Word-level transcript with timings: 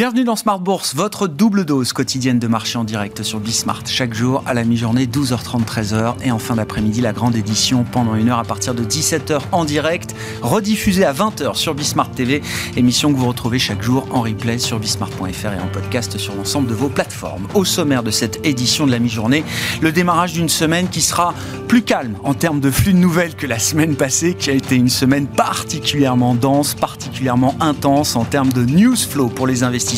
Bienvenue 0.00 0.24
dans 0.24 0.34
Smart 0.34 0.58
Bourse, 0.58 0.94
votre 0.94 1.28
double 1.28 1.66
dose 1.66 1.92
quotidienne 1.92 2.38
de 2.38 2.46
marché 2.46 2.78
en 2.78 2.84
direct 2.84 3.22
sur 3.22 3.38
Bismart. 3.38 3.82
Chaque 3.84 4.14
jour 4.14 4.42
à 4.46 4.54
la 4.54 4.64
mi-journée, 4.64 5.04
12h30, 5.04 5.66
13h. 5.66 6.14
Et 6.24 6.30
en 6.30 6.38
fin 6.38 6.54
d'après-midi, 6.54 7.02
la 7.02 7.12
grande 7.12 7.36
édition 7.36 7.84
pendant 7.84 8.14
une 8.14 8.30
heure 8.30 8.38
à 8.38 8.44
partir 8.44 8.74
de 8.74 8.82
17h 8.82 9.40
en 9.52 9.66
direct, 9.66 10.14
rediffusée 10.40 11.04
à 11.04 11.12
20h 11.12 11.54
sur 11.54 11.74
Bismart 11.74 12.10
TV. 12.12 12.40
Émission 12.78 13.12
que 13.12 13.18
vous 13.18 13.28
retrouvez 13.28 13.58
chaque 13.58 13.82
jour 13.82 14.08
en 14.10 14.22
replay 14.22 14.58
sur 14.58 14.78
bismart.fr 14.78 15.52
et 15.52 15.60
en 15.60 15.68
podcast 15.70 16.16
sur 16.16 16.34
l'ensemble 16.34 16.68
de 16.68 16.74
vos 16.74 16.88
plateformes. 16.88 17.46
Au 17.52 17.66
sommaire 17.66 18.02
de 18.02 18.10
cette 18.10 18.40
édition 18.46 18.86
de 18.86 18.92
la 18.92 19.00
mi-journée, 19.00 19.44
le 19.82 19.92
démarrage 19.92 20.32
d'une 20.32 20.48
semaine 20.48 20.88
qui 20.88 21.02
sera 21.02 21.34
plus 21.68 21.82
calme 21.82 22.16
en 22.24 22.32
termes 22.32 22.60
de 22.60 22.70
flux 22.70 22.94
de 22.94 22.98
nouvelles 22.98 23.34
que 23.34 23.46
la 23.46 23.58
semaine 23.58 23.94
passée, 23.96 24.32
qui 24.32 24.48
a 24.48 24.54
été 24.54 24.76
une 24.76 24.88
semaine 24.88 25.26
particulièrement 25.26 26.34
dense, 26.34 26.72
particulièrement 26.72 27.54
intense 27.60 28.16
en 28.16 28.24
termes 28.24 28.50
de 28.50 28.64
news 28.64 28.96
flow 28.96 29.28
pour 29.28 29.46
les 29.46 29.62
investisseurs 29.62 29.89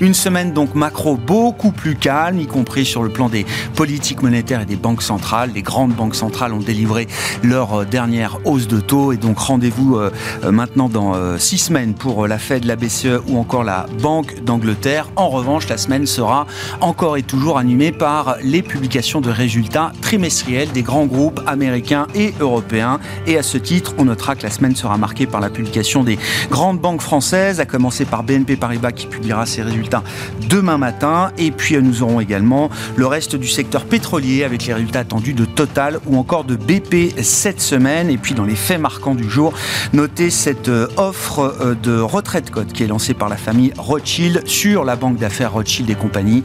une 0.00 0.14
semaine 0.14 0.52
donc 0.52 0.74
macro 0.74 1.16
beaucoup 1.16 1.72
plus 1.72 1.96
calme, 1.96 2.38
y 2.38 2.46
compris 2.46 2.84
sur 2.84 3.02
le 3.02 3.08
plan 3.08 3.28
des 3.28 3.44
politiques 3.74 4.22
monétaires 4.22 4.60
et 4.60 4.66
des 4.66 4.76
banques 4.76 5.02
centrales. 5.02 5.50
Les 5.54 5.62
grandes 5.62 5.92
banques 5.92 6.14
centrales 6.14 6.52
ont 6.52 6.60
délivré 6.60 7.08
leur 7.42 7.80
euh, 7.80 7.84
dernière 7.84 8.38
hausse 8.44 8.68
de 8.68 8.80
taux 8.80 9.12
et 9.12 9.16
donc 9.16 9.38
rendez-vous 9.38 9.96
euh, 9.96 10.10
euh, 10.44 10.50
maintenant 10.50 10.88
dans 10.88 11.16
six 11.38 11.58
semaines 11.58 11.94
pour 11.94 12.26
la 12.26 12.38
Fed, 12.38 12.64
la 12.64 12.76
BCE 12.76 13.20
ou 13.28 13.38
encore 13.38 13.64
la 13.64 13.86
Banque 14.00 14.42
d'Angleterre. 14.44 15.08
En 15.16 15.28
revanche, 15.28 15.68
la 15.68 15.78
semaine 15.78 16.06
sera 16.06 16.46
encore 16.80 17.16
et 17.16 17.22
toujours 17.22 17.58
animée 17.58 17.92
par 17.92 18.36
les 18.42 18.62
publications 18.62 19.20
de 19.20 19.30
résultats 19.30 19.92
trimestriels 20.02 20.70
des 20.72 20.82
grands 20.82 21.06
groupes 21.06 21.40
américains 21.46 22.06
et 22.14 22.34
européens. 22.40 22.98
Et 23.26 23.38
à 23.38 23.42
ce 23.42 23.58
titre, 23.58 23.94
on 23.98 24.04
notera 24.04 24.36
que 24.36 24.42
la 24.42 24.50
semaine 24.50 24.76
sera 24.76 24.96
marquée 24.98 25.26
par 25.26 25.40
la 25.40 25.50
publication 25.50 26.04
des 26.04 26.18
grandes 26.50 26.80
banques 26.80 27.02
françaises, 27.02 27.60
à 27.60 27.66
commencer 27.66 28.04
par 28.04 28.22
BNP 28.22 28.56
Paribas 28.56 28.92
qui 28.92 29.06
publiera 29.16 29.46
ses 29.46 29.62
résultats 29.62 30.02
demain 30.48 30.76
matin. 30.78 31.32
Et 31.38 31.50
puis 31.50 31.74
euh, 31.74 31.80
nous 31.80 32.02
aurons 32.02 32.20
également 32.20 32.70
le 32.96 33.06
reste 33.06 33.34
du 33.34 33.48
secteur 33.48 33.84
pétrolier 33.84 34.44
avec 34.44 34.66
les 34.66 34.74
résultats 34.74 35.00
attendus 35.00 35.32
de 35.32 35.44
Total 35.44 35.98
ou 36.06 36.18
encore 36.18 36.44
de 36.44 36.56
BP 36.56 37.18
cette 37.22 37.60
semaine. 37.60 38.10
Et 38.10 38.18
puis 38.18 38.34
dans 38.34 38.44
les 38.44 38.54
faits 38.54 38.80
marquants 38.80 39.14
du 39.14 39.28
jour, 39.28 39.54
notez 39.94 40.28
cette 40.30 40.68
euh, 40.68 40.88
offre 40.96 41.56
euh, 41.60 41.74
de 41.74 41.98
retraite 41.98 42.50
code 42.50 42.72
qui 42.72 42.82
est 42.82 42.86
lancée 42.86 43.14
par 43.14 43.28
la 43.28 43.36
famille 43.36 43.72
Rothschild 43.78 44.46
sur 44.46 44.84
la 44.84 44.96
banque 44.96 45.16
d'affaires 45.16 45.52
Rothschild 45.52 45.88
et 45.88 45.94
compagnie. 45.94 46.42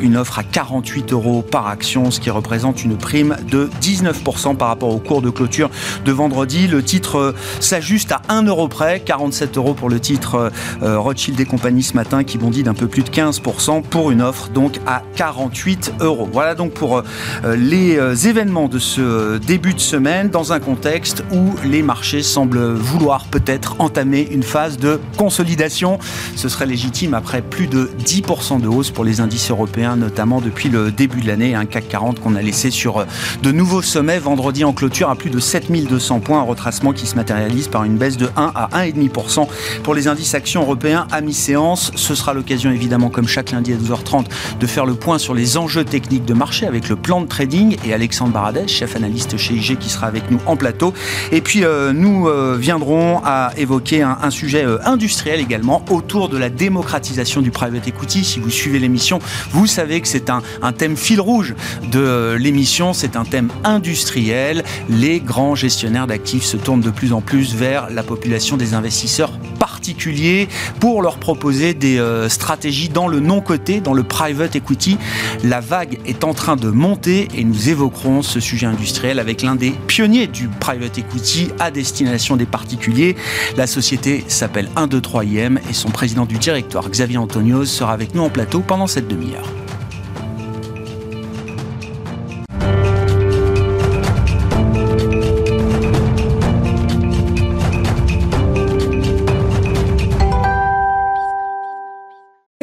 une 0.00 0.16
offre 0.16 0.38
à 0.38 0.44
48 0.44 1.12
euros 1.12 1.42
par 1.42 1.66
action, 1.66 2.10
ce 2.10 2.20
qui 2.20 2.30
représente 2.30 2.84
une 2.84 2.96
prime 2.96 3.36
de 3.50 3.68
19% 3.80 4.56
par 4.56 4.68
rapport 4.68 4.94
au 4.94 4.98
cours 4.98 5.22
de 5.22 5.30
clôture 5.30 5.70
de 6.04 6.12
vendredi. 6.12 6.68
Le 6.68 6.82
titre 6.82 7.34
s'ajuste 7.60 8.12
à 8.12 8.22
1 8.28 8.44
euro 8.44 8.68
près, 8.68 9.00
47 9.00 9.56
euros 9.56 9.74
pour 9.74 9.88
le 9.88 9.98
titre 10.00 10.50
Rothschild 10.80 11.40
et 11.40 11.44
compagnie 11.44 11.77
ce 11.82 11.94
matin 11.94 12.24
qui 12.24 12.38
bondit 12.38 12.62
d'un 12.62 12.74
peu 12.74 12.88
plus 12.88 13.02
de 13.02 13.10
15% 13.10 13.82
pour 13.82 14.10
une 14.10 14.22
offre 14.22 14.48
donc 14.48 14.78
à 14.86 15.02
48 15.16 15.94
euros. 16.00 16.28
Voilà 16.32 16.54
donc 16.54 16.72
pour 16.72 16.98
euh, 16.98 17.56
les 17.56 17.96
euh, 17.96 18.14
événements 18.14 18.68
de 18.68 18.78
ce 18.78 19.00
euh, 19.00 19.38
début 19.38 19.74
de 19.74 19.80
semaine 19.80 20.28
dans 20.28 20.52
un 20.52 20.60
contexte 20.60 21.24
où 21.32 21.54
les 21.64 21.82
marchés 21.82 22.22
semblent 22.22 22.72
vouloir 22.74 23.24
peut-être 23.26 23.76
entamer 23.80 24.28
une 24.30 24.42
phase 24.42 24.78
de 24.78 25.00
consolidation. 25.16 25.98
Ce 26.36 26.48
serait 26.48 26.66
légitime 26.66 27.14
après 27.14 27.42
plus 27.42 27.66
de 27.66 27.90
10% 28.04 28.60
de 28.60 28.68
hausse 28.68 28.90
pour 28.90 29.04
les 29.04 29.20
indices 29.20 29.50
européens, 29.50 29.96
notamment 29.96 30.40
depuis 30.40 30.68
le 30.68 30.90
début 30.90 31.20
de 31.20 31.26
l'année. 31.26 31.54
Un 31.54 31.66
CAC 31.66 31.88
40 31.88 32.20
qu'on 32.20 32.34
a 32.34 32.42
laissé 32.42 32.70
sur 32.70 33.04
de 33.42 33.52
nouveaux 33.52 33.82
sommets 33.82 34.18
vendredi 34.18 34.64
en 34.64 34.72
clôture 34.72 35.10
à 35.10 35.16
plus 35.16 35.30
de 35.30 35.40
7200 35.40 36.20
points, 36.20 36.40
un 36.40 36.42
retracement 36.42 36.92
qui 36.92 37.06
se 37.06 37.16
matérialise 37.16 37.68
par 37.68 37.84
une 37.84 37.96
baisse 37.96 38.16
de 38.16 38.28
1 38.36 38.52
à 38.54 38.68
1,5% 38.86 39.48
pour 39.82 39.94
les 39.94 40.08
indices 40.08 40.34
actions 40.34 40.62
européens 40.62 41.06
à 41.10 41.20
mi-séance. 41.20 41.67
Ce 41.76 42.14
sera 42.14 42.34
l'occasion 42.34 42.70
évidemment, 42.70 43.10
comme 43.10 43.28
chaque 43.28 43.50
lundi 43.50 43.72
à 43.72 43.76
12h30, 43.76 44.26
de 44.58 44.66
faire 44.66 44.86
le 44.86 44.94
point 44.94 45.18
sur 45.18 45.34
les 45.34 45.56
enjeux 45.56 45.84
techniques 45.84 46.24
de 46.24 46.34
marché 46.34 46.66
avec 46.66 46.88
le 46.88 46.96
plan 46.96 47.20
de 47.20 47.26
trading 47.26 47.76
et 47.84 47.92
Alexandre 47.92 48.32
Baradès, 48.32 48.68
chef 48.68 48.96
analyste 48.96 49.36
chez 49.36 49.54
IG, 49.54 49.78
qui 49.78 49.88
sera 49.88 50.06
avec 50.06 50.30
nous 50.30 50.38
en 50.46 50.56
plateau. 50.56 50.92
Et 51.32 51.40
puis 51.40 51.64
euh, 51.64 51.92
nous 51.92 52.28
euh, 52.28 52.56
viendrons 52.58 53.20
à 53.24 53.52
évoquer 53.56 54.02
un, 54.02 54.30
sujet 54.30 54.64
euh, 54.64 54.78
industriel 54.84 55.40
également 55.40 55.84
autour 55.90 56.28
de 56.28 56.36
la 56.36 56.50
démocratisation 56.50 57.40
du 57.40 57.50
private 57.50 57.86
equity. 57.88 58.24
Si 58.24 58.40
vous 58.40 58.50
suivez 58.50 58.78
l'émission, 58.78 59.18
vous 59.52 59.66
savez 59.66 60.00
que 60.00 60.08
c'est 60.08 60.30
un, 60.30 60.42
un 60.62 60.72
thème 60.72 60.96
fil 60.96 61.20
rouge 61.20 61.54
de 61.90 62.36
l'émission, 62.38 62.92
c'est 62.92 63.16
un 63.16 63.24
thème 63.24 63.48
industriel. 63.64 64.64
Les 64.88 65.20
grands 65.20 65.54
gestionnaires 65.54 66.06
d'actifs 66.06 66.44
se 66.44 66.56
tournent 66.56 66.80
de 66.80 66.90
plus 66.90 67.12
en 67.12 67.20
plus 67.20 67.54
vers 67.54 67.90
la 67.90 68.02
population 68.02 68.56
des 68.56 68.74
investisseurs 68.74 69.32
particuliers 69.58 70.48
pour 70.80 71.02
leur 71.02 71.18
proposer 71.18 71.57
des 71.58 71.98
euh, 71.98 72.28
stratégies 72.28 72.88
dans 72.88 73.08
le 73.08 73.20
non-coté, 73.20 73.80
dans 73.80 73.92
le 73.92 74.02
private 74.02 74.56
equity. 74.56 74.96
La 75.44 75.60
vague 75.60 75.98
est 76.06 76.24
en 76.24 76.34
train 76.34 76.56
de 76.56 76.68
monter 76.68 77.28
et 77.34 77.44
nous 77.44 77.68
évoquerons 77.68 78.22
ce 78.22 78.40
sujet 78.40 78.66
industriel 78.66 79.18
avec 79.18 79.42
l'un 79.42 79.56
des 79.56 79.70
pionniers 79.86 80.26
du 80.26 80.48
private 80.48 80.98
equity 80.98 81.48
à 81.58 81.70
destination 81.70 82.36
des 82.36 82.46
particuliers. 82.46 83.16
La 83.56 83.66
société 83.66 84.24
s'appelle 84.28 84.68
123IM 84.76 85.58
et 85.68 85.72
son 85.72 85.90
président 85.90 86.26
du 86.26 86.38
directoire, 86.38 86.88
Xavier 86.88 87.18
Antonios, 87.18 87.66
sera 87.66 87.92
avec 87.92 88.14
nous 88.14 88.22
en 88.22 88.30
plateau 88.30 88.60
pendant 88.60 88.86
cette 88.86 89.08
demi-heure. 89.08 89.48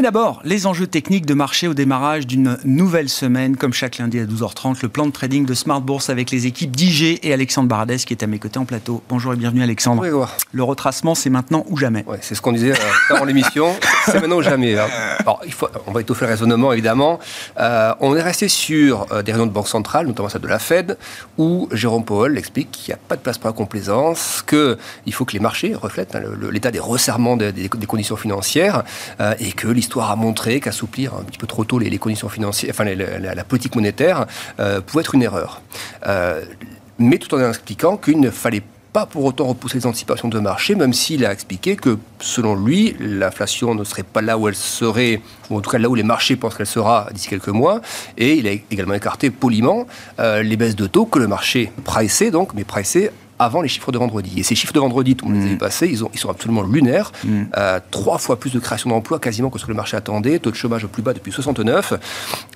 D'abord, 0.06 0.40
les 0.44 0.68
enjeux 0.68 0.86
techniques 0.86 1.26
de 1.26 1.34
marché 1.34 1.68
au 1.68 1.74
démarrage 1.74 2.28
d'une 2.28 2.60
nouvelle 2.64 3.10
semaine, 3.10 3.58
comme 3.58 3.74
chaque 3.74 3.98
lundi 3.98 4.20
à 4.20 4.26
12h30, 4.26 4.78
le 4.84 4.88
plan 4.88 5.08
de 5.08 5.12
trading 5.12 5.48
de 5.48 5.56
Smart 5.56 5.82
Bourse 5.82 6.12
avec 6.12 6.30
les 6.30 6.46
équipes 6.46 6.76
d'IG 6.76 7.20
et 7.24 7.34
Alexandre 7.34 7.68
Baradès 7.68 7.98
qui 7.98 8.14
est 8.14 8.22
à 8.22 8.28
mes 8.28 8.38
côtés 8.38 8.60
en 8.60 8.66
plateau. 8.66 9.02
Bonjour 9.10 9.34
et 9.34 9.36
bienvenue 9.36 9.64
Alexandre. 9.64 10.04
Bonjour. 10.04 10.30
Le 10.52 10.62
retracement, 10.62 11.16
c'est 11.16 11.32
maintenant 11.32 11.66
ou 11.70 11.78
jamais. 11.78 12.04
Ouais, 12.06 12.20
c'est 12.22 12.36
ce 12.36 12.42
qu'on 12.42 12.52
disait 12.52 12.74
euh, 12.74 12.76
avant 13.16 13.26
l'émission, 13.26 13.74
c'est 14.06 14.22
maintenant 14.22 14.36
ou 14.36 14.42
jamais. 14.44 14.78
Hein. 14.78 14.86
Alors, 15.18 15.42
il 15.44 15.52
faut, 15.52 15.70
on 15.88 15.92
va 15.92 16.02
étoffer 16.02 16.26
le 16.26 16.32
raisonnement 16.34 16.72
évidemment. 16.72 17.20
Euh, 17.60 17.96
on 18.00 18.16
est 18.16 18.22
resté 18.22 18.48
sur 18.48 19.08
euh, 19.12 19.24
des 19.24 19.32
réunions 19.32 19.48
de 19.48 19.54
banque 19.54 19.70
centrale, 19.70 20.06
notamment 20.06 20.30
celle 20.30 20.42
de 20.42 20.48
la 20.48 20.60
Fed, 20.60 21.00
où 21.40 21.68
Jérôme 21.72 22.06
Powell 22.06 22.38
explique 22.38 22.70
qu'il 22.70 22.94
n'y 22.94 22.94
a 22.94 23.02
pas 23.08 23.16
de 23.16 23.22
place 23.22 23.40
pour 23.40 23.50
la 23.50 23.54
complaisance, 23.54 24.44
qu'il 24.48 25.14
faut 25.14 25.26
que 25.26 25.34
les 25.34 25.40
marchés 25.40 25.74
reflètent 25.74 26.14
hein, 26.14 26.22
l'état 26.52 26.70
des 26.70 26.80
resserrements 26.80 27.38
des, 27.38 27.52
des, 27.52 27.70
conditions 27.88 28.18
financières 28.18 28.84
et 29.40 29.52
que 29.52 29.68
l'histoire 29.68 29.95
a 30.04 30.16
montré 30.16 30.60
qu'assouplir 30.60 31.14
un 31.14 31.24
petit 31.24 31.38
peu 31.38 31.48
trop 31.48 31.64
tôt 31.64 31.80
les, 31.80 31.98
conditions 31.98 32.30
financières, 32.30 32.72
enfin 32.72 32.86
la, 32.86 33.44
politique 33.44 33.76
monétaire, 33.76 34.26
euh, 34.60 34.82
pouvait 34.82 35.02
être 35.02 35.16
une 35.16 35.24
erreur. 35.24 35.62
Euh, 36.08 36.44
mais 36.98 37.18
tout 37.18 37.34
en 37.36 37.50
expliquant 37.50 37.98
qu'il 37.98 38.20
ne 38.20 38.30
fallait 38.30 38.64
pas 38.94 39.06
pour 39.06 39.26
autant 39.26 39.48
repousser 39.48 39.80
les 39.80 39.86
anticipations 39.86 40.30
de 40.30 40.40
marché, 40.40 40.74
même 40.74 40.94
s'il 40.94 41.26
a 41.26 41.34
expliqué 41.34 41.76
que, 41.76 41.98
selon 42.22 42.56
lui, 42.56 42.96
l'inflation 43.02 43.76
ne 43.76 43.84
serait 43.84 44.04
pas 44.04 44.22
là 44.22 44.38
où 44.38 44.48
elle 44.48 44.56
serait, 44.56 45.22
ou 45.50 45.58
en 45.58 45.60
tout 45.60 45.70
cas 45.70 45.80
là 45.80 45.90
où 45.90 45.96
les 45.96 46.04
marchés 46.04 46.38
pensent 46.38 46.56
qu'elle 46.56 46.66
sera 46.66 47.10
d'ici 47.12 47.28
quelques 47.28 47.50
mois. 47.50 47.82
Et 48.18 48.36
il 48.36 48.48
a 48.48 48.52
également 48.52 48.94
écarté 48.94 49.32
poliment 49.32 49.86
euh, 50.20 50.42
les 50.44 50.56
baisses 50.56 50.78
de 50.78 50.88
taux 50.88 51.06
que 51.06 51.20
le 51.20 51.28
marché 51.28 51.74
pricait, 51.84 52.32
donc, 52.32 52.54
mais 52.54 52.64
pricait 52.64 53.12
avant 53.40 53.62
les 53.62 53.68
chiffres 53.68 53.92
de 53.92 53.98
vendredi. 53.98 54.40
Et 54.40 54.44
ces 54.44 54.56
chiffres 54.56 54.74
de 54.74 54.80
vendredi, 54.80 55.16
tout 55.16 55.28
le 55.28 55.36
monde 55.36 55.48
les 55.48 55.54
a 55.54 55.58
passés, 55.58 55.88
ils, 55.88 56.04
ont, 56.04 56.10
ils 56.14 56.20
sont 56.20 56.30
absolument 56.30 56.64
lunaires. 56.64 57.12
Mm. 57.24 57.44
Euh, 57.58 57.80
trois 57.92 58.18
fois 58.18 58.40
plus 58.40 58.52
de 58.52 58.60
création 58.60 58.90
d'emplois 58.90 59.20
quasiment 59.20 59.50
que 59.50 59.60
ce 59.60 59.66
que 59.66 59.72
le 59.72 59.76
marché 59.76 59.98
attendait, 59.98 60.40
taux 60.40 60.52
de 60.52 60.56
chômage 60.56 60.84
au 60.86 60.88
plus 60.88 61.04
bas 61.04 61.14
depuis 61.14 61.32
69, 61.32 61.94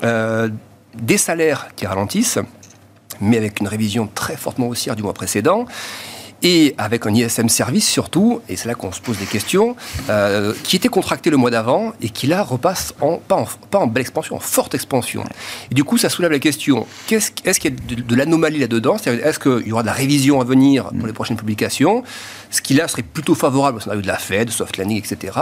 euh, 0.03 0.49
des 0.95 1.17
salaires 1.17 1.67
qui 1.75 1.85
ralentissent, 1.85 2.39
mais 3.21 3.37
avec 3.37 3.59
une 3.59 3.67
révision 3.67 4.09
très 4.13 4.37
fortement 4.37 4.67
haussière 4.67 4.95
du 4.95 5.03
mois 5.03 5.13
précédent 5.13 5.65
et 6.43 6.75
avec 6.77 7.05
un 7.05 7.13
ISM 7.13 7.49
service 7.49 7.87
surtout, 7.87 8.41
et 8.49 8.55
c'est 8.55 8.67
là 8.67 8.75
qu'on 8.75 8.91
se 8.91 9.01
pose 9.01 9.17
des 9.17 9.25
questions, 9.25 9.75
euh, 10.09 10.53
qui 10.63 10.75
était 10.75 10.87
contracté 10.87 11.29
le 11.29 11.37
mois 11.37 11.51
d'avant 11.51 11.93
et 12.01 12.09
qui 12.09 12.27
là 12.27 12.43
repasse 12.43 12.93
en 13.01 13.17
pas, 13.17 13.35
en 13.35 13.47
pas 13.69 13.79
en 13.79 13.87
belle 13.87 14.01
expansion, 14.01 14.35
en 14.35 14.39
forte 14.39 14.75
expansion. 14.75 15.23
Et 15.71 15.75
du 15.75 15.83
coup, 15.83 15.97
ça 15.97 16.09
soulève 16.09 16.31
la 16.31 16.39
question 16.39 16.87
est-ce 17.11 17.59
qu'il 17.59 17.71
y 17.71 17.75
a 17.75 17.95
de, 17.95 18.15
l'anomalie 18.15 18.59
là-dedans? 18.59 18.97
Est-ce 18.97 19.39
qu'il 19.39 19.67
y 19.67 19.71
aura 19.71 19.81
de 19.81 19.87
la 19.87 19.93
révision 19.93 20.41
à 20.41 20.43
venir 20.43 20.89
pour 20.97 21.07
les 21.07 21.13
prochaines 21.13 21.37
publications? 21.37 22.03
Ce 22.51 22.61
qui 22.61 22.73
là 22.73 22.87
serait 22.87 23.03
plutôt 23.03 23.35
favorable 23.35 23.77
au 23.77 23.79
scénario 23.79 24.01
de 24.01 24.07
la 24.07 24.17
Fed, 24.17 24.49
soft 24.49 24.77
landing, 24.77 24.97
etc. 24.97 25.37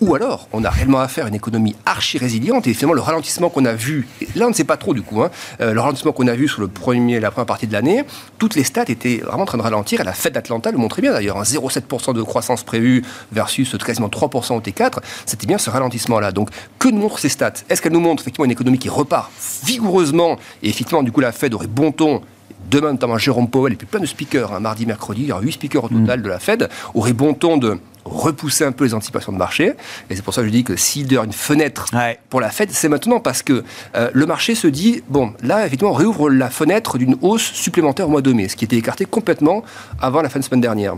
Ou 0.00 0.14
alors, 0.14 0.48
on 0.52 0.64
a 0.64 0.70
réellement 0.70 1.00
affaire 1.00 1.26
à 1.26 1.28
une 1.28 1.34
économie 1.34 1.74
archi 1.86 2.18
résiliente 2.18 2.66
et 2.66 2.74
finalement 2.74 2.94
le 2.94 3.00
ralentissement 3.00 3.48
qu'on 3.48 3.64
a 3.64 3.72
vu, 3.72 4.06
là 4.36 4.46
on 4.46 4.50
ne 4.50 4.54
sait 4.54 4.64
pas 4.64 4.76
trop 4.76 4.94
du 4.94 5.02
coup, 5.02 5.22
hein, 5.22 5.30
euh, 5.60 5.72
le 5.72 5.80
ralentissement 5.80 6.12
qu'on 6.12 6.28
a 6.28 6.34
vu 6.34 6.48
sur 6.48 6.60
le 6.60 6.68
premier, 6.68 7.20
la 7.20 7.30
première 7.30 7.46
partie 7.46 7.66
de 7.66 7.72
l'année, 7.72 8.04
toutes 8.38 8.54
les 8.54 8.64
stats 8.64 8.84
étaient 8.88 9.18
vraiment 9.18 9.42
en 9.42 9.46
train 9.46 9.58
de 9.58 9.62
ralentir 9.62 10.00
et 10.00 10.04
la 10.04 10.12
Fed 10.12 10.32
d'Atlanta 10.42 10.70
le 10.72 10.78
montrait 10.78 11.02
bien 11.02 11.12
d'ailleurs. 11.12 11.40
0,7% 11.42 12.14
de 12.14 12.22
croissance 12.22 12.64
prévue 12.64 13.04
versus 13.30 13.76
quasiment 13.78 14.08
3% 14.08 14.56
au 14.56 14.60
T4. 14.60 14.98
C'était 15.26 15.46
bien 15.46 15.58
ce 15.58 15.70
ralentissement-là. 15.70 16.32
Donc, 16.32 16.50
que 16.78 16.88
nous 16.88 16.98
montrent 16.98 17.18
ces 17.18 17.28
stats? 17.28 17.52
Est-ce 17.68 17.80
qu'elles 17.80 17.92
nous 17.92 18.00
montrent 18.00 18.22
effectivement 18.22 18.44
une 18.44 18.50
économie 18.50 18.78
qui 18.78 18.88
repart 18.88 19.30
vigoureusement? 19.64 20.36
Et 20.62 20.68
effectivement, 20.68 21.02
du 21.02 21.12
coup, 21.12 21.20
la 21.20 21.32
Fed 21.32 21.54
aurait 21.54 21.66
bon 21.66 21.92
ton 21.92 22.22
demain, 22.70 22.92
notamment 22.92 23.18
Jérôme 23.18 23.48
Powell, 23.48 23.72
et 23.72 23.76
puis 23.76 23.86
plein 23.86 24.00
de 24.00 24.06
speakers, 24.06 24.52
hein, 24.52 24.60
mardi, 24.60 24.86
mercredi, 24.86 25.22
il 25.22 25.28
y 25.28 25.32
aura 25.32 25.42
8 25.42 25.52
speakers 25.52 25.84
au 25.84 25.88
total 25.88 26.20
mm. 26.20 26.22
de 26.22 26.28
la 26.28 26.38
Fed, 26.38 26.68
aurait 26.94 27.12
bon 27.12 27.34
ton 27.34 27.56
de 27.56 27.78
repousser 28.04 28.64
un 28.64 28.72
peu 28.72 28.84
les 28.84 28.94
anticipations 28.94 29.32
de 29.32 29.38
marché. 29.38 29.72
Et 30.10 30.16
c'est 30.16 30.22
pour 30.22 30.34
ça 30.34 30.42
que 30.42 30.48
je 30.48 30.52
dis 30.52 30.64
que 30.64 30.76
s'il 30.76 31.12
y 31.12 31.16
a 31.16 31.24
une 31.24 31.32
fenêtre 31.32 31.86
pour 32.30 32.40
la 32.40 32.50
Fed, 32.50 32.70
c'est 32.70 32.88
maintenant 32.88 33.20
parce 33.20 33.42
que 33.42 33.64
euh, 33.96 34.10
le 34.12 34.26
marché 34.26 34.54
se 34.54 34.66
dit, 34.66 35.02
bon, 35.08 35.34
là, 35.42 35.66
effectivement, 35.66 35.92
on 35.92 35.96
réouvre 35.96 36.30
la 36.30 36.50
fenêtre 36.50 36.98
d'une 36.98 37.16
hausse 37.22 37.42
supplémentaire 37.42 38.08
au 38.08 38.10
mois 38.10 38.22
de 38.22 38.32
mai, 38.32 38.48
ce 38.48 38.56
qui 38.56 38.64
était 38.64 38.76
écarté 38.76 39.04
complètement 39.04 39.62
avant 40.00 40.22
la 40.22 40.28
fin 40.28 40.40
de 40.40 40.44
semaine 40.44 40.60
dernière. 40.60 40.96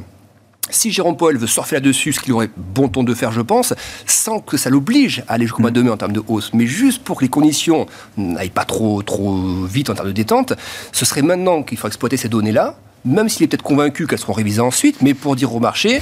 Si 0.71 0.91
Jérôme 0.91 1.17
Powell 1.17 1.37
veut 1.37 1.47
surfer 1.47 1.77
là-dessus, 1.77 2.15
ce 2.15 2.21
qu'il 2.21 2.33
aurait 2.33 2.49
bon 2.57 2.89
ton 2.89 3.05
de 3.05 3.15
faire, 3.15 3.33
je 3.33 3.43
pense, 3.43 3.75
sans 4.07 4.41
que 4.41 4.57
ça 4.57 4.71
l'oblige 4.71 5.23
à 5.29 5.35
aller 5.35 5.45
jusqu'au 5.45 5.61
mois 5.61 5.71
de 5.71 5.83
mai 5.83 5.91
en 5.91 5.97
termes 5.99 6.13
de 6.13 6.23
hausse, 6.27 6.53
mais 6.55 6.67
juste 6.67 7.05
pour 7.05 7.19
que 7.19 7.23
les 7.23 7.29
conditions 7.29 7.87
n'aillent 8.17 8.49
pas 8.49 8.65
trop, 8.65 9.03
trop 9.03 9.65
vite 9.65 9.91
en 9.91 9.95
termes 9.95 10.09
de 10.09 10.13
détente, 10.13 10.55
ce 10.91 11.05
serait 11.05 11.23
maintenant 11.23 11.63
qu'il 11.63 11.77
faut 11.77 11.87
exploiter 11.87 12.17
ces 12.17 12.31
données-là, 12.31 12.77
même 13.05 13.29
s'il 13.29 13.45
est 13.45 13.49
peut-être 13.49 13.63
convaincu 13.63 14.07
qu'elles 14.07 14.19
seront 14.19 14.33
révisées 14.33 14.61
ensuite, 14.61 15.03
mais 15.03 15.15
pour 15.15 15.37
dire 15.37 15.55
au 15.55 15.61
marché, 15.61 16.01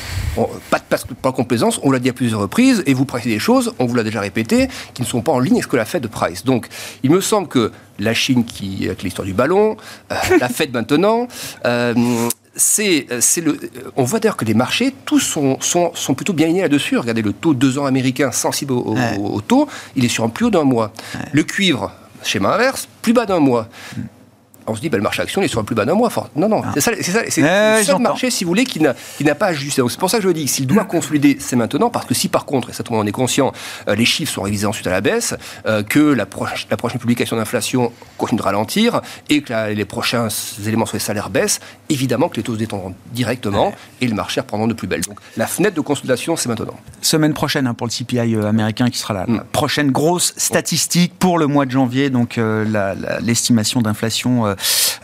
pas 0.70 0.78
de, 0.78 1.14
pas 1.14 1.30
de 1.30 1.34
complaisance, 1.34 1.80
on 1.82 1.90
l'a 1.90 1.98
dit 1.98 2.08
à 2.08 2.12
plusieurs 2.12 2.40
reprises, 2.40 2.82
et 2.86 2.94
vous 2.94 3.04
pricez 3.04 3.28
des 3.28 3.38
choses, 3.38 3.74
on 3.78 3.86
vous 3.86 3.94
l'a 3.94 4.04
déjà 4.04 4.20
répété, 4.20 4.68
qui 4.94 5.02
ne 5.02 5.06
sont 5.06 5.22
pas 5.22 5.32
en 5.32 5.40
ligne 5.40 5.54
avec 5.54 5.64
ce 5.64 5.68
que 5.68 5.76
la 5.76 5.84
Fed 5.84 6.06
price. 6.08 6.44
Donc, 6.44 6.68
il 7.02 7.10
me 7.10 7.20
semble 7.20 7.48
que 7.48 7.72
la 7.98 8.14
Chine, 8.14 8.44
qui, 8.44 8.86
avec 8.86 9.02
l'histoire 9.02 9.26
du 9.26 9.34
ballon, 9.34 9.76
euh, 10.10 10.14
la 10.40 10.48
Fed 10.48 10.72
maintenant, 10.72 11.26
euh, 11.64 11.94
c'est, 12.54 13.06
le, 13.42 13.58
on 13.96 14.04
voit 14.04 14.20
d'ailleurs 14.20 14.36
que 14.36 14.44
les 14.44 14.54
marchés, 14.54 14.94
tous 15.06 15.20
sont, 15.20 15.58
sont, 15.60 16.14
plutôt 16.14 16.32
bien 16.32 16.46
alignés 16.46 16.62
là-dessus. 16.62 16.98
Regardez 16.98 17.22
le 17.22 17.32
taux 17.32 17.54
2 17.54 17.78
ans 17.78 17.86
américain 17.86 18.30
sensible 18.30 18.72
au, 18.74 19.40
taux, 19.40 19.68
il 19.96 20.04
est 20.04 20.08
sur 20.08 20.24
un 20.24 20.28
plus 20.28 20.46
haut 20.46 20.50
d'un 20.50 20.64
mois. 20.64 20.92
Le 21.32 21.42
cuivre, 21.42 21.92
schéma 22.22 22.54
inverse, 22.54 22.88
plus 23.00 23.12
bas 23.12 23.26
d'un 23.26 23.40
mois. 23.40 23.68
Mm 24.66 24.72
on 24.72 24.74
se 24.74 24.80
dit, 24.80 24.88
bah, 24.88 24.96
le 24.96 25.02
marché 25.02 25.22
action, 25.22 25.42
il 25.42 25.44
est 25.44 25.48
sur 25.48 25.60
un 25.60 25.64
plus 25.64 25.74
bas 25.74 25.84
d'un 25.84 25.94
mois. 25.94 26.10
non, 26.36 26.48
non, 26.48 26.62
ah. 26.64 26.70
c'est 26.74 26.80
ça, 26.80 26.92
c'est 27.28 27.40
le 27.40 27.84
seul 27.84 27.98
marché, 28.00 28.30
si 28.30 28.44
vous 28.44 28.48
voulez, 28.48 28.64
qui 28.64 28.80
n'a 28.80 29.34
pas 29.34 29.46
ajusté. 29.46 29.82
C'est 29.88 29.98
pour 29.98 30.10
ça 30.10 30.18
que 30.18 30.24
je 30.24 30.28
dis, 30.30 30.48
s'il 30.48 30.66
doit 30.66 30.84
consolider, 30.84 31.36
c'est 31.40 31.56
maintenant, 31.56 31.90
parce 31.90 32.06
que 32.06 32.14
si 32.14 32.28
par 32.28 32.44
contre, 32.44 32.70
et 32.70 32.72
ça 32.72 32.82
tout 32.82 32.92
le 32.92 32.98
monde 32.98 33.06
en 33.06 33.08
est 33.08 33.12
conscient, 33.12 33.52
euh, 33.88 33.94
les 33.94 34.04
chiffres 34.04 34.32
sont 34.32 34.42
révisés 34.42 34.66
ensuite 34.66 34.86
à 34.86 34.90
la 34.90 35.00
baisse, 35.00 35.34
euh, 35.66 35.82
que 35.82 36.00
la, 36.00 36.26
la, 36.70 36.76
prochaine 36.76 37.00
publication 37.00 37.36
d'inflation 37.36 37.92
continue 38.18 38.38
de 38.38 38.44
ralentir, 38.44 39.00
et 39.28 39.42
que 39.42 39.72
les 39.72 39.84
prochains 39.84 40.28
éléments 40.66 40.86
sur 40.86 40.96
les 40.96 41.00
salaires 41.00 41.30
baissent, 41.30 41.60
évidemment 41.88 42.28
que 42.28 42.36
les 42.36 42.42
taux 42.42 42.54
se 42.54 42.58
détendront 42.58 42.94
directement, 43.12 43.74
et 44.00 44.06
le 44.06 44.14
marché 44.14 44.40
reprendra 44.40 44.66
de 44.66 44.74
plus 44.74 44.88
belle. 44.88 45.02
Donc 45.02 45.18
la 45.36 45.46
fenêtre 45.46 45.76
de 45.76 45.80
consolidation, 45.80 46.36
c'est 46.36 46.48
maintenant. 46.48 46.74
Semaine 47.00 47.34
prochaine 47.34 47.66
hein, 47.66 47.74
pour 47.74 47.86
le 47.86 47.92
CPI 47.92 48.34
euh, 48.34 48.46
américain, 48.46 48.88
qui 48.88 48.98
sera 48.98 49.14
la, 49.14 49.26
mm. 49.26 49.44
prochaine 49.52 49.90
grosse 49.90 50.34
statistique 50.36 51.12
pour 51.18 51.38
le 51.38 51.46
mois 51.46 51.66
de 51.66 51.70
janvier, 51.70 52.10
donc 52.10 52.38
l'estimation 53.20 53.82
d'inflation 53.82 54.51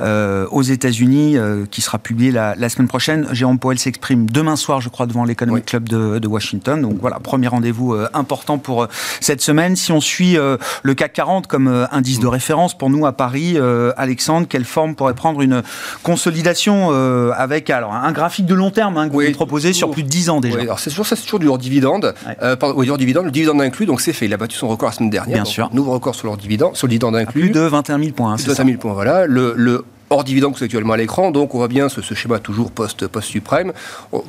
euh, 0.01 0.47
aux 0.51 0.63
États-Unis, 0.63 1.37
euh, 1.37 1.65
qui 1.71 1.81
sera 1.81 1.99
publié 1.99 2.31
la, 2.31 2.69
semaine 2.69 2.89
prochaine. 2.89 3.27
Jérôme 3.33 3.59
Powell 3.59 3.79
s'exprime 3.79 4.29
demain 4.29 4.57
soir, 4.57 4.81
je 4.81 4.89
crois, 4.89 5.07
devant 5.07 5.25
l'Economic 5.25 5.67
Club 5.67 5.89
de, 5.89 6.29
Washington. 6.29 6.83
Donc 6.83 6.99
voilà, 7.01 7.19
premier 7.19 7.49
rendez-vous 7.49 7.95
euh, 7.95 8.09
important 8.13 8.59
pour 8.59 8.87
cette 9.21 9.41
semaine. 9.41 9.77
Si 9.77 9.93
on 9.93 10.01
suit 10.01 10.37
le 10.37 10.95
CAC 10.95 11.15
40 11.15 11.47
comme 11.47 11.87
indice 11.91 12.21
de 12.21 12.27
mm. 12.27 12.31
référence 12.31 12.77
pour 12.77 12.91
nous 12.91 13.07
à 13.07 13.13
Paris, 13.13 13.57
Alexandre, 13.97 14.47
quelle 14.49 14.65
forme 14.65 14.95
pourrait 14.95 15.15
prendre 15.15 15.41
une 15.41 15.63
consolidation 16.03 16.91
avec 17.33 17.71
alors 17.71 17.95
un 17.95 18.13
graphique 18.13 18.47
de 18.47 18.55
long 18.55 18.71
terme 18.71 18.99
hein, 18.99 19.09
que 19.09 19.15
vous 19.15 19.33
proposez 19.33 19.73
sur 19.73 19.91
plus 19.91 20.03
de 20.03 20.09
10 20.09 20.31
ans 20.31 20.41
déjà 20.41 20.59
alors 20.61 20.79
c'est 20.79 20.91
toujours, 20.91 21.07
c'est 21.07 21.17
toujours 21.17 21.39
du 21.39 21.47
hors 21.47 21.59
dividende. 21.59 22.15
hors 22.41 22.99
dividende, 22.99 23.25
le 23.25 23.31
dividende 23.31 23.61
inclus, 23.63 23.87
donc 23.87 24.01
c'est 24.01 24.13
fait. 24.13 24.27
Il 24.27 24.35
a 24.35 24.37
battu 24.37 24.57
son 24.57 24.69
record 24.69 24.91
la 24.91 24.95
semaine 24.95 25.11
dernière. 25.11 25.35
Bien 25.35 25.45
sûr. 25.45 25.71
Nouveau 25.73 25.93
record 25.93 26.15
sur, 26.15 26.37
dividende, 26.37 26.77
sur 26.77 26.87
le 26.87 26.91
dividende 26.91 27.17
inclus. 27.17 27.43
Plus 27.43 27.51
de 27.51 27.61
21 27.61 27.99
000 27.99 28.13
points. 28.13 28.33
Hein, 28.33 28.37
plus 28.37 28.45
de 28.45 28.51
21 28.51 28.67
000 28.67 28.79
points, 28.79 28.93
voilà. 28.93 29.27
Le, 29.27 29.38
le 29.39 29.85
hors 30.11 30.25
dividende 30.25 30.53
que 30.53 30.59
c'est 30.59 30.65
actuellement 30.67 30.95
à 30.95 30.97
l'écran, 30.97 31.31
donc 31.31 31.55
on 31.55 31.59
voit 31.59 31.69
bien 31.69 31.89
ce, 31.89 32.01
schéma 32.01 32.39
toujours 32.39 32.71
post-suprême. 32.71 33.73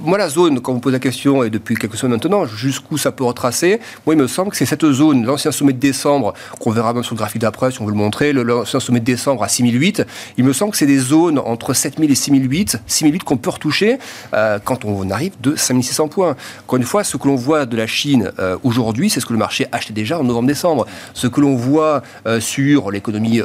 moi, 0.04 0.18
la 0.18 0.30
zone, 0.30 0.62
quand 0.62 0.74
vous 0.74 0.80
posez 0.80 0.94
la 0.94 1.00
question, 1.00 1.44
et 1.44 1.50
depuis 1.50 1.76
quelques 1.76 1.96
semaines 1.96 2.14
maintenant, 2.14 2.46
jusqu'où 2.46 2.98
ça 2.98 3.12
peut 3.12 3.24
retracer, 3.24 3.80
moi, 4.06 4.16
il 4.16 4.22
me 4.22 4.28
semble 4.28 4.52
que 4.52 4.58
c'est 4.58 4.66
cette 4.66 4.90
zone, 4.92 5.26
l'ancien 5.26 5.52
sommet 5.52 5.74
de 5.74 5.80
décembre, 5.80 6.34
qu'on 6.60 6.72
verra 6.72 6.94
même 6.94 7.04
sur 7.04 7.16
le 7.16 7.20
graphique 7.20 7.42
d'après, 7.42 7.72
si 7.72 7.82
on 7.82 7.86
veut 7.86 7.92
le 7.92 7.98
montrer, 7.98 8.34
l'ancien 8.34 8.80
sommet 8.80 9.00
de 9.00 9.06
décembre 9.06 9.44
à 9.44 9.48
6008, 9.48 10.06
il 10.38 10.44
me 10.44 10.54
semble 10.54 10.72
que 10.72 10.78
c'est 10.78 10.86
des 10.86 11.00
zones 11.00 11.40
entre 11.40 11.74
7000 11.74 12.12
et 12.12 12.16
6008, 12.16 12.78
6008 12.86 13.24
qu'on 13.24 13.38
peut 13.38 13.50
retoucher 13.50 13.98
euh, 14.34 14.60
quand 14.64 14.86
on 14.86 15.10
arrive 15.10 15.34
de 15.42 15.56
5600 15.56 16.08
points. 16.10 16.36
Encore 16.64 16.78
une 16.78 16.84
fois, 16.84 17.04
ce 17.04 17.18
que 17.18 17.28
l'on 17.28 17.36
voit 17.36 17.66
de 17.66 17.78
la 17.78 17.88
Chine 17.88 18.32
euh, 18.40 18.58
aujourd'hui, 18.64 19.10
c'est 19.10 19.20
ce 19.20 19.26
que 19.26 19.34
le 19.34 19.40
marché 19.40 19.68
achetait 19.72 19.94
déjà 19.94 20.20
en 20.20 20.24
novembre-décembre. 20.24 20.86
Ce 21.14 21.28
que 21.28 21.42
l'on 21.42 21.56
voit 21.56 22.02
euh, 22.26 22.40
sur 22.40 22.92
l'économie 22.92 23.42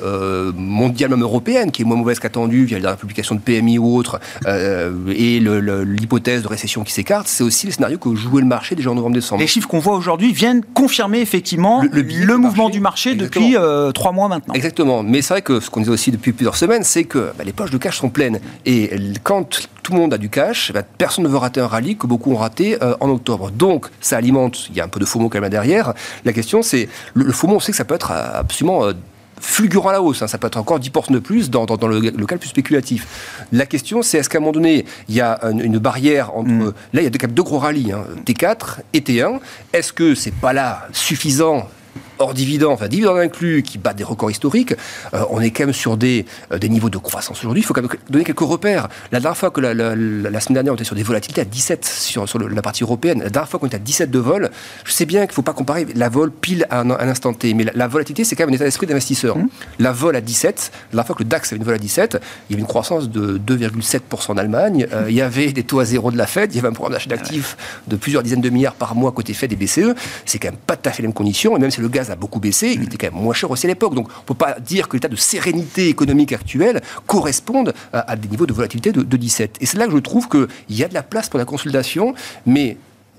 mondiale, 0.54 1.10
même 1.10 1.22
européenne, 1.22 1.70
qui 1.70 1.82
est 1.82 1.84
moins 1.84 1.96
mauvaise 1.96 2.18
attendu 2.24 2.64
via 2.64 2.78
la 2.78 2.96
publication 2.96 3.34
de 3.34 3.40
PMI 3.40 3.78
ou 3.78 3.96
autre, 3.96 4.20
euh, 4.46 4.92
et 5.14 5.40
l'hypothèse 5.40 6.42
de 6.42 6.48
récession 6.48 6.84
qui 6.84 6.92
s'écarte, 6.92 7.28
c'est 7.28 7.44
aussi 7.44 7.66
le 7.66 7.72
scénario 7.72 7.98
que 7.98 8.14
jouait 8.14 8.42
le 8.42 8.46
marché 8.46 8.74
déjà 8.74 8.90
en 8.90 8.94
novembre-décembre. 8.94 9.40
Les 9.40 9.46
chiffres 9.46 9.68
qu'on 9.68 9.78
voit 9.78 9.96
aujourd'hui 9.96 10.32
viennent 10.32 10.62
confirmer 10.74 11.20
effectivement 11.20 11.82
le, 11.90 12.36
mouvement 12.36 12.70
du 12.70 12.80
marché 12.80 13.14
depuis 13.14 13.56
euh, 13.56 13.92
trois 13.92 14.12
mois 14.12 14.28
maintenant. 14.28 14.54
Exactement. 14.54 15.02
Mais 15.02 15.22
c'est 15.22 15.34
vrai 15.34 15.42
que 15.42 15.60
ce 15.60 15.70
qu'on 15.70 15.80
disait 15.80 15.92
aussi 15.92 16.10
depuis 16.10 16.32
plusieurs 16.32 16.56
semaines, 16.56 16.82
c'est 16.82 17.04
que 17.04 17.32
bah, 17.36 17.44
les 17.44 17.52
poches 17.52 17.70
de 17.70 17.78
cash 17.78 17.98
sont 17.98 18.10
pleines. 18.10 18.40
Et 18.66 18.90
quand 19.22 19.68
tout 19.82 19.92
le 19.92 19.98
monde 19.98 20.14
a 20.14 20.18
du 20.18 20.28
cash, 20.28 20.72
bah, 20.72 20.82
personne 20.82 21.24
ne 21.24 21.28
veut 21.28 21.36
rater 21.36 21.60
un 21.60 21.66
rallye 21.66 21.96
que 21.96 22.06
beaucoup 22.06 22.32
ont 22.32 22.36
raté 22.36 22.82
euh, 22.82 22.94
en 23.00 23.08
octobre. 23.10 23.50
Donc, 23.50 23.86
ça 24.00 24.16
alimente, 24.16 24.68
il 24.70 24.76
y 24.76 24.80
a 24.80 24.84
un 24.84 24.88
peu 24.88 25.00
de 25.00 25.04
FOMO 25.04 25.28
quand 25.28 25.40
même 25.40 25.50
derrière. 25.50 25.94
La 26.24 26.32
question, 26.32 26.62
c'est, 26.62 26.88
le, 27.14 27.24
le 27.24 27.32
FOMO, 27.32 27.56
on 27.56 27.60
sait 27.60 27.72
que 27.72 27.76
ça 27.76 27.84
peut 27.84 27.94
être 27.94 28.10
absolument 28.10 28.92
fulgurant 29.40 29.90
à 29.90 29.92
la 29.92 30.02
hausse. 30.02 30.22
Hein. 30.22 30.26
Ça 30.26 30.38
peut 30.38 30.46
être 30.46 30.56
encore 30.56 30.80
10% 30.80 31.12
de 31.12 31.18
plus 31.18 31.50
dans, 31.50 31.66
le, 31.66 32.00
le, 32.00 32.26
cas 32.26 32.36
plus 32.36 32.48
spéculatif. 32.48 33.46
La 33.52 33.66
question, 33.66 34.02
c'est 34.02 34.18
est-ce 34.18 34.28
qu'à 34.28 34.38
un 34.38 34.40
moment 34.40 34.52
donné, 34.52 34.84
il 35.08 35.14
y 35.14 35.20
a 35.20 35.38
une, 35.50 35.78
barrière 35.78 36.36
entre. 36.36 36.50
Mm. 36.50 36.74
Là, 36.92 37.00
il 37.00 37.04
y 37.04 37.06
a 37.06 37.10
deux, 37.10 37.26
deux 37.26 37.42
gros 37.42 37.58
rallyes, 37.58 37.92
hein, 37.92 38.04
T4 38.26 38.80
et 38.92 39.00
T1. 39.00 39.40
Est-ce 39.72 39.92
que 39.92 40.14
c'est 40.14 40.34
pas 40.34 40.52
là 40.52 40.88
suffisant 40.92 41.68
hors 42.18 42.34
dividende, 42.34 42.72
enfin 42.72 42.88
dividende 42.88 43.18
inclus, 43.18 43.62
qui 43.62 43.78
bat 43.78 43.94
des 43.94 44.04
records 44.04 44.30
historiques, 44.30 44.74
euh, 45.14 45.24
on 45.30 45.40
est 45.40 45.50
quand 45.50 45.64
même 45.64 45.72
sur 45.72 45.96
des, 45.96 46.24
euh, 46.52 46.58
des 46.58 46.68
niveaux 46.68 46.90
de 46.90 46.98
croissance 46.98 47.38
aujourd'hui. 47.38 47.62
Il 47.62 47.64
faut 47.64 47.74
quand 47.74 47.82
même 47.82 47.90
donner 48.10 48.24
quelques 48.24 48.40
repères. 48.40 48.88
La 49.12 49.20
dernière 49.20 49.36
fois 49.36 49.50
que 49.50 49.60
la, 49.60 49.74
semaine 49.74 50.54
dernière, 50.54 50.72
on 50.72 50.76
était 50.76 50.84
sur 50.84 50.96
des 50.96 51.02
volatilités 51.02 51.40
à 51.40 51.44
17 51.44 51.84
sur, 51.84 52.28
sur 52.28 52.38
la 52.38 52.62
partie 52.62 52.82
européenne. 52.82 53.22
La 53.22 53.30
dernière 53.30 53.48
fois 53.48 53.60
qu'on 53.60 53.66
était 53.66 53.76
à 53.76 53.80
17 53.80 54.10
de 54.10 54.18
vol, 54.18 54.50
je 54.84 54.92
sais 54.92 55.06
bien 55.06 55.22
qu'il 55.22 55.30
ne 55.30 55.34
faut 55.34 55.42
pas 55.42 55.52
comparer 55.52 55.86
la 55.94 56.08
vol 56.08 56.30
pile 56.30 56.66
à 56.70 56.80
un, 56.80 56.90
instant 56.90 57.32
T, 57.32 57.54
mais 57.54 57.64
la, 57.74 57.88
volatilité, 57.88 58.24
c'est 58.24 58.36
quand 58.36 58.44
même 58.44 58.52
un 58.52 58.56
état 58.56 58.64
d'esprit 58.64 58.86
d'investisseur. 58.86 59.36
Mmh. 59.36 59.48
La 59.78 59.92
vol 59.92 60.16
à 60.16 60.20
17, 60.20 60.70
la 60.74 60.90
dernière 60.90 61.06
fois 61.06 61.16
que 61.16 61.22
le 61.22 61.28
DAX 61.28 61.52
avait 61.52 61.58
une 61.58 61.64
vol 61.64 61.74
à 61.74 61.78
17, 61.78 62.18
il 62.48 62.52
y 62.52 62.54
avait 62.54 62.60
une 62.60 62.66
croissance 62.66 63.08
de 63.10 63.38
2,7% 63.38 64.32
en 64.32 64.36
Allemagne, 64.36 64.86
euh, 64.92 65.06
il 65.08 65.14
y 65.14 65.22
avait 65.22 65.52
des 65.52 65.64
taux 65.64 65.80
à 65.80 65.84
zéro 65.84 66.10
de 66.10 66.16
la 66.16 66.26
Fed, 66.26 66.52
il 66.52 66.56
y 66.56 66.58
avait 66.58 66.68
un 66.68 66.72
programme 66.72 66.94
d'achat 66.94 67.10
d'actifs 67.10 67.56
de 67.88 67.96
plusieurs 67.96 68.22
dizaines 68.22 68.40
de 68.40 68.50
milliards 68.50 68.74
par 68.74 68.94
mois 68.94 69.12
côté 69.12 69.34
Fed 69.34 69.52
et 69.52 69.56
BCE. 69.56 69.94
C'est 70.24 70.38
quand 70.38 70.48
même 70.48 70.60
pas 70.66 70.76
tout 70.76 70.88
à 70.88 70.92
fait 70.92 71.02
les 71.02 71.08
mêmes 71.08 71.14
conditions, 71.14 71.56
et 71.56 71.60
même 71.60 71.70
si 71.70 71.80
le 71.80 71.88
gaz 71.88 72.03
a 72.10 72.16
beaucoup 72.16 72.40
baissé, 72.40 72.72
il 72.74 72.84
était 72.84 72.96
quand 72.96 73.12
même 73.12 73.22
moins 73.22 73.34
cher 73.34 73.50
aussi 73.50 73.66
à 73.66 73.68
l'époque. 73.68 73.94
Donc 73.94 74.08
on 74.08 74.20
ne 74.20 74.26
peut 74.26 74.34
pas 74.34 74.58
dire 74.60 74.88
que 74.88 74.96
l'état 74.96 75.08
de 75.08 75.16
sérénité 75.16 75.88
économique 75.88 76.32
actuel 76.32 76.82
corresponde 77.06 77.72
à, 77.92 78.16
des 78.16 78.28
niveaux 78.28 78.46
de 78.46 78.52
volatilité 78.52 78.92
de, 78.92 79.16
17. 79.16 79.58
Et 79.60 79.66
c'est 79.66 79.78
là 79.78 79.86
que 79.86 79.92
je 79.92 79.98
trouve 79.98 80.28
qu'il 80.28 80.48
y 80.70 80.84
a 80.84 80.88
de 80.88 80.94
la 80.94 81.02
place 81.02 81.28
pour 81.28 81.38
la 81.38 81.44
consolidation, 81.44 82.14
mais 82.46 82.76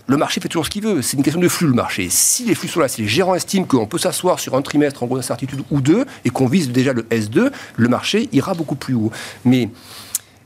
le 0.07 0.17
marché 0.17 0.39
fait 0.39 0.49
toujours 0.49 0.65
ce 0.65 0.69
qu'il 0.69 0.83
veut. 0.83 1.01
C'est 1.01 1.17
une 1.17 1.23
question 1.23 1.41
de 1.41 1.47
flux, 1.47 1.67
le 1.67 1.73
marché. 1.73 2.07
Si 2.09 2.45
les 2.45 2.53
flux 2.53 2.67
sont 2.67 2.79
là, 2.79 2.87
si 2.87 3.01
les 3.01 3.07
gérants 3.07 3.35
estiment 3.35 3.65
qu'on 3.65 3.87
peut 3.87 3.97
s'asseoir 3.97 4.39
sur 4.39 4.55
un 4.55 4.61
trimestre 4.61 5.01
en 5.03 5.07
gros 5.07 5.15
d'incertitude 5.17 5.63
ou 5.71 5.81
deux, 5.81 6.05
et 6.23 6.29
qu'on 6.29 6.47
vise 6.47 6.69
déjà 6.69 6.93
le 6.93 7.03
S2, 7.03 7.49
le 7.75 7.87
marché 7.87 8.29
ira 8.31 8.53
beaucoup 8.53 8.75
plus 8.75 8.93
haut. 8.93 9.11
Mais 9.45 9.69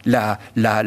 la, 0.10 0.40
la, 0.56 0.84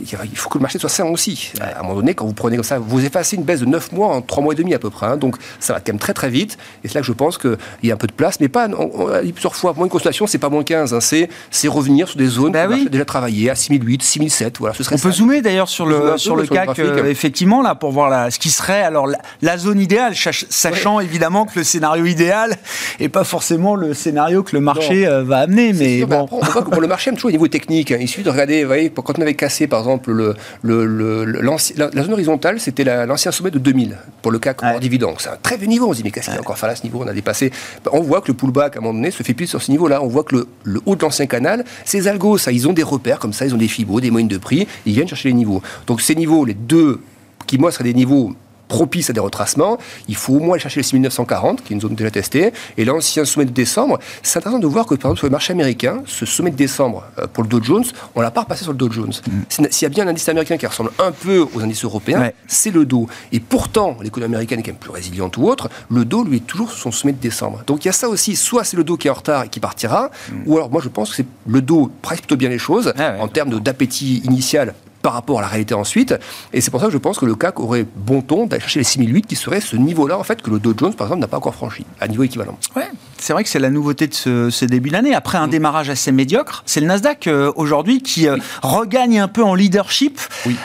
il 0.00 0.38
faut 0.38 0.48
que 0.48 0.58
le 0.58 0.62
marché 0.62 0.78
soit 0.78 0.88
sain 0.88 1.04
aussi. 1.06 1.52
À 1.60 1.80
un 1.80 1.82
moment 1.82 1.96
donné, 1.96 2.14
quand 2.14 2.26
vous 2.26 2.32
prenez 2.32 2.56
comme 2.56 2.64
ça, 2.64 2.78
vous 2.78 3.04
effacez 3.04 3.36
une 3.36 3.44
baisse 3.44 3.60
de 3.60 3.66
9 3.66 3.92
mois 3.92 4.08
en 4.08 4.22
3 4.22 4.42
mois 4.42 4.54
et 4.54 4.56
demi 4.56 4.74
à 4.74 4.78
peu 4.78 4.90
près. 4.90 5.06
Hein. 5.06 5.16
donc 5.16 5.36
ça 5.60 5.74
va 5.74 5.80
quand 5.80 5.92
même 5.92 5.98
très 5.98 6.14
très 6.14 6.30
vite. 6.30 6.58
Et 6.84 6.88
c'est 6.88 6.94
là 6.94 7.00
que 7.00 7.06
je 7.06 7.12
pense 7.12 7.38
qu'il 7.38 7.56
y 7.82 7.90
a 7.90 7.94
un 7.94 7.98
peu 7.98 8.06
de 8.06 8.12
place. 8.12 8.40
Mais 8.40 8.48
pas, 8.48 8.68
on, 8.68 9.08
a 9.08 9.22
dit 9.22 9.32
plusieurs 9.32 9.54
fois, 9.54 9.72
moins 9.76 9.86
de 9.86 9.92
constellation, 9.92 10.26
c'est 10.26 10.38
pas 10.38 10.48
moins 10.48 10.64
15. 10.64 10.94
Hein. 10.94 11.00
c'est, 11.00 11.28
revenir 11.68 12.08
sur 12.08 12.16
des 12.16 12.28
zones 12.28 12.52
bah 12.52 12.66
oui. 12.70 12.88
déjà 12.90 13.04
travaillé 13.04 13.50
à 13.50 13.54
6008, 13.54 14.02
6007. 14.02 14.58
Voilà, 14.58 14.74
ce 14.74 14.84
serait 14.84 14.96
on 14.96 14.98
peut 14.98 15.10
zoomer 15.10 15.42
d'ailleurs 15.42 15.68
sur 15.68 15.84
le, 15.84 16.16
sur 16.16 16.36
le 16.36 16.46
CAC, 16.46 16.78
euh, 16.78 17.06
effectivement, 17.06 17.60
là, 17.60 17.74
pour 17.74 17.90
voir 17.90 18.08
la, 18.08 18.30
ce 18.30 18.38
qui 18.38 18.50
serait 18.50 18.82
alors 18.82 19.08
la, 19.42 19.58
zone 19.58 19.80
idéale, 19.80 20.14
sachant 20.14 21.00
évidemment 21.00 21.44
que 21.44 21.58
le 21.58 21.64
scénario 21.64 22.06
idéal 22.06 22.56
n'est 23.00 23.08
pas 23.08 23.24
forcément 23.24 23.74
le 23.74 23.94
scénario 23.94 24.42
que 24.42 24.54
le 24.54 24.60
marché 24.60 25.06
euh, 25.06 25.24
va 25.24 25.38
amener. 25.38 25.72
Mais 25.72 26.04
bon. 26.04 26.28
on 26.30 26.40
voit 26.40 26.62
que 26.62 26.70
pour 26.70 26.80
le 26.80 26.86
marché, 26.86 27.10
toujours 27.12 27.28
au 27.28 27.32
niveau 27.32 27.48
technique, 27.48 27.90
hein, 27.90 28.05
Il 28.06 28.08
suffit 28.08 28.22
de 28.22 28.30
regarder, 28.30 28.62
vous 28.62 28.68
voyez, 28.68 28.88
quand 28.90 29.18
on 29.18 29.22
avait 29.22 29.34
cassé, 29.34 29.66
par 29.66 29.80
exemple, 29.80 30.12
le, 30.12 30.36
le, 30.62 31.24
la, 31.24 32.02
zone 32.04 32.12
horizontale, 32.12 32.60
c'était 32.60 32.84
l'ancien 33.04 33.32
sommet 33.32 33.50
de 33.50 33.58
2000 33.58 33.96
pour 34.22 34.30
le 34.30 34.38
CAC 34.38 34.62
hors 34.62 34.78
dividende. 34.78 35.16
C'est 35.18 35.28
un 35.28 35.38
très 35.42 35.56
vieux 35.56 35.66
niveau. 35.66 35.88
On 35.88 35.92
se 35.92 35.96
dit, 35.96 36.04
mais 36.04 36.12
qu'est-ce 36.12 36.26
qu'il 36.26 36.34
y 36.34 36.36
a 36.36 36.40
encore 36.40 36.56
faire 36.56 36.68
à 36.68 36.76
ce 36.76 36.84
niveau 36.84 37.02
On 37.02 37.08
a 37.08 37.12
dépassé. 37.12 37.50
On 37.90 38.02
voit 38.02 38.20
que 38.20 38.28
le 38.28 38.34
pullback, 38.34 38.76
à 38.76 38.78
un 38.78 38.82
moment 38.82 38.94
donné, 38.94 39.10
se 39.10 39.24
fait 39.24 39.34
plus 39.34 39.48
sur 39.48 39.60
ce 39.60 39.72
niveau-là. 39.72 40.04
On 40.04 40.06
voit 40.06 40.22
que 40.22 40.46
le, 40.62 40.80
haut 40.86 40.94
de 40.94 41.02
l'ancien 41.02 41.26
canal, 41.26 41.64
ces 41.84 42.06
algos, 42.06 42.38
ça, 42.38 42.52
ils 42.52 42.68
ont 42.68 42.72
des 42.72 42.84
repères 42.84 43.18
comme 43.18 43.32
ça, 43.32 43.44
ils 43.44 43.52
ont 43.52 43.58
des 43.58 43.66
fibos, 43.66 44.00
des 44.00 44.12
moyennes 44.12 44.28
de 44.28 44.38
prix, 44.38 44.68
ils 44.86 44.92
viennent 44.92 45.08
chercher 45.08 45.30
les 45.30 45.34
niveaux. 45.34 45.60
Donc 45.88 46.00
ces 46.00 46.14
niveaux, 46.14 46.44
les 46.44 46.54
deux 46.54 47.00
qui, 47.48 47.58
moi, 47.58 47.72
seraient 47.72 47.82
des 47.82 47.94
niveaux 47.94 48.36
propice 48.68 49.10
à 49.10 49.12
des 49.12 49.20
retracements, 49.20 49.78
il 50.08 50.16
faut 50.16 50.34
au 50.34 50.40
moins 50.40 50.54
aller 50.54 50.62
chercher 50.62 50.80
les 50.80 50.84
6940, 50.84 51.62
qui 51.62 51.72
est 51.72 51.76
une 51.76 51.80
zone 51.80 51.94
déjà 51.94 52.10
testée. 52.10 52.52
Et 52.76 52.84
l'ancien 52.84 53.24
sommet 53.24 53.46
de 53.46 53.50
décembre, 53.50 53.98
c'est 54.22 54.38
intéressant 54.38 54.58
de 54.58 54.66
voir 54.66 54.86
que, 54.86 54.94
par 54.94 55.10
exemple, 55.10 55.18
sur 55.18 55.26
le 55.26 55.32
marché 55.32 55.52
américain, 55.52 56.02
ce 56.06 56.26
sommet 56.26 56.50
de 56.50 56.56
décembre 56.56 57.04
euh, 57.18 57.26
pour 57.26 57.42
le 57.42 57.48
Dow 57.48 57.62
Jones, 57.62 57.84
on 58.14 58.20
ne 58.20 58.24
l'a 58.24 58.30
pas 58.30 58.42
repassé 58.42 58.64
sur 58.64 58.72
le 58.72 58.78
Dow 58.78 58.90
Jones. 58.90 59.12
Mm. 59.26 59.64
S'il 59.70 59.82
y 59.82 59.86
a 59.86 59.88
bien 59.88 60.06
un 60.06 60.10
indice 60.10 60.28
américain 60.28 60.56
qui 60.56 60.66
ressemble 60.66 60.90
un 60.98 61.12
peu 61.12 61.46
aux 61.54 61.60
indices 61.60 61.84
européens, 61.84 62.30
c'est 62.46 62.70
le 62.70 62.84
Dow. 62.84 63.08
Et 63.32 63.40
pourtant, 63.40 63.96
l'économie 64.02 64.34
américaine 64.34 64.60
est 64.60 64.62
quand 64.62 64.72
même 64.72 64.80
plus 64.80 64.90
résiliente 64.90 65.36
ou 65.36 65.48
autre, 65.48 65.68
le 65.90 66.04
Dow, 66.04 66.24
lui, 66.24 66.38
est 66.38 66.46
toujours 66.46 66.70
sur 66.70 66.78
son 66.78 66.92
sommet 66.92 67.12
de 67.12 67.20
décembre. 67.20 67.62
Donc 67.66 67.84
il 67.84 67.88
y 67.88 67.90
a 67.90 67.92
ça 67.92 68.08
aussi, 68.08 68.36
soit 68.36 68.64
c'est 68.64 68.76
le 68.76 68.84
Dow 68.84 68.96
qui 68.96 69.08
est 69.08 69.10
en 69.10 69.14
retard 69.14 69.44
et 69.44 69.48
qui 69.48 69.60
partira, 69.60 70.10
mm. 70.30 70.42
ou 70.46 70.56
alors 70.56 70.70
moi 70.70 70.80
je 70.82 70.88
pense 70.88 71.10
que 71.10 71.16
c'est 71.16 71.26
le 71.46 71.62
Dow 71.62 71.90
presse 72.02 72.20
plutôt 72.20 72.36
bien 72.36 72.48
les 72.48 72.58
choses, 72.58 72.92
ah 72.98 73.16
en 73.20 73.28
termes 73.28 73.60
d'appétit 73.60 74.22
initial 74.24 74.74
par 75.06 75.12
rapport 75.12 75.38
à 75.38 75.42
la 75.42 75.46
réalité 75.46 75.72
ensuite. 75.72 76.16
Et 76.52 76.60
c'est 76.60 76.72
pour 76.72 76.80
ça 76.80 76.86
que 76.86 76.92
je 76.92 76.98
pense 76.98 77.16
que 77.20 77.26
le 77.26 77.36
CAC 77.36 77.60
aurait 77.60 77.86
bon 77.94 78.22
ton 78.22 78.46
d'aller 78.46 78.60
chercher 78.60 78.80
les 78.80 78.84
6008 78.84 79.24
qui 79.28 79.36
serait 79.36 79.60
ce 79.60 79.76
niveau-là, 79.76 80.18
en 80.18 80.24
fait, 80.24 80.42
que 80.42 80.50
le 80.50 80.58
Dow 80.58 80.74
Jones, 80.76 80.94
par 80.94 81.06
exemple, 81.06 81.20
n'a 81.20 81.28
pas 81.28 81.36
encore 81.36 81.54
franchi, 81.54 81.86
à 82.00 82.08
niveau 82.08 82.24
équivalent. 82.24 82.58
Ouais, 82.74 82.88
c'est 83.16 83.32
vrai 83.32 83.44
que 83.44 83.48
c'est 83.48 83.60
la 83.60 83.70
nouveauté 83.70 84.08
de 84.08 84.14
ce, 84.14 84.64
début 84.64 84.90
d'année. 84.90 85.14
Après 85.14 85.38
un 85.38 85.46
mm. 85.46 85.50
démarrage 85.50 85.90
assez 85.90 86.10
médiocre, 86.10 86.64
c'est 86.66 86.80
le 86.80 86.88
Nasdaq 86.88 87.28
euh, 87.28 87.52
aujourd'hui 87.54 88.02
qui 88.02 88.26
euh, 88.26 88.36
regagne 88.62 89.20
un 89.20 89.28
peu 89.28 89.44
en 89.44 89.54
leadership 89.54 90.18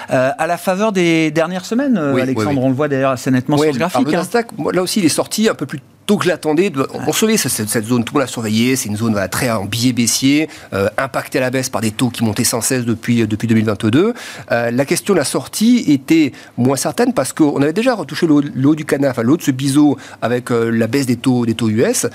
euh, 0.10 0.32
à 0.36 0.48
la 0.48 0.58
faveur 0.58 0.92
des 0.92 1.30
dernières 1.30 1.66
semaines. 1.66 1.96
Alexandre, 1.96 2.64
on 2.64 2.70
le 2.70 2.76
voit 2.76 2.88
d'ailleurs 2.88 3.12
assez 3.12 3.30
nettement 3.30 3.60
sur 3.60 3.72
ce 3.72 3.78
graphique. 3.78 4.08
le 4.08 4.16
hein. 4.16 4.18
Nasdaq, 4.18 4.48
là 4.74 4.82
aussi, 4.82 5.02
il 5.02 5.06
est 5.06 5.10
sorti 5.10 5.50
un 5.50 5.54
peu 5.54 5.68
plus 5.68 5.82
donc 6.08 6.24
je 6.24 6.28
l'attendais. 6.28 6.72
On 7.08 7.14
savait 7.14 7.38
cette, 7.38 7.70
cette 7.70 7.86
zone, 7.86 8.04
tout 8.04 8.14
le 8.14 8.20
monde 8.20 8.28
l'a 8.28 8.32
surveillée. 8.32 8.76
C'est 8.76 8.90
une 8.90 8.98
zone 8.98 9.16
très 9.30 9.50
en 9.50 9.66
billet 9.66 9.94
baissier, 9.94 10.50
euh, 10.74 10.90
impactée 10.98 11.38
à 11.38 11.42
la 11.42 11.50
baisse 11.50 11.70
par 11.70 11.82
des 11.82 11.92
taux 11.92 12.10
qui 12.10 12.24
montaient 12.24 12.44
sans 12.44 12.62
cesse 12.62 12.86
depuis, 12.86 13.26
depuis 13.28 13.48
2022. 13.48 14.14
Euh, 14.52 14.72
la 14.72 14.86
question 14.86 15.14
de 15.14 15.20
la 15.20 15.26
sortie 15.26 15.86
était 15.88 16.32
moins 16.58 16.76
certaine 16.76 17.14
parce 17.14 17.34
qu'on 17.34 17.62
avait 17.62 17.74
déjà 17.74 17.96
retouché 17.96 18.28
l'eau 18.28 18.76
du 18.76 18.86
canal, 18.86 19.12
enfin 19.12 19.24
l'eau 19.24 19.38
de 19.38 19.42
ce 19.42 19.52
biseau 19.52 19.98
avec 20.22 20.52
euh, 20.52 20.70
la 20.70 20.88
baisse 20.88 21.06
des 21.06 21.18
taux, 21.18 21.46
des 21.46 21.56
taux 21.56 21.70
US. 21.70 22.08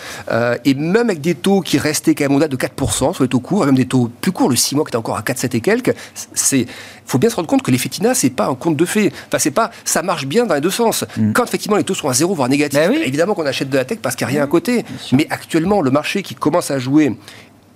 et 0.64 0.74
même 0.74 1.10
avec 1.10 1.20
des 1.20 1.34
taux 1.34 1.60
qui 1.60 1.78
restaient 1.78 2.14
quand 2.14 2.24
même 2.24 2.32
au-delà 2.32 2.48
de 2.48 2.56
4% 2.56 3.14
sur 3.14 3.22
les 3.22 3.28
taux 3.28 3.40
courts, 3.40 3.66
même 3.66 3.74
des 3.74 3.86
taux 3.86 4.10
plus 4.20 4.32
courts, 4.32 4.50
le 4.50 4.56
6 4.56 4.74
mois 4.74 4.84
qui 4.84 4.90
était 4.90 4.96
encore 4.96 5.16
à 5.16 5.22
4,7 5.22 5.56
et 5.56 5.60
quelques, 5.60 5.94
c'est 6.34 6.66
faut 7.06 7.18
bien 7.18 7.30
se 7.30 7.36
rendre 7.36 7.48
compte 7.48 7.62
que 7.62 7.70
l'effet 7.70 7.88
TINA, 7.88 8.14
c'est 8.14 8.30
pas 8.30 8.46
un 8.46 8.54
compte 8.54 8.76
de 8.76 8.84
fait. 8.84 9.12
Enfin, 9.28 9.38
c'est 9.38 9.50
pas, 9.50 9.70
ça 9.84 10.02
marche 10.02 10.26
bien 10.26 10.46
dans 10.46 10.54
les 10.54 10.60
deux 10.60 10.70
sens. 10.70 11.04
Mm. 11.16 11.32
Quand 11.32 11.44
effectivement 11.44 11.76
les 11.76 11.84
taux 11.84 11.94
sont 11.94 12.08
à 12.08 12.12
zéro, 12.12 12.34
voire 12.34 12.48
négatifs, 12.48 12.78
ben 12.78 12.92
évidemment 12.92 13.34
qu'on 13.34 13.46
achète 13.46 13.70
de 13.70 13.76
la 13.76 13.84
tech 13.84 13.98
parce 14.02 14.16
qu'il 14.16 14.26
n'y 14.26 14.32
a 14.32 14.34
rien 14.36 14.44
à 14.44 14.46
côté. 14.46 14.84
Mais 15.12 15.26
actuellement, 15.30 15.80
le 15.80 15.90
marché 15.90 16.22
qui 16.22 16.34
commence 16.34 16.70
à 16.70 16.78
jouer 16.78 17.16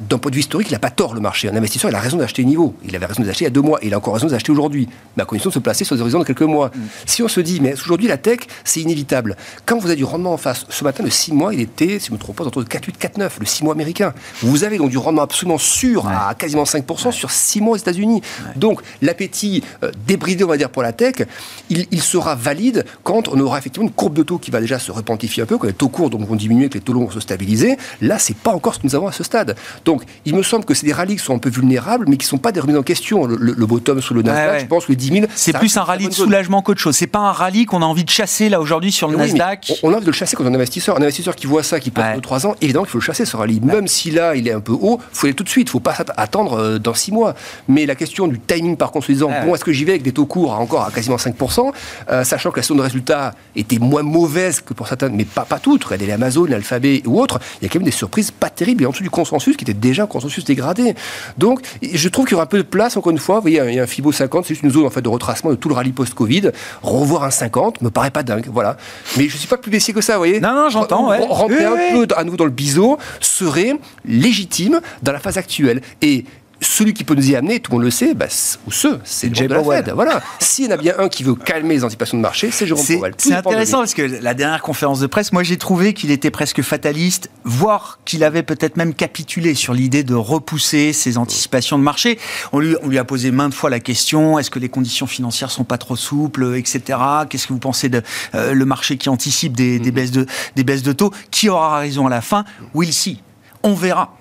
d'un 0.01 0.19
point 0.19 0.31
de 0.31 0.37
vue 0.37 0.41
historique, 0.41 0.69
il 0.71 0.73
n'a 0.73 0.79
pas 0.79 0.91
tort 0.91 1.15
le 1.15 1.21
marché. 1.21 1.49
Un 1.49 1.57
investisseur, 1.57 1.91
il 1.91 1.95
a 1.95 2.01
raison 2.01 2.17
d'acheter 2.17 2.45
niveau. 2.45 2.75
Il 2.85 2.97
avait 2.97 3.07
raison 3.07 3.23
d'acheter 3.23 3.45
il 3.45 3.47
y 3.47 3.49
a 3.49 3.51
deux 3.51 3.61
mois. 3.61 3.79
Et 3.83 3.89
il 3.89 3.95
a 3.95 3.99
encore 3.99 4.15
raison 4.15 4.29
d'acheter 4.29 4.51
aujourd'hui. 4.51 4.89
Mais 5.17 5.23
à 5.23 5.27
condition 5.27 5.51
de 5.51 5.55
se 5.55 5.59
placer 5.59 5.85
sur 5.85 5.95
des 5.95 6.03
horizons 6.03 6.21
de 6.21 6.25
quelques 6.25 6.41
mois. 6.43 6.69
Mm. 6.69 6.81
Si 7.07 7.23
on 7.23 7.29
se 7.29 7.41
dit, 7.41 7.61
mais 7.61 7.75
aujourd'hui, 7.75 8.09
la 8.09 8.17
tech, 8.17 8.41
c'est 8.65 8.81
inévitable? 8.81 9.37
Quand 9.67 9.79
vous 9.79 9.87
avez 9.87 9.97
du 9.97 10.05
rendement 10.05 10.33
en 10.33 10.39
face, 10.39 10.65
ce 10.69 10.85
matin, 10.85 11.03
le 11.03 11.11
6 11.11 11.33
mois, 11.33 11.53
il 11.53 11.61
était, 11.61 11.99
si 11.99 12.07
je 12.07 12.13
ne 12.13 12.17
me 12.17 12.21
trompe 12.21 12.37
pas, 12.37 12.45
de 12.45 12.51
4,8, 12.51 12.99
4,9, 12.99 13.31
le 13.41 13.47
6 13.47 13.65
mois 13.65 13.75
américain. 13.75 14.15
Vous 14.41 14.65
avez 14.65 14.79
donc 14.79 14.91
du 14.91 14.99
rendement 14.99 15.23
absolument 15.23 15.59
sûr 15.59 16.07
à 16.09 16.35
quasiment 16.35 16.65
5% 16.65 17.13
sur 17.13 17.31
6 17.31 17.61
mois 17.61 17.75
aux 17.75 17.79
États-Unis. 17.79 18.23
Donc, 18.57 18.81
l'appétit 19.03 19.63
euh, 19.83 19.91
débridé, 20.07 20.45
on 20.45 20.49
va 20.49 20.57
dire, 20.57 20.71
pour 20.71 20.83
la 20.83 20.93
tech, 20.93 21.27
il, 21.69 22.01
sera 22.01 22.35
valide 22.35 22.87
quand 23.05 23.29
on 23.29 23.39
aura 23.39 23.59
effectivement 23.59 23.87
une 23.87 23.95
courbe 23.95 24.15
de 24.15 24.23
taux 24.23 24.39
qui 24.39 24.51
va 24.51 24.61
déjà 24.61 24.79
se 24.79 24.91
repentifier 24.91 25.43
un 25.43 25.47
peu, 25.47 25.59
quand 25.59 25.67
les 25.67 25.75
taux 25.75 25.89
courts 25.89 26.09
donc, 26.09 26.27
vont 26.27 26.35
diminuer, 26.35 26.69
que 26.69 26.75
les 26.75 26.81
taux 26.81 26.95
longs 26.95 27.05
vont 27.05 27.11
se 27.11 27.21
stabiliser. 27.21 27.77
Là, 28.01 28.19
c'est 28.19 28.37
pas 28.37 28.53
encore 28.53 28.75
ce 28.75 28.81
que 28.81 28.87
nous 28.87 28.95
avons 28.95 29.07
à 29.07 29.13
ce 29.13 29.23
stade. 29.23 29.55
Donc, 29.85 29.90
il 30.25 30.35
me 30.35 30.43
semble 30.43 30.65
que 30.65 30.75
c'est 30.75 30.87
des 30.87 30.93
rallyes 30.93 31.17
qui 31.17 31.25
sont 31.25 31.35
un 31.35 31.39
peu 31.39 31.51
vulnérables, 31.51 32.07
mais 32.09 32.17
qui 32.17 32.27
ne 32.27 32.31
sont 32.31 32.39
pas 32.39 32.53
des 32.53 32.61
remises 32.61 32.77
en 32.77 32.83
question. 32.83 33.27
Le, 33.27 33.67
bottom 33.67 34.01
sur 34.01 34.15
le 34.15 34.23
Nasdaq, 34.23 34.63
je 34.63 34.67
pense, 34.67 34.89
les 34.89 34.97
10 34.97 35.13
000. 35.13 35.27
C'est 35.35 35.57
plus 35.57 35.77
un 35.77 35.83
rallye 35.83 36.09
de 36.09 36.13
soulagement 36.13 36.63
qu'autre 36.63 36.81
chose. 36.81 36.97
C'est 36.97 37.07
pas 37.07 37.21
un 37.21 37.33
rallye 37.33 37.67
qu'on 37.67 37.83
a 37.83 37.85
envie 37.85 38.05
de 38.05 38.11
chasser 38.11 38.49
là 38.49 38.61
aujourd'hui 38.61 38.93
sur 38.93 39.09
le 39.09 39.17
Nasdaq. 39.17 39.73
On, 39.83 39.93
a 39.93 39.97
envie 39.97 40.05
de 40.05 40.11
le 40.11 40.13
chasser 40.13 40.37
quand 40.37 40.45
on 40.45 40.53
est 40.53 40.57
investisseur. 40.57 40.97
Un 40.97 41.03
investisseur 41.03 41.37
qui 41.37 41.47
voit 41.47 41.63
ça, 41.63 41.81
qui 41.81 41.91
passe 41.91 42.19
2-3 42.19 42.47
ans, 42.47 42.55
évidemment 42.61 42.85
qu'il 42.85 42.93
faut 42.93 42.99
le 42.99 43.05
chasser 43.05 43.25
ce 43.25 43.37
rallye. 43.37 43.61
Même 43.61 43.87
si 43.87 44.11
là, 44.11 44.35
il 44.35 44.49
est 44.49 44.53
un 44.53 44.61
peu 44.61 44.73
haut, 44.73 45.01
il 45.13 45.17
faut 45.17 45.27
aller 45.27 45.35
tout 45.35 45.45
de 45.45 45.49
suite. 45.49 45.69
Il 45.69 45.71
ne 45.71 45.73
faut 45.73 45.81
pas 45.81 45.97
attendre 46.17 46.55
euh, 46.55 46.79
dans 46.79 46.95
6 46.95 47.13
mois. 47.13 47.35
Mais 47.69 47.87
la 47.87 47.95
question 47.95 48.29
du 48.29 48.39
timing, 48.41 48.77
par 48.77 48.91
contre, 48.91 49.07
se 49.07 49.13
disant, 49.13 49.31
bon, 49.45 49.55
est-ce 49.55 49.65
que 49.65 49.73
j'y 49.73 49.85
vais 49.85 49.93
avec 49.93 50.03
des 50.03 50.13
taux 50.13 50.27
courts 50.27 50.53
encore 50.53 50.85
à 50.85 50.91
quasiment 50.91 51.17
5%, 51.17 51.73
euh, 52.11 52.25
sachant 52.25 52.51
que 52.51 52.57
la 52.57 52.63
saison 52.63 52.77
de 52.77 52.83
résultats 52.83 53.35
était 53.57 53.79
moins 53.79 54.03
mauvaise 54.03 54.61
que 54.61 54.75
pour 54.75 54.89
certains, 54.89 55.09
mais 55.09 55.25
pas, 55.25 55.45
pas 55.45 55.59
toutes. 55.59 55.85
Regardez 55.85 56.07
l'Amazon, 56.07 56.45
l'Alphabet 56.45 57.03
ou 57.07 57.21
autres, 57.21 57.39
il 57.61 57.65
y 57.65 57.67
a 57.67 57.69
quand 57.69 57.79
même 57.79 57.87
des 57.87 57.91
surprises 57.91 58.31
pas 58.31 58.51
terribles 58.51 58.85
et 58.85 58.87
en 58.87 58.91
dessous 58.91 59.03
du 59.03 59.11
consensus 59.11 59.57
qui 59.57 59.65
était 59.65 59.75
déjà 59.81 60.05
un 60.05 60.07
consensus 60.07 60.45
dégradé. 60.45 60.95
Donc, 61.39 61.61
je 61.83 62.09
trouve 62.09 62.27
qu'il 62.27 62.33
y 62.33 62.35
aura 62.37 62.45
un 62.45 62.47
peu 62.47 62.59
de 62.59 62.63
place, 62.63 62.97
encore 62.97 63.13
une 63.13 63.19
fois. 63.19 63.37
Vous 63.37 63.43
voyez, 63.43 63.61
il 63.69 63.75
y 63.75 63.81
a 63.81 63.83
un 63.83 63.87
FIBO 63.87 64.13
50, 64.13 64.45
c'est 64.45 64.55
juste 64.55 64.63
une 64.63 64.71
zone 64.71 64.87
en 64.87 64.91
fait, 64.91 65.03
de 65.03 65.09
retracement 65.09 65.51
de 65.51 65.57
tout 65.57 65.69
le 65.69 65.75
rallye 65.75 65.93
post-Covid. 65.93 66.51
Revoir 66.83 67.25
un 67.25 67.31
50 67.31 67.83
me 67.83 67.91
paraît 67.91 68.11
pas 68.11 68.23
dingue, 68.23 68.47
voilà. 68.53 68.77
Mais 69.17 69.29
je 69.29 69.35
ne 69.35 69.39
suis 69.39 69.49
pas 69.49 69.57
plus 69.57 69.71
baissier 69.71 69.95
que 69.95 70.01
ça, 70.01 70.15
vous 70.15 70.21
voyez. 70.21 70.41
Non, 70.41 70.55
non, 70.55 70.69
j'entends. 70.69 71.11
Ouais. 71.11 71.19
Rentrer 71.19 71.65
un 71.65 71.77
peu 71.93 72.07
à 72.17 72.25
nouveau 72.25 72.37
dans 72.37 72.45
le 72.45 72.51
biseau 72.51 72.99
serait 73.21 73.75
légitime 74.05 74.81
dans 75.03 75.13
la 75.13 75.19
phase 75.19 75.39
actuelle. 75.39 75.81
Et 76.03 76.25
celui 76.61 76.93
qui 76.95 77.05
peut 77.05 77.15
nous 77.15 77.31
y 77.31 77.37
amener, 77.37 77.61
tout 77.61 77.73
le 77.73 77.77
monde 77.77 77.85
le 77.85 77.91
sait, 77.91 78.15
bah, 78.15 78.27
ou 78.67 78.73
ceux, 78.73 79.01
c'est 79.05 79.29
le 79.29 79.49
de 79.49 79.55
la 79.55 79.65
Fed. 79.65 79.93
Voilà. 79.95 80.23
S'il 80.39 80.67
y 80.67 80.69
en 80.69 80.73
a 80.73 80.77
bien 80.77 80.95
un 80.99 81.09
qui 81.09 81.23
veut 81.23 81.35
calmer 81.35 81.75
les 81.75 81.85
anticipations 81.85 82.17
de 82.17 82.23
marché, 82.23 82.51
c'est 82.51 82.67
Jérôme 82.67 82.85
Powell. 82.87 83.15
C'est 83.17 83.35
intéressant 83.35 83.79
parce 83.79 83.95
que 83.95 84.03
la 84.03 84.35
dernière 84.35 84.63
conférence 84.63 85.01
de 85.01 85.07
presse, 85.07 85.33
moi 85.33 85.43
j'ai 85.43 85.57
trouvé 85.57 85.95
qu'il 85.95 86.11
était 86.11 86.31
presque 86.31 86.63
fataliste, 86.63 87.31
voire 87.45 87.99
qu'il 88.05 88.25
avait 88.25 88.43
peut-être 88.43 88.77
même 88.77 88.95
capitulé 88.95 89.55
sur 89.55 89.73
l'idée 89.73 90.03
de 90.03 90.15
repousser 90.15 90.93
ces 90.93 91.19
anticipations 91.19 91.79
de 91.79 91.83
marché. 91.83 92.19
On 92.53 92.59
lui, 92.59 92.77
on 92.83 92.89
lui 92.89 92.99
a 92.99 93.05
posé 93.05 93.31
maintes 93.31 93.55
fois 93.55 93.71
la 93.71 93.81
question 93.81 94.39
est-ce 94.39 94.51
que 94.51 94.59
les 94.59 94.69
conditions 94.69 95.07
financières 95.07 95.51
sont 95.51 95.65
pas 95.65 95.79
trop 95.79 95.97
souples, 95.97 96.55
etc. 96.57 96.99
Qu'est-ce 97.29 97.47
que 97.47 97.53
vous 97.53 97.59
pensez 97.59 97.89
de 97.89 98.03
euh, 98.35 98.53
le 98.53 98.65
marché 98.65 98.97
qui 98.97 99.09
anticipe 99.09 99.57
des, 99.57 99.79
des, 99.79 99.91
mm-hmm. 99.91 99.95
baisses 99.95 100.11
de, 100.11 100.27
des 100.57 100.65
baisses 100.65 100.83
de 100.83 100.93
taux? 100.93 101.13
Qui 101.31 101.49
aura 101.49 101.79
raison 101.79 102.07
à 102.07 102.11
la 102.11 102.21
fin? 102.21 102.45
We'll 102.75 102.93
see 102.93 103.21
on 103.63 103.75
verra. 103.75 104.15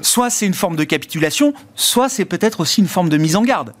Soit 0.00 0.30
c'est 0.30 0.46
une 0.46 0.54
forme 0.54 0.76
de 0.76 0.84
capitulation, 0.84 1.54
soit 1.74 2.08
c'est 2.08 2.24
peut-être 2.24 2.60
aussi 2.60 2.80
une 2.80 2.88
forme 2.88 3.08
de 3.08 3.16
mise 3.16 3.36
en 3.36 3.42
garde. 3.42 3.72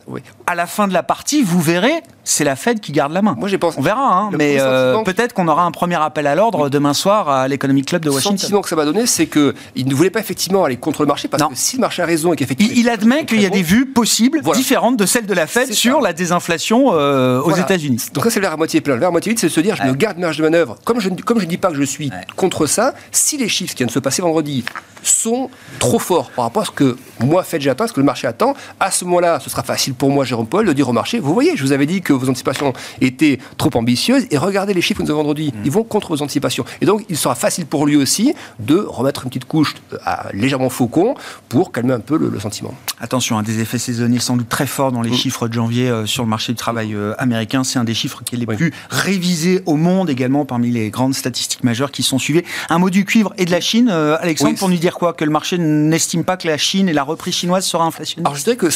À 0.46 0.54
la 0.54 0.66
fin 0.66 0.86
de 0.86 0.92
la 0.92 1.02
partie, 1.02 1.42
vous 1.42 1.60
verrez, 1.60 2.02
c'est 2.24 2.44
la 2.44 2.56
Fed 2.56 2.80
qui 2.80 2.92
garde 2.92 3.12
la 3.12 3.22
main. 3.22 3.34
Moi, 3.36 3.48
j'ai 3.48 3.58
On 3.62 3.82
verra, 3.82 4.16
hein, 4.16 4.30
mais 4.32 4.56
euh, 4.60 5.02
peut-être 5.02 5.32
qu'on 5.32 5.48
aura 5.48 5.64
un 5.64 5.72
premier 5.72 5.96
appel 5.96 6.26
à 6.26 6.34
l'ordre 6.34 6.68
demain 6.68 6.94
soir 6.94 7.28
à 7.28 7.48
l'Economic 7.48 7.86
Club 7.86 8.04
de 8.04 8.10
Washington. 8.10 8.34
Le 8.34 8.38
sentiment 8.38 8.60
que 8.62 8.68
ça 8.68 8.76
va 8.76 8.84
donner, 8.84 9.06
c'est 9.06 9.26
qu'il 9.26 9.54
ne 9.86 9.94
voulait 9.94 10.10
pas 10.10 10.20
effectivement 10.20 10.64
aller 10.64 10.76
contre 10.76 11.02
le 11.02 11.08
marché 11.08 11.28
parce 11.28 11.42
que 11.42 11.54
si 11.54 11.76
le 11.76 11.80
marché 11.80 12.02
a 12.02 12.06
raison 12.06 12.32
et 12.32 12.36
qu'effectivement. 12.36 12.72
Il, 12.76 12.88
admet 12.88 13.24
qu'il 13.24 13.40
y 13.40 13.46
a 13.46 13.50
des 13.50 13.62
vues 13.62 13.86
possibles 13.86 14.40
différentes 14.54 14.96
de 14.96 15.06
celles 15.06 15.26
de 15.26 15.34
la 15.34 15.46
Fed 15.46 15.72
sur 15.72 16.00
la 16.00 16.12
désinflation 16.12 16.90
euh, 16.92 17.40
aux 17.40 17.54
États-Unis. 17.54 18.10
Donc 18.12 18.24
ça, 18.24 18.30
c'est 18.30 18.40
le 18.40 18.44
verre 18.44 18.54
à 18.54 18.56
moitié 18.56 18.80
plein. 18.80 18.94
Le 18.94 19.00
verre 19.00 19.08
à 19.08 19.12
moitié 19.12 19.30
vide, 19.30 19.38
c'est 19.38 19.48
de 19.48 19.52
se 19.52 19.60
dire 19.60 19.76
je 19.76 19.82
me 19.82 19.94
garde 19.94 20.18
marge 20.18 20.36
de 20.36 20.42
manœuvre. 20.42 20.78
Comme 20.84 21.00
je 21.00 21.08
ne 21.08 21.44
dis 21.44 21.58
pas 21.58 21.70
que 21.70 21.76
je 21.76 21.82
suis 21.82 22.10
contre 22.36 22.66
ça, 22.66 22.94
si 23.10 23.36
les 23.36 23.48
chiffres 23.48 23.72
qui 23.72 23.78
viennent 23.78 23.88
de 23.88 23.92
se 23.92 23.98
passer 23.98 24.22
vendredi 24.22 24.64
sont 25.02 25.50
trop 25.78 25.98
forts 25.98 26.30
par 26.30 26.44
rapport 26.44 26.62
à 26.62 26.66
ce 26.66 26.70
que 26.70 26.96
moi, 27.20 27.42
Fed, 27.42 27.60
j'attends, 27.60 27.86
ce 27.86 27.92
que 27.92 28.00
le 28.00 28.06
marché 28.06 28.26
attend. 28.26 28.54
À 28.80 28.90
ce 28.90 29.04
moment-là, 29.04 29.40
ce 29.40 29.50
sera 29.50 29.62
facile 29.62 29.94
pour 29.94 30.10
moi, 30.10 30.24
Jérôme 30.24 30.46
Paul, 30.46 30.66
de 30.66 30.72
dire 30.72 30.88
au 30.88 30.92
marché, 30.92 31.18
vous 31.18 31.32
voyez, 31.32 31.56
je 31.56 31.62
vous 31.62 31.72
avais 31.72 31.86
dit 31.86 32.00
que 32.00 32.12
vos 32.12 32.28
anticipations 32.28 32.72
étaient 33.00 33.38
trop 33.56 33.70
ambitieuses, 33.74 34.26
et 34.30 34.38
regardez 34.38 34.74
les 34.74 34.80
chiffres 34.80 34.98
que 34.98 35.04
nous 35.04 35.10
avons 35.10 35.22
vendredi, 35.22 35.52
mm. 35.54 35.60
ils 35.64 35.70
vont 35.70 35.84
contre 35.84 36.08
vos 36.08 36.22
anticipations. 36.22 36.64
Et 36.80 36.86
donc, 36.86 37.04
il 37.08 37.16
sera 37.16 37.34
facile 37.34 37.66
pour 37.66 37.86
lui 37.86 37.96
aussi 37.96 38.34
de 38.58 38.76
remettre 38.76 39.24
une 39.24 39.30
petite 39.30 39.44
couche 39.44 39.74
à, 40.04 40.28
légèrement 40.32 40.70
faucon 40.70 41.14
pour 41.48 41.72
calmer 41.72 41.94
un 41.94 42.00
peu 42.00 42.16
le, 42.16 42.40
sentiment. 42.40 42.74
Attention, 43.00 43.38
un 43.38 43.42
des 43.42 43.60
effets 43.60 43.78
saisonniers 43.78 44.18
sans 44.18 44.36
doute 44.36 44.48
très 44.48 44.66
forts 44.66 44.90
dans 44.90 45.02
les 45.02 45.10
mm. 45.10 45.14
chiffres 45.14 45.48
de 45.48 45.52
janvier 45.52 45.88
euh, 45.88 46.06
sur 46.06 46.24
le 46.24 46.28
marché 46.28 46.52
du 46.52 46.56
travail 46.56 46.94
euh, 46.94 47.14
américain. 47.18 47.62
C'est 47.62 47.78
un 47.78 47.84
des 47.84 47.94
chiffres 47.94 48.22
qui 48.24 48.34
est 48.34 48.38
les 48.38 48.46
plus 48.46 48.72
révisés 48.90 49.62
au 49.66 49.76
monde 49.76 50.10
également 50.10 50.44
parmi 50.44 50.70
les 50.70 50.90
grandes 50.90 51.14
statistiques 51.14 51.62
majeures 51.62 51.92
qui 51.92 52.02
sont 52.02 52.18
suivies. 52.18 52.42
Un 52.68 52.78
mot 52.78 52.90
du 52.90 53.04
cuivre 53.04 53.32
et 53.38 53.44
de 53.44 53.50
la 53.50 53.60
Chine, 53.60 53.88
euh, 53.90 54.16
Alexandre, 54.20 54.58
pour 54.58 54.68
nous 54.68 54.76
dire 54.82 54.94
quoi 54.94 55.12
Que 55.12 55.24
le 55.24 55.30
marché 55.30 55.56
n'estime 55.58 56.24
pas 56.24 56.36
que 56.36 56.46
la 56.46 56.58
Chine 56.58 56.88
et 56.88 56.92
la 56.92 57.04
reprise 57.04 57.34
chinoise 57.34 57.64
sera 57.64 57.84
inflationniste 57.84 58.26
Alors 58.26 58.36
je 58.36 58.44
dirais 58.44 58.56
que 58.56 58.68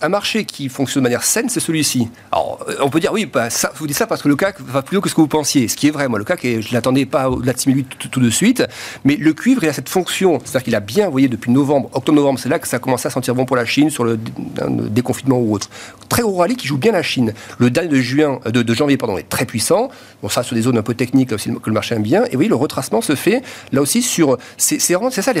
un 0.00 0.08
marché 0.08 0.44
qui 0.44 0.68
fonctionne 0.68 1.02
de 1.02 1.08
manière 1.08 1.24
saine, 1.24 1.48
c'est 1.48 1.60
celui-ci. 1.60 2.08
Alors 2.32 2.64
on 2.80 2.88
peut 2.88 3.00
dire 3.00 3.12
oui, 3.12 3.26
bah, 3.26 3.50
ça, 3.50 3.72
vous 3.76 3.86
dites 3.86 3.96
ça 3.96 4.06
parce 4.06 4.22
que 4.22 4.28
le 4.28 4.36
CAC 4.36 4.60
va 4.60 4.82
plus 4.82 4.96
haut 4.96 5.00
que 5.00 5.08
ce 5.08 5.14
que 5.14 5.20
vous 5.20 5.28
pensiez. 5.28 5.68
Ce 5.68 5.76
qui 5.76 5.88
est 5.88 5.90
vrai, 5.90 6.08
moi 6.08 6.18
le 6.18 6.24
CAC, 6.24 6.42
je 6.42 6.68
ne 6.68 6.72
l'attendais 6.72 7.06
pas 7.06 7.28
au-delà 7.28 7.52
de 7.52 7.58
6008 7.58 8.10
tout, 8.10 8.20
de 8.20 8.30
suite, 8.30 8.64
mais 9.04 9.16
le 9.16 9.32
cuivre 9.32 9.64
il 9.64 9.68
a 9.68 9.72
cette 9.72 9.88
fonction, 9.88 10.38
c'est-à-dire 10.44 10.62
qu'il 10.64 10.74
a 10.74 10.80
bien, 10.80 11.06
vous 11.06 11.12
voyez, 11.12 11.28
depuis 11.28 11.50
novembre, 11.50 11.90
octobre-novembre, 11.92 12.38
c'est 12.38 12.48
là 12.48 12.58
que 12.58 12.68
ça 12.68 12.78
a 12.78 12.92
à 12.92 13.10
sentir 13.10 13.34
bon 13.34 13.44
pour 13.44 13.56
la 13.56 13.66
Chine 13.66 13.90
sur 13.90 14.04
le, 14.04 14.18
déconfinement 14.18 15.38
ou 15.38 15.54
autre. 15.54 15.68
Très 16.08 16.22
gros 16.22 16.36
rallye 16.36 16.56
qui 16.56 16.66
joue 16.66 16.78
bien 16.78 16.92
la 16.92 17.02
Chine. 17.02 17.34
Le 17.58 17.70
dernier 17.70 17.88
de 17.88 18.00
juin, 18.00 18.40
de, 18.46 18.62
de 18.62 18.74
janvier 18.74 18.96
pardon, 18.96 19.18
est 19.18 19.28
très 19.28 19.44
puissant. 19.44 19.88
Bon 20.22 20.28
ça 20.28 20.42
sur 20.42 20.54
des 20.54 20.62
zones 20.62 20.78
un 20.78 20.82
peu 20.82 20.94
techniques 20.94 21.32
aussi 21.32 21.50
que 21.50 21.68
le 21.68 21.72
marché 21.72 21.94
aime 21.94 22.02
bien. 22.02 22.24
Et 22.30 22.36
oui, 22.36 22.48
le 22.48 22.54
retracement 22.54 23.02
se 23.02 23.14
fait 23.14 23.42
là 23.72 23.80
aussi 23.80 24.02
sur, 24.02 24.38
c'est 24.56 24.78
ça 24.78 25.32
les 25.32 25.40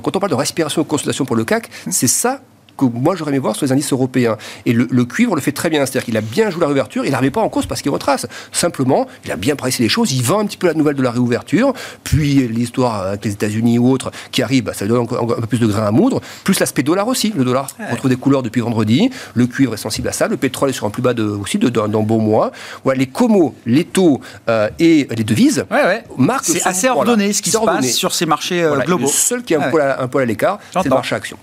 Quand 0.00 0.16
on 0.16 0.20
parle 0.20 0.30
de 0.30 0.36
respiration 0.36 0.82
et 0.82 0.84
consultation 0.84 1.24
pour 1.24 1.36
le 1.36 1.44
CAC, 1.44 1.68
c'est 1.90 2.06
ça 2.06 2.40
que 2.78 2.84
moi 2.84 3.16
j'aurais 3.16 3.30
aimé 3.30 3.38
voir 3.38 3.56
sur 3.56 3.66
les 3.66 3.72
indices 3.72 3.92
européens. 3.92 4.36
Et 4.64 4.72
le, 4.72 5.04
cuivre 5.04 5.34
le 5.34 5.40
fait 5.40 5.52
très 5.52 5.70
bien, 5.70 5.84
c'est-à-dire 5.84 6.04
qu'il 6.04 6.16
a 6.16 6.20
bien 6.20 6.50
joué 6.50 6.60
la 6.60 6.66
réouverture, 6.66 7.04
il 7.04 7.12
n'arrivait 7.12 7.30
pas 7.30 7.40
en 7.40 7.48
cause 7.48 7.66
parce 7.66 7.82
qu'il 7.82 7.90
retrace. 7.90 8.26
Simplement, 8.52 9.06
il 9.24 9.32
a 9.32 9.36
bien 9.36 9.56
pressé 9.56 9.82
les 9.82 9.88
choses, 9.88 10.12
il 10.12 10.22
vend 10.22 10.40
un 10.40 10.46
petit 10.46 10.56
peu 10.56 10.66
la 10.66 10.74
nouvelle 10.74 10.96
de 10.96 11.02
la 11.02 11.10
réouverture, 11.10 11.72
puis 12.04 12.48
l'histoire 12.48 13.02
avec 13.02 13.24
les 13.24 13.32
États-Unis 13.32 13.78
ou 13.78 13.90
autres 13.90 14.10
qui 14.30 14.42
arrive, 14.42 14.64
bah, 14.64 14.74
ça 14.74 14.86
donne 14.86 14.98
encore, 14.98 15.36
un 15.36 15.40
peu 15.40 15.46
plus 15.46 15.58
de 15.58 15.66
grain 15.66 15.86
à 15.86 15.90
moudre, 15.90 16.20
plus 16.44 16.58
l'aspect 16.60 16.82
dollar 16.82 17.08
aussi. 17.08 17.32
Le 17.36 17.44
dollar 17.44 17.68
retrouve 17.90 18.10
des 18.10 18.16
couleurs 18.16 18.42
depuis 18.42 18.60
vendredi, 18.60 19.10
le 19.34 19.46
cuivre 19.46 19.74
est 19.74 19.78
sensible 19.78 20.08
à 20.08 20.12
ça, 20.12 20.28
le 20.28 20.36
pétrole 20.36 20.70
est 20.70 20.74
sur 20.74 20.86
un 20.86 20.90
plus 20.90 21.02
bas 21.02 21.14
de, 21.14 21.24
aussi 21.24 21.58
de, 21.58 21.68
dans, 21.68 22.02
bon 22.02 22.18
mois. 22.18 22.52
Voilà, 22.84 22.98
les 22.98 23.06
comos, 23.06 23.54
les 23.66 23.84
taux 23.84 24.20
euh, 24.48 24.68
et 24.78 25.08
les 25.10 25.24
devises 25.24 25.66
ouais, 25.70 26.04
marquent. 26.16 26.44
C'est 26.44 26.66
assez 26.66 26.88
ordonné 26.88 27.32
ce 27.32 27.42
qui 27.42 27.50
se 27.50 27.58
passe 27.58 27.92
sur 27.92 28.14
ces 28.14 28.26
marchés 28.26 28.62
euh, 28.62 28.78
globaux. 28.78 29.06
Le 29.06 29.12
seul 29.12 29.42
qui 29.42 29.54
est 29.54 29.56
un, 29.56 29.70
peu 29.70 29.82
à, 29.82 30.02
un 30.02 30.08
peu 30.08 30.18
à 30.18 30.24
l'écart, 30.24 30.58
c'est 30.72 30.84
le 30.84 30.90
marché 30.90 31.14
action. 31.14 31.38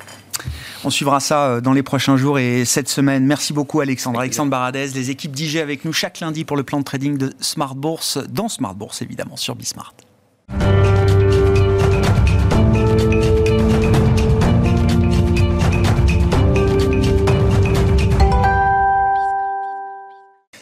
On 0.86 0.92
suivra 0.92 1.20
ça 1.20 1.46
euh, 1.46 1.62
dans 1.62 1.74
les 1.74 1.82
prochains 1.82 2.16
jours 2.16 2.38
et 2.38 2.64
cette 2.64 2.88
semaine. 2.90 3.26
Merci 3.26 3.54
beaucoup 3.54 3.82
Alexandre. 3.82 4.20
Alexandre 4.20 4.52
Baradez, 4.52 4.90
les 4.90 5.10
équipes 5.10 5.32
d'IG 5.32 5.58
avec 5.58 5.84
nous 5.84 5.92
chaque 5.92 6.20
lundi 6.20 6.46
pour 6.46 6.56
le 6.56 6.64
plan 6.64 6.78
de 6.78 6.84
trading 6.84 7.18
de 7.18 7.34
Smart 7.40 7.74
Bourse, 7.74 8.20
dans 8.30 8.50
Smart 8.50 8.76
Bourse 8.76 9.02
évidemment, 9.02 9.36
sur 9.36 9.56
Bismart. 9.56 9.96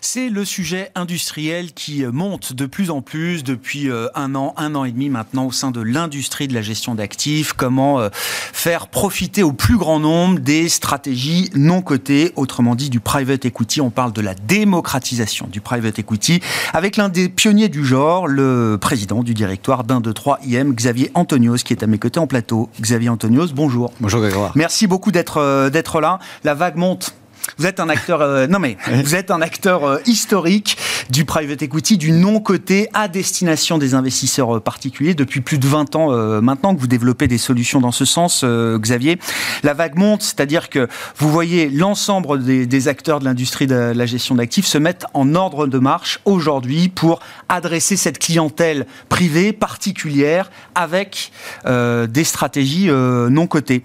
C'est 0.04 0.30
le 0.30 0.44
sujet 0.44 0.92
industriel 0.96 1.72
qui 1.72 2.04
monte 2.06 2.54
de 2.54 2.66
plus 2.66 2.92
en 2.92 3.02
plus 3.02 3.44
depuis 3.44 3.90
euh, 3.90 4.08
un 4.16 4.36
an, 4.36 4.54
un 4.58 4.76
an 4.76 4.84
et 4.84 4.92
demi 4.92 5.10
maintenant 5.10 5.46
au 5.46 5.52
sein 5.52 5.72
de 5.72 5.82
l'industrie 5.82 6.48
de 6.48 6.54
la 6.54 6.62
gestion 6.62 6.94
d'actifs. 6.94 7.54
Comment 7.54 8.00
euh, 8.00 8.10
faire 8.14 8.88
profiter 8.88 9.44
au 9.44 9.54
plus 9.54 9.78
grand 9.78 10.00
nombre 10.00 10.40
des 10.40 10.68
stratégies 10.68 11.50
non 11.56 11.82
cotées, 11.82 12.34
autrement 12.36 12.76
dit 12.76 12.90
du 12.90 13.00
private 13.00 13.46
equity. 13.46 13.80
On 13.80 13.92
parle 13.92 14.12
de 14.12 14.22
la 14.22 14.36
démocratisation 14.36 15.48
du 15.48 15.62
private 15.62 15.98
equity 16.00 16.42
avec 16.74 16.98
l'un 16.98 17.08
des 17.08 17.30
pionniers 17.30 17.70
du 17.70 17.86
genre, 17.86 18.28
le 18.28 18.78
président 18.80 19.24
du 19.24 19.34
directoire 19.34 19.86
d'un, 19.86 20.02
de 20.02 20.12
trois 20.12 20.40
IM, 20.46 20.74
Xavier 20.74 21.12
Antonios, 21.14 21.58
qui 21.64 21.74
est 21.74 21.84
à 21.84 21.88
mes 21.88 21.98
côtés 21.98 22.20
en 22.20 22.28
plateau. 22.28 22.70
Xavier 22.82 23.10
Antonios, 23.10 23.48
bonjour. 23.56 23.94
Bonjour 24.02 24.20
Grégoire. 24.20 24.52
Merci 24.56 24.86
beaucoup 24.86 25.12
d'être 25.12 25.38
euh, 25.38 25.70
d'être 25.70 26.02
là. 26.02 26.20
La 26.44 26.56
vague 26.56 26.76
monte 26.76 27.14
vous 27.58 27.66
êtes 27.66 27.80
un 27.80 27.90
acteur, 27.90 28.22
euh, 28.22 28.48
non 28.48 28.60
mais 28.60 28.78
vous 29.04 29.16
êtes 29.16 29.30
un 29.30 29.42
acteur 29.42 29.84
euh, 29.84 29.98
historique 30.06 30.78
du 31.10 31.26
private 31.26 31.62
equity, 31.62 31.98
du 31.98 32.12
non 32.12 32.40
coté 32.40 32.90
à 32.94 33.08
destination 33.08 33.78
des 33.78 33.94
investisseurs 33.94 34.58
euh, 34.58 34.60
particuliers 34.60 35.14
depuis 35.14 35.42
plus 35.42 35.60
de 35.60 35.68
20 35.68 35.96
ans 35.96 36.12
maintenant 36.42 36.74
que 36.74 36.80
vous 36.80 36.88
développez 36.88 37.28
des 37.28 37.38
solutions 37.38 37.80
dans 37.80 37.92
ce 37.92 38.06
sens, 38.06 38.44
Xavier. 38.44 39.20
La 39.64 39.74
vague 39.74 39.96
monte, 39.96 40.22
c'est-à-dire 40.22 40.70
que 40.70 40.88
vous 41.18 41.30
voyez 41.30 41.70
l'ensemble 41.70 42.44
des, 42.44 42.66
des, 42.66 42.88
acteurs 42.88 43.20
de 43.20 43.26
l'industrie 43.26 43.68
de 43.68 43.94
la 43.96 44.06
gestion 44.06 44.36
d'actifs 44.36 44.66
se 44.66 44.78
mettre 44.78 45.08
en 45.14 45.36
ordre 45.36 45.68
de 45.68 45.80
marche 45.80 46.20
aujourd'hui 46.26 46.90
pour 46.90 47.20
adresser 47.50 47.96
cette 47.96 48.20
clientèle 48.20 48.86
privée 49.10 49.54
particulière 49.54 50.52
avec 50.76 51.32
des 51.66 52.24
stratégies 52.24 52.90
non 52.90 53.48
cotées. 53.48 53.84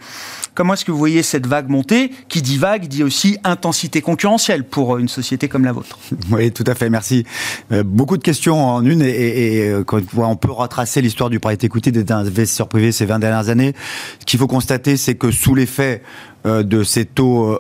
Comment 0.59 0.75
est-ce 0.75 0.85
que 0.85 0.91
vous 0.91 0.99
voyez 0.99 1.23
cette 1.23 1.47
vague 1.47 1.69
monter 1.69 2.11
Qui 2.29 2.43
dit 2.43 2.59
vague 2.59 2.89
dit 2.89 3.05
aussi 3.05 3.39
intensité 3.45 4.01
concurrentielle 4.01 4.65
pour 4.65 4.99
une 4.99 5.07
société 5.07 5.47
comme 5.47 5.65
la 5.65 5.71
vôtre? 5.71 6.01
Oui, 6.33 6.51
tout 6.51 6.65
à 6.67 6.75
fait, 6.75 6.91
merci. 6.91 7.25
Euh, 7.71 7.85
beaucoup 7.85 8.17
de 8.17 8.25
questions 8.25 8.61
en 8.61 8.85
une 8.85 9.03
et, 9.03 9.69
euh, 9.69 9.85
on 10.17 10.35
peut 10.35 10.51
retracer 10.51 11.01
l'histoire 11.01 11.31
du 11.31 11.39
private 11.39 11.63
equity 11.63 11.93
des 11.93 12.11
investisseurs 12.11 12.67
privés 12.67 12.91
ces 12.91 13.07
20 13.07 13.21
dernières 13.21 13.51
années. 13.51 13.73
Ce 14.19 14.25
qu'il 14.25 14.41
faut 14.41 14.49
constater, 14.49 14.97
c'est 14.97 15.15
que 15.15 15.31
sous 15.31 15.55
l'effet 15.55 16.03
euh, 16.45 16.65
de 16.65 16.83
ces 16.83 17.05
taux, 17.05 17.57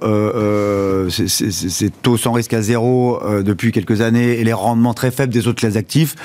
ces, 1.08 1.90
taux 2.02 2.16
sans 2.16 2.32
risque 2.32 2.52
à 2.52 2.62
zéro 2.62 3.20
depuis 3.44 3.70
quelques 3.70 4.00
années 4.00 4.40
et 4.40 4.42
les 4.42 4.52
rendements 4.52 4.94
très 4.94 5.12
faibles 5.12 5.32
des 5.32 5.46
autres 5.46 5.60
classes 5.60 5.74
d'actifs, 5.74 6.16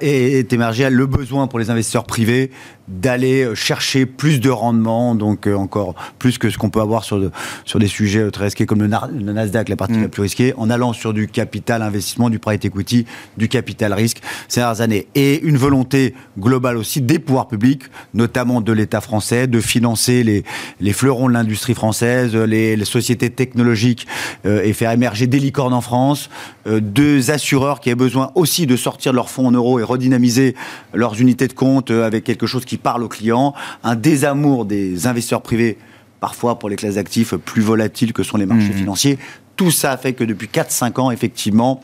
est 0.00 0.52
émergé 0.52 0.88
le 0.90 1.06
besoin 1.06 1.46
pour 1.46 1.58
les 1.58 1.70
investisseurs 1.70 2.04
privés 2.04 2.50
d'aller 2.88 3.44
euh, 3.44 3.54
chercher 3.54 4.06
plus 4.06 4.40
de 4.40 4.50
rendement, 4.50 5.14
donc 5.14 5.46
euh, 5.46 5.54
encore 5.54 5.94
plus 6.18 6.38
que 6.38 6.50
ce 6.50 6.58
qu'on 6.58 6.70
peut 6.70 6.80
avoir 6.80 7.04
sur, 7.04 7.30
sur 7.64 7.78
des 7.78 7.86
sujets 7.86 8.20
euh, 8.20 8.30
très 8.30 8.44
risqués 8.44 8.66
comme 8.66 8.80
le, 8.80 8.88
Nasdaq, 8.88 9.68
la 9.68 9.76
partie 9.76 9.94
la 9.94 10.06
mm. 10.06 10.10
plus 10.10 10.22
risquée, 10.22 10.54
en 10.56 10.68
allant 10.68 10.92
sur 10.92 11.12
du 11.12 11.28
capital 11.28 11.82
investissement, 11.82 12.28
du 12.28 12.38
private 12.38 12.64
equity, 12.64 13.06
du 13.36 13.48
capital 13.48 13.92
risque 13.92 14.18
ces 14.48 14.60
dernières 14.60 14.80
années. 14.80 15.06
Et 15.14 15.40
une 15.42 15.56
volonté 15.56 16.14
globale 16.38 16.76
aussi 16.76 17.00
des 17.00 17.18
pouvoirs 17.18 17.48
publics, 17.48 17.84
notamment 18.14 18.60
de 18.60 18.72
l'État 18.72 19.00
français, 19.00 19.46
de 19.46 19.60
financer 19.60 20.24
les, 20.24 20.44
les 20.80 20.92
fleurons 20.92 21.28
de 21.28 21.34
l'industrie 21.34 21.74
française, 21.74 22.34
les, 22.34 22.82
sociétés 22.82 23.30
technologiques 23.30 24.08
et 24.44 24.72
faire 24.72 24.90
émerger 24.90 25.28
des 25.28 25.38
licornes 25.38 25.72
en 25.72 25.80
France, 25.80 26.28
deux 26.66 27.30
assureurs 27.30 27.78
qui 27.78 27.90
aient 27.90 27.94
besoin 27.94 28.32
aussi 28.34 28.66
de 28.66 28.76
sortir 28.76 29.12
de 29.12 29.16
leurs 29.16 29.30
fonds 29.30 29.41
en 29.46 29.50
euros 29.52 29.80
et 29.80 29.82
redynamiser 29.82 30.54
leurs 30.94 31.20
unités 31.20 31.48
de 31.48 31.52
compte 31.52 31.90
avec 31.90 32.24
quelque 32.24 32.46
chose 32.46 32.64
qui 32.64 32.76
parle 32.76 33.02
aux 33.02 33.08
clients, 33.08 33.54
un 33.82 33.96
désamour 33.96 34.64
des 34.64 35.06
investisseurs 35.06 35.42
privés, 35.42 35.78
parfois 36.20 36.58
pour 36.58 36.68
les 36.68 36.76
classes 36.76 36.94
d'actifs 36.94 37.34
plus 37.34 37.62
volatiles 37.62 38.12
que 38.12 38.22
sont 38.22 38.36
les 38.36 38.46
marchés 38.46 38.70
mmh. 38.70 38.78
financiers. 38.78 39.18
Tout 39.56 39.70
ça 39.70 39.92
a 39.92 39.96
fait 39.96 40.12
que 40.12 40.24
depuis 40.24 40.48
4-5 40.48 41.00
ans, 41.00 41.10
effectivement, 41.10 41.82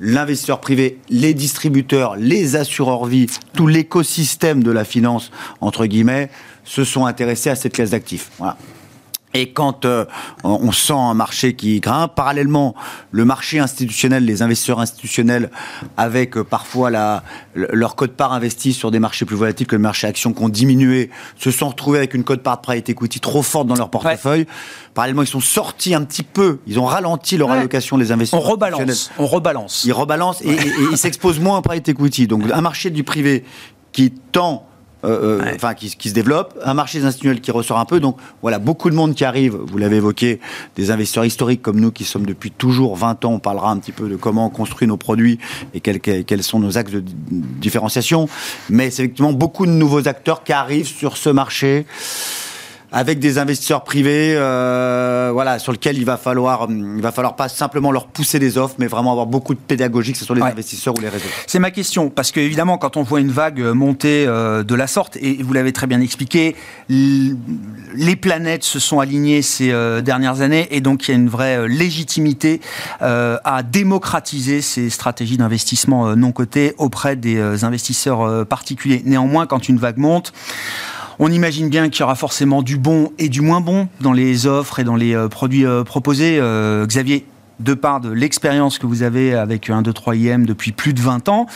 l'investisseur 0.00 0.60
privé, 0.60 0.98
les 1.08 1.34
distributeurs, 1.34 2.16
les 2.16 2.56
assureurs 2.56 3.06
vie, 3.06 3.26
tout 3.54 3.66
l'écosystème 3.66 4.62
de 4.62 4.70
la 4.70 4.84
finance, 4.84 5.30
entre 5.60 5.86
guillemets, 5.86 6.30
se 6.64 6.84
sont 6.84 7.06
intéressés 7.06 7.50
à 7.50 7.54
cette 7.54 7.72
classe 7.72 7.90
d'actifs. 7.90 8.30
Voilà. 8.38 8.56
Et 9.36 9.50
quand 9.50 9.84
euh, 9.84 10.06
on 10.44 10.72
sent 10.72 10.94
un 10.94 11.12
marché 11.12 11.54
qui 11.54 11.78
grimpe, 11.80 12.14
parallèlement, 12.14 12.74
le 13.10 13.26
marché 13.26 13.58
institutionnel, 13.58 14.24
les 14.24 14.40
investisseurs 14.40 14.80
institutionnels, 14.80 15.50
avec 15.98 16.38
euh, 16.38 16.42
parfois 16.42 16.88
la, 16.88 17.22
leur 17.54 17.96
code-part 17.96 18.32
investi 18.32 18.72
sur 18.72 18.90
des 18.90 18.98
marchés 18.98 19.26
plus 19.26 19.36
volatiles 19.36 19.66
que 19.66 19.76
le 19.76 19.82
marché 19.82 20.06
action, 20.06 20.32
qui 20.32 20.42
ont 20.42 20.48
diminué, 20.48 21.10
se 21.36 21.50
sont 21.50 21.68
retrouvés 21.68 21.98
avec 21.98 22.14
une 22.14 22.24
code-part 22.24 22.56
de 22.56 22.62
private 22.62 22.88
equity 22.88 23.20
trop 23.20 23.42
forte 23.42 23.66
dans 23.66 23.74
leur 23.74 23.90
portefeuille. 23.90 24.46
Parallèlement, 24.94 25.20
ils 25.20 25.28
sont 25.28 25.40
sortis 25.40 25.94
un 25.94 26.04
petit 26.04 26.22
peu, 26.22 26.60
ils 26.66 26.78
ont 26.78 26.86
ralenti 26.86 27.36
leur 27.36 27.50
allocation 27.50 27.98
des 27.98 28.12
investisseurs. 28.12 28.42
On 28.42 28.50
rebalance. 28.50 29.10
On 29.18 29.26
rebalance. 29.26 29.84
Ils 29.84 29.92
rebalancent 29.92 30.40
et, 30.40 30.52
et 30.52 30.72
ils 30.92 30.96
s'exposent 30.96 31.40
moins 31.40 31.58
au 31.58 31.60
private 31.60 31.90
equity. 31.90 32.26
Donc 32.26 32.44
un 32.50 32.62
marché 32.62 32.88
du 32.88 33.04
privé 33.04 33.44
qui 33.92 34.12
tend 34.32 34.66
euh, 35.06 35.40
euh, 35.40 35.52
enfin 35.54 35.74
qui, 35.74 35.88
se 35.90 36.14
développe, 36.14 36.58
un 36.64 36.74
marché 36.74 36.98
institutionnel 36.98 37.40
qui 37.40 37.50
ressort 37.50 37.78
un 37.78 37.84
peu. 37.84 38.00
Donc 38.00 38.16
voilà, 38.42 38.58
beaucoup 38.58 38.90
de 38.90 38.94
monde 38.94 39.14
qui 39.14 39.24
arrive, 39.24 39.54
vous 39.54 39.78
l'avez 39.78 39.96
évoqué, 39.96 40.40
des 40.74 40.90
investisseurs 40.90 41.24
historiques 41.24 41.62
comme 41.62 41.80
nous 41.80 41.92
qui 41.92 42.04
sommes 42.04 42.26
depuis 42.26 42.50
toujours 42.50 42.96
20 42.96 43.24
ans, 43.24 43.34
on 43.34 43.38
parlera 43.38 43.70
un 43.70 43.78
petit 43.78 43.92
peu 43.92 44.08
de 44.08 44.16
comment 44.16 44.46
on 44.46 44.50
construit 44.50 44.88
nos 44.88 44.96
produits 44.96 45.38
et 45.74 45.80
quels, 45.80 46.00
quels 46.00 46.42
sont 46.42 46.58
nos 46.58 46.76
axes 46.76 46.90
de 46.90 47.02
différenciation. 47.30 48.28
Mais 48.68 48.90
c'est 48.90 49.04
effectivement 49.04 49.32
beaucoup 49.32 49.66
de 49.66 49.70
nouveaux 49.70 50.08
acteurs 50.08 50.42
qui 50.42 50.52
arrivent 50.52 50.86
sur 50.88 51.16
ce 51.16 51.30
marché 51.30 51.86
avec 52.92 53.18
des 53.18 53.38
investisseurs 53.38 53.84
privés, 53.84 54.34
euh, 54.36 55.30
voilà, 55.32 55.58
sur 55.58 55.72
lequel 55.72 55.98
il 55.98 56.04
va 56.04 56.16
falloir, 56.16 56.68
il 56.70 57.02
va 57.02 57.12
falloir 57.12 57.36
pas 57.36 57.48
simplement 57.48 57.90
leur 57.90 58.06
pousser 58.06 58.38
des 58.38 58.58
offres, 58.58 58.76
mais 58.78 58.86
vraiment 58.86 59.10
avoir 59.10 59.26
beaucoup 59.26 59.54
de 59.54 59.58
pédagogie, 59.58 60.12
que 60.12 60.18
ce 60.18 60.24
soit 60.24 60.36
les 60.36 60.42
investisseurs 60.42 60.94
ou 60.96 61.00
les 61.00 61.08
réseaux. 61.08 61.28
C'est 61.46 61.58
ma 61.58 61.70
question, 61.70 62.10
parce 62.10 62.30
que 62.30 62.40
évidemment, 62.40 62.78
quand 62.78 62.96
on 62.96 63.02
voit 63.02 63.20
une 63.20 63.30
vague 63.30 63.60
monter 63.60 64.24
euh, 64.26 64.62
de 64.62 64.74
la 64.74 64.86
sorte, 64.86 65.16
et 65.16 65.42
vous 65.42 65.52
l'avez 65.52 65.72
très 65.72 65.86
bien 65.86 66.00
expliqué, 66.00 66.54
les 66.88 68.16
planètes 68.16 68.64
se 68.64 68.78
sont 68.78 69.00
alignées 69.00 69.42
ces 69.42 69.72
euh, 69.72 70.00
dernières 70.00 70.40
années, 70.40 70.68
et 70.70 70.80
donc 70.80 71.08
il 71.08 71.10
y 71.10 71.14
a 71.14 71.16
une 71.16 71.28
vraie 71.28 71.68
légitimité 71.68 72.60
à 73.00 73.62
démocratiser 73.62 74.60
ces 74.62 74.90
stratégies 74.90 75.36
d'investissement 75.36 76.14
non 76.16 76.32
cotées 76.32 76.74
auprès 76.78 77.16
des 77.16 77.64
investisseurs 77.64 78.46
particuliers. 78.46 79.02
Néanmoins, 79.04 79.46
quand 79.46 79.68
une 79.68 79.78
vague 79.78 79.98
monte, 79.98 80.32
on 81.18 81.30
imagine 81.30 81.68
bien 81.68 81.88
qu'il 81.88 82.00
y 82.00 82.02
aura 82.02 82.14
forcément 82.14 82.62
du 82.62 82.76
bon 82.76 83.12
et 83.18 83.28
du 83.28 83.40
moins 83.40 83.60
bon 83.60 83.88
dans 84.00 84.12
les 84.12 84.46
offres 84.46 84.80
et 84.80 84.84
dans 84.84 84.96
les 84.96 85.14
euh, 85.14 85.28
produits 85.28 85.66
euh, 85.66 85.84
proposés. 85.84 86.38
Euh, 86.40 86.86
Xavier, 86.86 87.26
de 87.60 87.74
part 87.74 88.00
de 88.00 88.10
l'expérience 88.10 88.78
que 88.78 88.86
vous 88.86 89.02
avez 89.02 89.34
avec 89.34 89.70
un 89.70 89.82
2, 89.82 89.92
3 89.92 90.16
IM 90.16 90.46
depuis 90.46 90.72
plus 90.72 90.92
de 90.92 91.00
20 91.00 91.28
ans, 91.28 91.46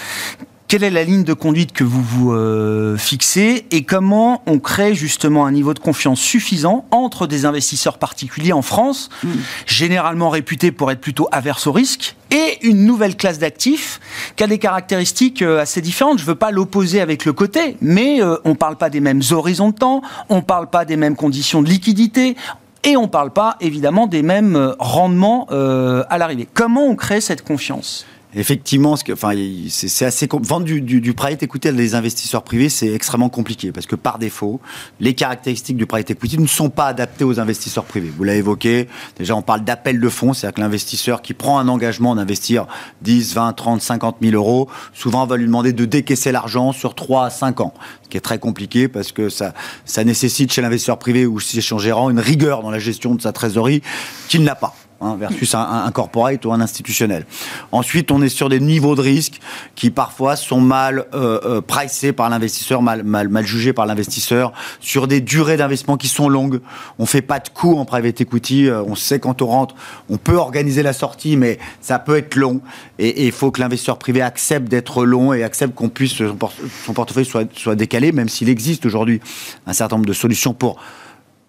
quelle 0.71 0.85
est 0.85 0.91
la 0.91 1.03
ligne 1.03 1.25
de 1.25 1.33
conduite 1.33 1.73
que 1.73 1.83
vous 1.83 2.01
vous 2.01 2.33
euh, 2.33 2.97
fixez 2.97 3.67
et 3.73 3.83
comment 3.83 4.41
on 4.47 4.61
crée 4.61 4.95
justement 4.95 5.45
un 5.45 5.51
niveau 5.51 5.75
de 5.75 5.81
confiance 5.81 6.21
suffisant 6.21 6.85
entre 6.93 7.27
des 7.27 7.45
investisseurs 7.45 7.99
particuliers 7.99 8.53
en 8.53 8.63
France, 8.63 9.09
hmm. 9.25 9.31
généralement 9.67 10.29
réputés 10.31 10.71
pour 10.71 10.93
être 10.93 11.01
plutôt 11.01 11.27
averses 11.33 11.67
au 11.67 11.73
risque, 11.73 12.15
et 12.31 12.65
une 12.65 12.85
nouvelle 12.85 13.17
classe 13.17 13.41
d'actifs 13.41 13.99
qui 14.37 14.45
a 14.45 14.47
des 14.47 14.59
caractéristiques 14.59 15.43
euh, 15.43 15.61
assez 15.61 15.81
différentes. 15.81 16.19
Je 16.19 16.23
ne 16.23 16.29
veux 16.29 16.37
pas 16.37 16.53
l'opposer 16.53 17.01
avec 17.01 17.25
le 17.25 17.33
côté, 17.33 17.77
mais 17.81 18.23
euh, 18.23 18.37
on 18.45 18.51
ne 18.51 18.55
parle 18.55 18.77
pas 18.77 18.91
des 18.91 19.01
mêmes 19.01 19.23
horizons 19.33 19.71
de 19.71 19.75
temps, 19.75 20.03
on 20.29 20.37
ne 20.37 20.41
parle 20.41 20.71
pas 20.71 20.85
des 20.85 20.97
mêmes 20.97 21.17
conditions 21.17 21.63
de 21.63 21.69
liquidité, 21.69 22.37
et 22.85 22.97
on 22.97 23.03
ne 23.03 23.09
parle 23.09 23.33
pas 23.33 23.57
évidemment 23.61 24.07
des 24.07 24.23
mêmes 24.23 24.77
rendements 24.79 25.49
à 25.51 26.17
l'arrivée. 26.17 26.49
Comment 26.55 26.87
on 26.87 26.95
crée 26.95 27.21
cette 27.21 27.43
confiance? 27.43 28.07
Effectivement, 28.35 28.95
ce 28.95 29.13
enfin, 29.13 29.33
c'est 29.69 30.05
assez 30.05 30.29
vendre 30.31 30.65
du, 30.65 30.81
du, 30.81 31.01
du 31.01 31.15
private 31.15 31.43
equity 31.43 31.69
à 31.69 31.73
des 31.73 31.97
investisseurs 31.97 32.45
privés, 32.45 32.69
c'est 32.69 32.93
extrêmement 32.93 33.29
compliqué 33.29 33.73
parce 33.73 33.87
que 33.87 33.97
par 33.97 34.19
défaut, 34.19 34.61
les 35.01 35.15
caractéristiques 35.15 35.77
du 35.77 35.87
private 35.87 36.13
equity 36.13 36.39
ne 36.39 36.47
sont 36.47 36.71
pas 36.71 36.87
adaptées 36.87 37.25
aux 37.25 37.41
investisseurs 37.41 37.85
privés. 37.85 38.11
Vous 38.17 38.23
l'avez 38.23 38.39
évoqué. 38.39 38.89
Déjà, 39.19 39.35
on 39.35 39.43
parle 39.43 39.65
d'appel 39.65 39.99
de 39.99 40.09
fonds, 40.09 40.33
c'est-à-dire 40.33 40.55
que 40.55 40.61
l'investisseur 40.61 41.23
qui 41.23 41.35
prend 41.35 41.59
un 41.59 41.67
engagement 41.67 42.15
d'investir 42.15 42.67
10, 43.03 43.35
20, 43.35 43.53
30, 43.53 43.83
50 43.83 44.17
000 44.23 44.35
euros, 44.35 44.69
souvent 44.95 45.27
va 45.27 45.37
lui 45.37 45.47
demander 45.47 45.73
de 45.73 45.85
décaisser 45.85 46.31
l'argent 46.31 46.73
sur 46.73 46.95
3 46.95 47.27
à 47.27 47.31
5 47.31 47.61
ans, 47.61 47.75
ce 48.05 48.09
qui 48.11 48.17
est 48.17 48.21
très 48.21 48.39
compliqué 48.39 48.87
parce 48.87 49.11
que 49.11 49.29
ça, 49.29 49.55
ça 49.85 50.05
nécessite 50.05 50.53
chez 50.53 50.63
l'investisseur 50.63 50.99
privé 50.99 51.27
ou 51.27 51.41
chez 51.41 51.61
son 51.61 51.79
gérant 51.79 52.11
une 52.11 52.21
rigueur 52.21 52.63
dans 52.63 52.71
la 52.71 52.79
gestion 52.79 53.17
de 53.17 53.21
sa 53.21 53.33
trésorerie 53.33 53.83
qu'il 54.29 54.45
n'a 54.45 54.55
pas. 54.55 54.75
Hein, 55.03 55.17
versus 55.19 55.55
un, 55.55 55.91
corporate 55.93 56.45
ou 56.45 56.53
un 56.53 56.61
institutionnel. 56.61 57.25
Ensuite, 57.73 58.11
on 58.11 58.21
est 58.21 58.29
sur 58.29 58.51
des 58.51 58.61
niveaux 58.61 58.95
de 58.95 59.01
risque 59.01 59.41
qui 59.75 59.89
parfois 59.89 60.37
sont 60.37 60.61
mal 60.61 61.07
euh, 61.15 61.41
euh, 61.43 61.61
pricés 61.63 62.13
par 62.13 62.29
l'investisseur, 62.29 62.83
mal, 62.83 63.47
jugés 63.47 63.73
par 63.73 63.87
l'investisseur, 63.87 64.53
sur 64.79 65.09
des 65.09 65.23
durées 65.23 65.57
d'investissement 65.57 65.97
qui 65.97 66.09
sont 66.09 66.29
longues. 66.29 66.61
On 66.99 67.07
fait 67.07 67.23
pas 67.23 67.39
de 67.39 67.49
coûts 67.49 67.79
en 67.79 67.87
private 67.87 68.21
equity. 68.21 68.67
Euh, 68.67 68.83
on 68.83 68.95
sait 68.95 69.21
quand 69.21 69.41
on 69.41 69.47
rentre, 69.47 69.75
on 70.11 70.19
peut 70.19 70.37
organiser 70.37 70.83
la 70.83 70.93
sortie, 70.93 71.39
mais 71.39 71.59
ça 71.81 71.99
peut 71.99 72.19
être 72.19 72.37
long. 72.37 72.61
Et 72.99 73.25
il 73.25 73.33
faut 73.33 73.51
que 73.51 73.63
l'investisseur 73.63 73.97
privé 73.97 74.21
accepte 74.21 74.69
d'être 74.69 75.07
long 75.07 75.33
et 75.33 75.43
accepte 75.45 75.75
qu'on 75.75 75.89
puisse 75.89 76.17
son, 76.17 76.93
portefeuille 76.93 77.25
soit 77.25 77.75
décalé, 77.75 78.13
même 78.13 78.29
s'il 78.29 78.51
existe 78.51 78.85
aujourd'hui 78.85 79.23
un 79.67 79.73
certain 79.73 79.97
nombre 79.97 80.09
de 80.09 80.13
solutions 80.13 80.53
pour 80.53 80.79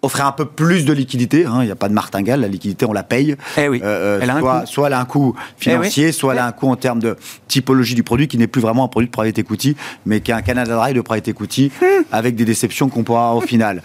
offrir 0.02 0.26
un 0.26 0.32
peu 0.32 0.44
plus 0.44 0.84
de 0.84 0.92
liquidité. 0.92 1.46
Hein, 1.46 1.58
il 1.60 1.66
n'y 1.66 1.70
a 1.70 1.76
pas 1.76 1.88
de 1.88 1.94
martingale, 1.94 2.40
la 2.40 2.48
liquidité, 2.48 2.84
on 2.84 2.92
la 2.92 3.04
paye. 3.04 3.36
Eh 3.56 3.68
oui. 3.68 3.80
Euh, 3.84 4.18
elle 4.20 4.32
soit, 4.38 4.66
soit, 4.66 4.86
elle 4.88 4.92
a 4.94 5.00
un 5.00 5.04
coût 5.04 5.34
financier, 5.56 6.08
eh 6.08 6.12
soit 6.12 6.32
elle 6.32 6.40
a 6.40 6.46
un 6.46 6.52
coût 6.52 6.68
en 6.68 6.76
termes 6.76 6.98
de 6.98 7.16
typologie 7.46 7.94
du 7.94 8.02
produit, 8.02 8.26
qui 8.26 8.36
n'est 8.36 8.48
plus 8.48 8.60
vraiment 8.60 8.84
un 8.84 8.88
produit 8.88 9.08
de 9.08 9.12
private 9.12 9.38
equity, 9.38 9.76
mais 10.04 10.20
qui 10.20 10.32
est 10.32 10.34
un 10.34 10.42
Canada 10.42 10.74
Dry 10.76 10.92
de 10.92 11.00
private 11.00 11.28
equity, 11.28 11.70
hmm. 11.80 12.02
avec 12.10 12.34
des 12.34 12.44
déceptions 12.44 12.88
qu'on 12.88 13.04
pourra 13.04 13.28
avoir 13.28 13.36
au 13.36 13.46
final. 13.46 13.82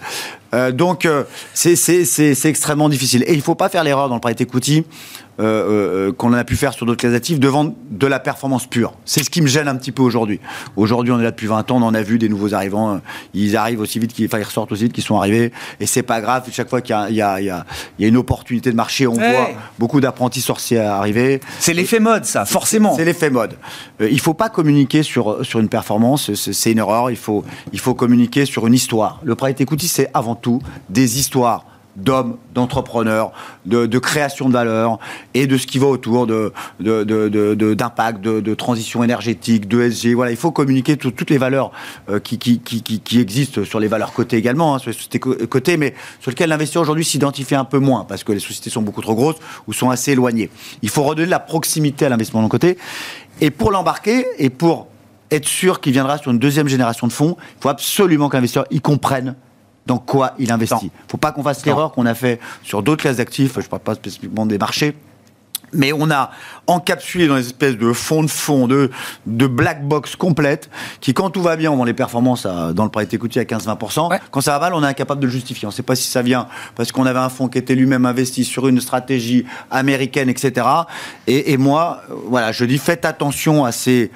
Euh, 0.54 0.72
donc, 0.72 1.04
euh, 1.04 1.24
c'est 1.54 2.44
extrêmement 2.44 2.88
difficile. 2.88 3.22
Et 3.26 3.32
il 3.32 3.38
ne 3.38 3.42
faut 3.42 3.54
pas 3.54 3.68
faire 3.68 3.84
l'erreur 3.84 4.08
dans 4.08 4.16
le 4.16 4.20
private 4.20 4.40
equity 4.40 4.84
euh, 5.40 6.08
euh, 6.08 6.12
qu'on 6.12 6.32
a 6.32 6.42
pu 6.44 6.56
faire 6.56 6.72
sur 6.72 6.84
d'autres 6.86 7.00
classes 7.00 7.14
actives 7.14 7.38
devant 7.38 7.74
de 7.90 8.06
la 8.06 8.18
performance 8.18 8.66
pure. 8.66 8.94
C'est 9.04 9.22
ce 9.22 9.30
qui 9.30 9.40
me 9.40 9.46
gêne 9.46 9.68
un 9.68 9.76
petit 9.76 9.92
peu 9.92 10.02
aujourd'hui. 10.02 10.40
Aujourd'hui, 10.76 11.12
on 11.12 11.20
est 11.20 11.22
là 11.22 11.30
depuis 11.30 11.46
20 11.46 11.70
ans, 11.70 11.76
on 11.76 11.86
en 11.86 11.94
a 11.94 12.02
vu 12.02 12.18
des 12.18 12.28
nouveaux 12.28 12.54
arrivants. 12.54 12.94
Euh, 12.94 12.98
ils 13.34 13.56
arrivent 13.56 13.80
aussi 13.80 13.98
vite, 13.98 14.12
qu'ils, 14.12 14.26
enfin, 14.26 14.38
ils 14.38 14.44
ressortent 14.44 14.72
aussi 14.72 14.84
vite 14.84 14.92
qu'ils 14.92 15.04
sont 15.04 15.16
arrivés. 15.16 15.52
Et 15.80 15.86
c'est 15.86 16.02
pas 16.02 16.20
grave. 16.20 16.44
Chaque 16.50 16.68
fois 16.68 16.80
qu'il 16.80 16.94
a, 16.94 17.10
y 17.10 17.50
a 17.50 17.64
une 17.98 18.16
opportunité 18.16 18.70
de 18.70 18.76
marché, 18.76 19.06
on 19.06 19.14
voit 19.14 19.50
beaucoup 19.78 20.00
d'apprentis 20.00 20.40
sorciers 20.40 20.78
arriver. 20.78 21.40
C'est 21.58 21.74
l'effet 21.74 22.00
mode, 22.00 22.24
ça, 22.24 22.44
forcément. 22.44 22.96
C'est 22.96 23.04
l'effet 23.04 23.30
mode. 23.30 23.54
Euh, 24.00 24.08
il 24.10 24.20
faut 24.20 24.34
pas 24.34 24.48
communiquer 24.48 25.02
sur, 25.02 25.44
sur 25.44 25.60
une 25.60 25.68
performance, 25.68 26.34
c'est 26.34 26.72
une 26.72 26.78
erreur. 26.78 27.10
Il 27.10 27.16
faut, 27.16 27.44
il 27.72 27.78
faut 27.78 27.94
communiquer 27.94 28.44
sur 28.44 28.66
une 28.66 28.74
histoire. 28.74 29.20
Le 29.22 29.34
private 29.34 29.60
equity, 29.60 29.88
c'est 29.88 30.10
avant 30.14 30.34
tout 30.34 30.60
des 30.88 31.18
histoires 31.18 31.64
d'hommes, 31.98 32.36
d'entrepreneurs, 32.54 33.32
de, 33.66 33.98
création 33.98 34.48
de 34.48 34.54
valeur 34.54 34.98
et 35.34 35.46
de 35.46 35.56
ce 35.56 35.66
qui 35.66 35.78
va 35.78 35.86
autour 35.86 36.26
de, 36.26 36.52
d'impact, 36.80 38.20
de, 38.20 38.54
transition 38.54 39.04
énergétique, 39.04 39.68
de 39.68 39.90
SG. 39.90 40.14
Voilà, 40.14 40.30
il 40.30 40.36
faut 40.36 40.52
communiquer 40.52 40.96
toutes 40.96 41.30
les 41.30 41.38
valeurs 41.38 41.72
euh, 42.08 42.20
qui, 42.20 42.60
existent 43.18 43.64
sur 43.64 43.80
les 43.80 43.88
valeurs 43.88 44.12
cotées 44.12 44.36
également, 44.36 44.74
hein, 44.74 44.78
sur 44.78 44.90
les 44.90 44.96
sociétés 44.96 45.18
cotées, 45.18 45.76
mais 45.76 45.94
sur 46.20 46.30
lesquelles 46.30 46.50
l'investisseur 46.50 46.82
aujourd'hui 46.82 47.04
s'identifie 47.04 47.54
un 47.54 47.64
peu 47.64 47.78
moins 47.78 48.04
parce 48.04 48.24
que 48.24 48.32
les 48.32 48.40
sociétés 48.40 48.70
sont 48.70 48.82
beaucoup 48.82 49.02
trop 49.02 49.14
grosses 49.14 49.36
ou 49.66 49.72
sont 49.72 49.90
assez 49.90 50.12
éloignées. 50.12 50.50
Il 50.82 50.88
faut 50.88 51.02
redonner 51.02 51.28
la 51.28 51.40
proximité 51.40 52.06
à 52.06 52.08
l'investissement 52.08 52.42
non 52.42 52.48
coté. 52.48 52.78
Et 53.40 53.50
pour 53.50 53.70
l'embarquer 53.70 54.26
et 54.38 54.50
pour 54.50 54.88
être 55.30 55.46
sûr 55.46 55.80
qu'il 55.80 55.92
viendra 55.92 56.18
sur 56.18 56.30
une 56.30 56.38
deuxième 56.38 56.68
génération 56.68 57.06
de 57.06 57.12
fonds, 57.12 57.36
il 57.38 57.62
faut 57.62 57.68
absolument 57.68 58.28
que 58.28 58.36
l'investisseur 58.36 58.66
y 58.70 58.80
comprenne 58.80 59.34
dans 59.88 59.98
quoi 59.98 60.34
il 60.38 60.52
investit. 60.52 60.76
Il 60.82 60.86
ne 60.86 61.10
faut 61.10 61.16
pas 61.16 61.32
qu'on 61.32 61.42
fasse 61.42 61.66
l'erreur 61.66 61.92
qu'on 61.92 62.06
a 62.06 62.14
fait 62.14 62.38
sur 62.62 62.82
d'autres 62.84 63.02
classes 63.02 63.16
d'actifs, 63.16 63.54
je 63.56 63.60
ne 63.60 63.64
parle 63.64 63.82
pas 63.82 63.94
spécifiquement 63.94 64.46
des 64.46 64.58
marchés, 64.58 64.94
mais 65.72 65.92
on 65.92 66.10
a 66.10 66.30
encapsulé 66.66 67.26
dans 67.26 67.36
des 67.36 67.46
espèces 67.46 67.76
de 67.76 67.92
fonds 67.92 68.22
de 68.22 68.30
fonds, 68.30 68.68
de, 68.68 68.90
de 69.26 69.46
black 69.46 69.86
box 69.86 70.16
complète, 70.16 70.70
qui 71.00 71.14
quand 71.14 71.30
tout 71.30 71.42
va 71.42 71.56
bien, 71.56 71.72
on 71.72 71.76
vend 71.76 71.84
les 71.84 71.94
performances 71.94 72.46
dans 72.46 72.84
le 72.84 72.90
private 72.90 73.14
equity 73.14 73.38
à 73.38 73.44
15-20%. 73.44 74.18
Quand 74.30 74.40
ça 74.40 74.52
va 74.52 74.60
mal, 74.60 74.74
on 74.74 74.82
est 74.82 74.86
incapable 74.86 75.20
de 75.20 75.26
le 75.26 75.32
justifier. 75.32 75.66
On 75.66 75.70
ne 75.70 75.74
sait 75.74 75.82
pas 75.82 75.96
si 75.96 76.08
ça 76.08 76.22
vient 76.22 76.46
parce 76.74 76.92
qu'on 76.92 77.06
avait 77.06 77.18
un 77.18 77.28
fonds 77.28 77.48
qui 77.48 77.58
était 77.58 77.74
lui-même 77.74 78.06
investi 78.06 78.44
sur 78.44 78.68
une 78.68 78.80
stratégie 78.80 79.44
américaine, 79.70 80.28
etc. 80.28 80.66
Et, 81.26 81.56
moi, 81.56 82.02
voilà, 82.26 82.52
je 82.52 82.64
dis 82.64 82.78
faites 82.78 83.04
attention 83.04 83.64
à 83.64 83.72
ces, 83.72 84.10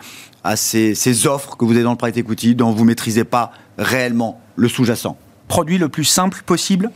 à 0.44 0.56
ces, 0.56 0.94
ces 0.94 1.26
offres 1.26 1.56
que 1.56 1.64
vous 1.64 1.72
avez 1.72 1.82
dans 1.82 1.90
le 1.90 1.96
private 1.96 2.18
equity 2.18 2.54
dont 2.54 2.70
vous 2.70 2.84
ne 2.84 2.88
maîtrisez 2.88 3.24
pas 3.24 3.52
réellement 3.78 4.40
le 4.56 4.68
sous-jacent 4.68 5.16
produit 5.52 5.76
le 5.76 5.90
plus 5.90 6.04
simple 6.04 6.42
possible 6.46 6.90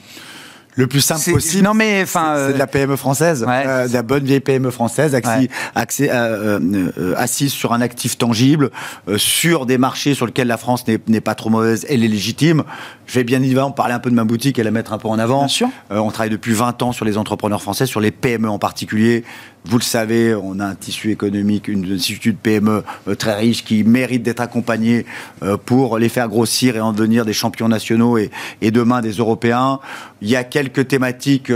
le 0.77 0.87
plus 0.87 1.01
simple 1.01 1.33
possible. 1.33 1.65
Non 1.65 1.75
mais 1.75 2.03
enfin, 2.03 2.35
c'est 2.37 2.53
de 2.53 2.59
la 2.59 2.67
PME 2.67 2.97
française, 2.97 3.45
euh, 3.49 3.89
de 3.89 3.93
la 3.93 4.03
bonne 4.03 4.25
vieille 4.25 4.41
PME 4.41 4.71
française, 4.71 5.15
accès, 5.15 6.11
euh, 6.13 6.61
euh, 6.99 7.15
assise 7.17 7.53
sur 7.53 7.73
un 7.73 7.81
actif 7.81 8.19
tangible, 8.19 8.71
sur 9.17 9.65
des 9.67 9.79
marchés 9.79 10.15
sur 10.15 10.27
lesquels 10.27 10.49
la 10.49 10.59
France 10.59 10.85
n'est 10.87 11.21
pas 11.21 11.35
trop 11.35 11.51
mauvaise, 11.51 11.87
elle 11.89 12.05
est 12.05 12.09
légitime. 12.09 12.63
Je 13.07 13.15
vais 13.15 13.25
bien 13.25 13.43
évidemment 13.43 13.71
parler 13.71 13.95
un 13.95 13.99
peu 13.99 14.11
de 14.11 14.15
ma 14.15 14.25
boutique 14.25 14.59
et 14.59 14.63
la 14.63 14.71
mettre 14.71 14.93
un 14.93 14.99
peu 14.99 15.09
en 15.09 15.19
avant. 15.19 15.41
Bien 15.41 15.49
sûr. 15.49 15.69
on 15.91 16.11
travaille 16.11 16.31
depuis 16.31 16.53
20 16.53 16.83
ans 16.83 16.93
sur 16.93 17.05
les 17.05 17.17
entrepreneurs 17.19 17.63
français, 17.63 17.87
sur 17.87 18.01
les 18.01 18.11
PME 18.11 18.49
en 18.49 18.59
particulier. 18.59 19.25
Vous 19.69 19.79
le 19.79 19.83
savez, 19.83 20.33
on 20.35 20.61
a 20.61 20.65
un 20.65 20.75
tissu 20.77 21.11
économique, 21.11 21.67
une 21.67 21.93
institut 21.93 22.33
de 22.33 22.39
PME 22.39 22.85
euh, 23.09 23.15
très 23.17 23.35
riche 23.35 23.65
qui 23.65 23.83
mérite 23.83 24.23
d'être 24.23 24.41
accompagné 24.41 25.07
euh, 25.43 25.57
pour 25.57 25.99
les 25.99 26.09
faire 26.09 26.29
grossir 26.29 26.77
et 26.77 26.81
en 26.81 26.93
devenir 26.93 27.25
des 27.25 27.33
champions 27.33 27.67
nationaux 27.67 28.17
et, 28.17 28.31
demain 28.63 29.01
des 29.01 29.13
Européens. 29.13 29.81
Il 30.23 30.29
y 30.29 30.37
a 30.37 30.45
quelques 30.45 30.87
thématiques 30.87 31.53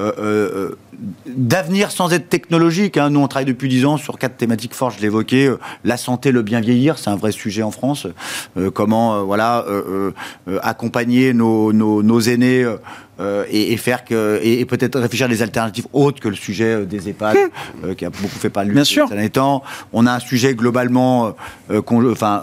euh, 0.00 0.78
d'avenir 1.26 1.90
sans 1.90 2.12
être 2.12 2.28
technologique. 2.28 2.96
Hein. 2.96 3.10
Nous, 3.10 3.20
on 3.20 3.28
travaille 3.28 3.46
depuis 3.46 3.68
10 3.68 3.86
ans 3.86 3.96
sur 3.96 4.18
quatre 4.18 4.36
thématiques 4.36 4.74
fortes, 4.74 4.96
je 4.96 5.02
l'évoquais. 5.02 5.50
la 5.84 5.96
santé, 5.96 6.32
le 6.32 6.42
bien 6.42 6.60
vieillir, 6.60 6.98
c'est 6.98 7.10
un 7.10 7.16
vrai 7.16 7.32
sujet 7.32 7.62
en 7.62 7.70
France. 7.70 8.06
comment 8.74 9.24
voilà, 9.24 9.64
accompagner 10.62 11.32
nos 11.32 12.20
aînés 12.20 12.66
euh, 13.20 13.44
et, 13.50 13.76
faire 13.76 14.04
que 14.04 14.40
et, 14.42 14.64
peut-être 14.64 14.98
réfléchir 14.98 15.26
à 15.26 15.28
des 15.28 15.42
alternatives 15.42 15.86
autres 15.92 16.20
que 16.20 16.28
le 16.28 16.34
sujet 16.34 16.64
euh, 16.64 16.84
des 16.86 17.10
EHPAD 17.10 17.36
euh, 17.84 17.94
qui 17.94 18.06
a 18.06 18.10
beaucoup 18.10 18.38
fait 18.38 18.48
parler 18.48 18.72
Bien 18.72 18.84
sûr. 18.84 19.08
ces 19.08 19.14
derniers 19.14 19.28
temps. 19.28 19.62
On 19.92 20.06
a 20.06 20.12
un 20.12 20.20
sujet 20.20 20.54
globalement 20.54 21.34
enfin 21.70 22.42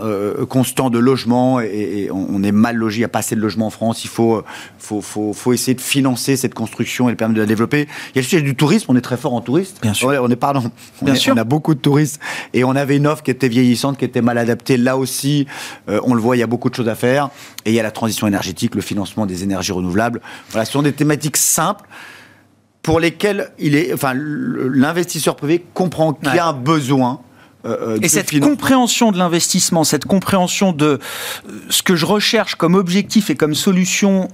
constant 0.49 0.89
de 0.89 0.99
logement 0.99 1.59
et, 1.59 2.09
on, 2.11 2.43
est 2.43 2.51
mal 2.51 2.75
logé, 2.75 2.97
il 2.97 3.01
n'y 3.01 3.05
a 3.05 3.09
pas 3.09 3.19
assez 3.19 3.35
de 3.35 3.41
logements 3.41 3.67
en 3.67 3.71
France. 3.71 4.03
Il 4.03 4.09
faut 4.09 4.43
faut, 4.77 5.01
faut, 5.01 5.33
faut 5.33 5.53
essayer 5.53 5.73
de 5.73 5.81
financer 5.81 6.37
cette 6.37 6.53
construction 6.53 7.09
et 7.09 7.11
le 7.11 7.17
permettre 7.17 7.37
de 7.37 7.41
la 7.41 7.47
développer. 7.47 7.87
Il 8.13 8.15
y 8.15 8.19
a 8.19 8.21
le 8.21 8.27
sujet 8.27 8.41
du 8.41 8.55
tourisme, 8.55 8.85
on 8.89 8.95
est 8.95 9.01
très 9.01 9.17
fort 9.17 9.33
en 9.33 9.41
tourisme. 9.41 9.77
Bien 9.81 9.93
sûr. 9.93 10.09
On 10.09 10.29
est, 10.29 10.35
pardon, 10.35 10.71
on, 11.01 11.05
Bien 11.05 11.15
sûr. 11.15 11.33
on 11.33 11.37
a 11.37 11.43
beaucoup 11.43 11.73
de 11.73 11.79
touristes 11.79 12.19
et 12.53 12.63
on 12.63 12.75
avait 12.75 12.97
une 12.97 13.07
offre 13.07 13.23
qui 13.23 13.31
était 13.31 13.49
vieillissante, 13.49 13.97
qui 13.97 14.05
était 14.05 14.21
mal 14.21 14.37
adaptée. 14.37 14.77
Là 14.77 14.97
aussi, 14.97 15.47
on 15.87 16.13
le 16.13 16.21
voit, 16.21 16.35
il 16.35 16.39
y 16.39 16.43
a 16.43 16.47
beaucoup 16.47 16.69
de 16.69 16.75
choses 16.75 16.89
à 16.89 16.95
faire. 16.95 17.29
Et 17.65 17.71
il 17.71 17.73
y 17.73 17.79
a 17.79 17.83
la 17.83 17.91
transition 17.91 18.27
énergétique, 18.27 18.75
le 18.75 18.81
financement 18.81 19.25
des 19.25 19.43
énergies 19.43 19.73
renouvelables. 19.73 20.21
Voilà, 20.51 20.65
ce 20.67 20.73
sont 20.73 20.83
des 20.83 20.93
thématiques 20.93 21.37
simples 21.37 21.87
pour 22.87 22.99
lesquelles 23.01 23.51
il 23.59 23.75
est, 23.75 23.93
enfin, 23.93 24.13
l'investisseur 24.15 25.35
privé 25.35 25.65
comprend 25.73 26.13
qu'il 26.13 26.33
y 26.33 26.39
a 26.39 26.47
un 26.47 26.53
besoin. 26.53 27.19
Euh, 27.65 27.95
euh, 27.95 27.99
et 28.01 28.07
cette 28.07 28.39
compréhension 28.39 29.11
de 29.11 29.17
l'investissement, 29.17 29.83
cette 29.83 30.05
compréhension 30.05 30.71
de 30.71 30.85
euh, 30.85 30.97
ce 31.69 31.83
que 31.83 31.97
je 31.97 32.05
recherche 32.05 32.55
comme 32.55 32.75
objectif 32.75 33.29
et 33.29 33.35
comme 33.35 33.55
solution 33.55 34.29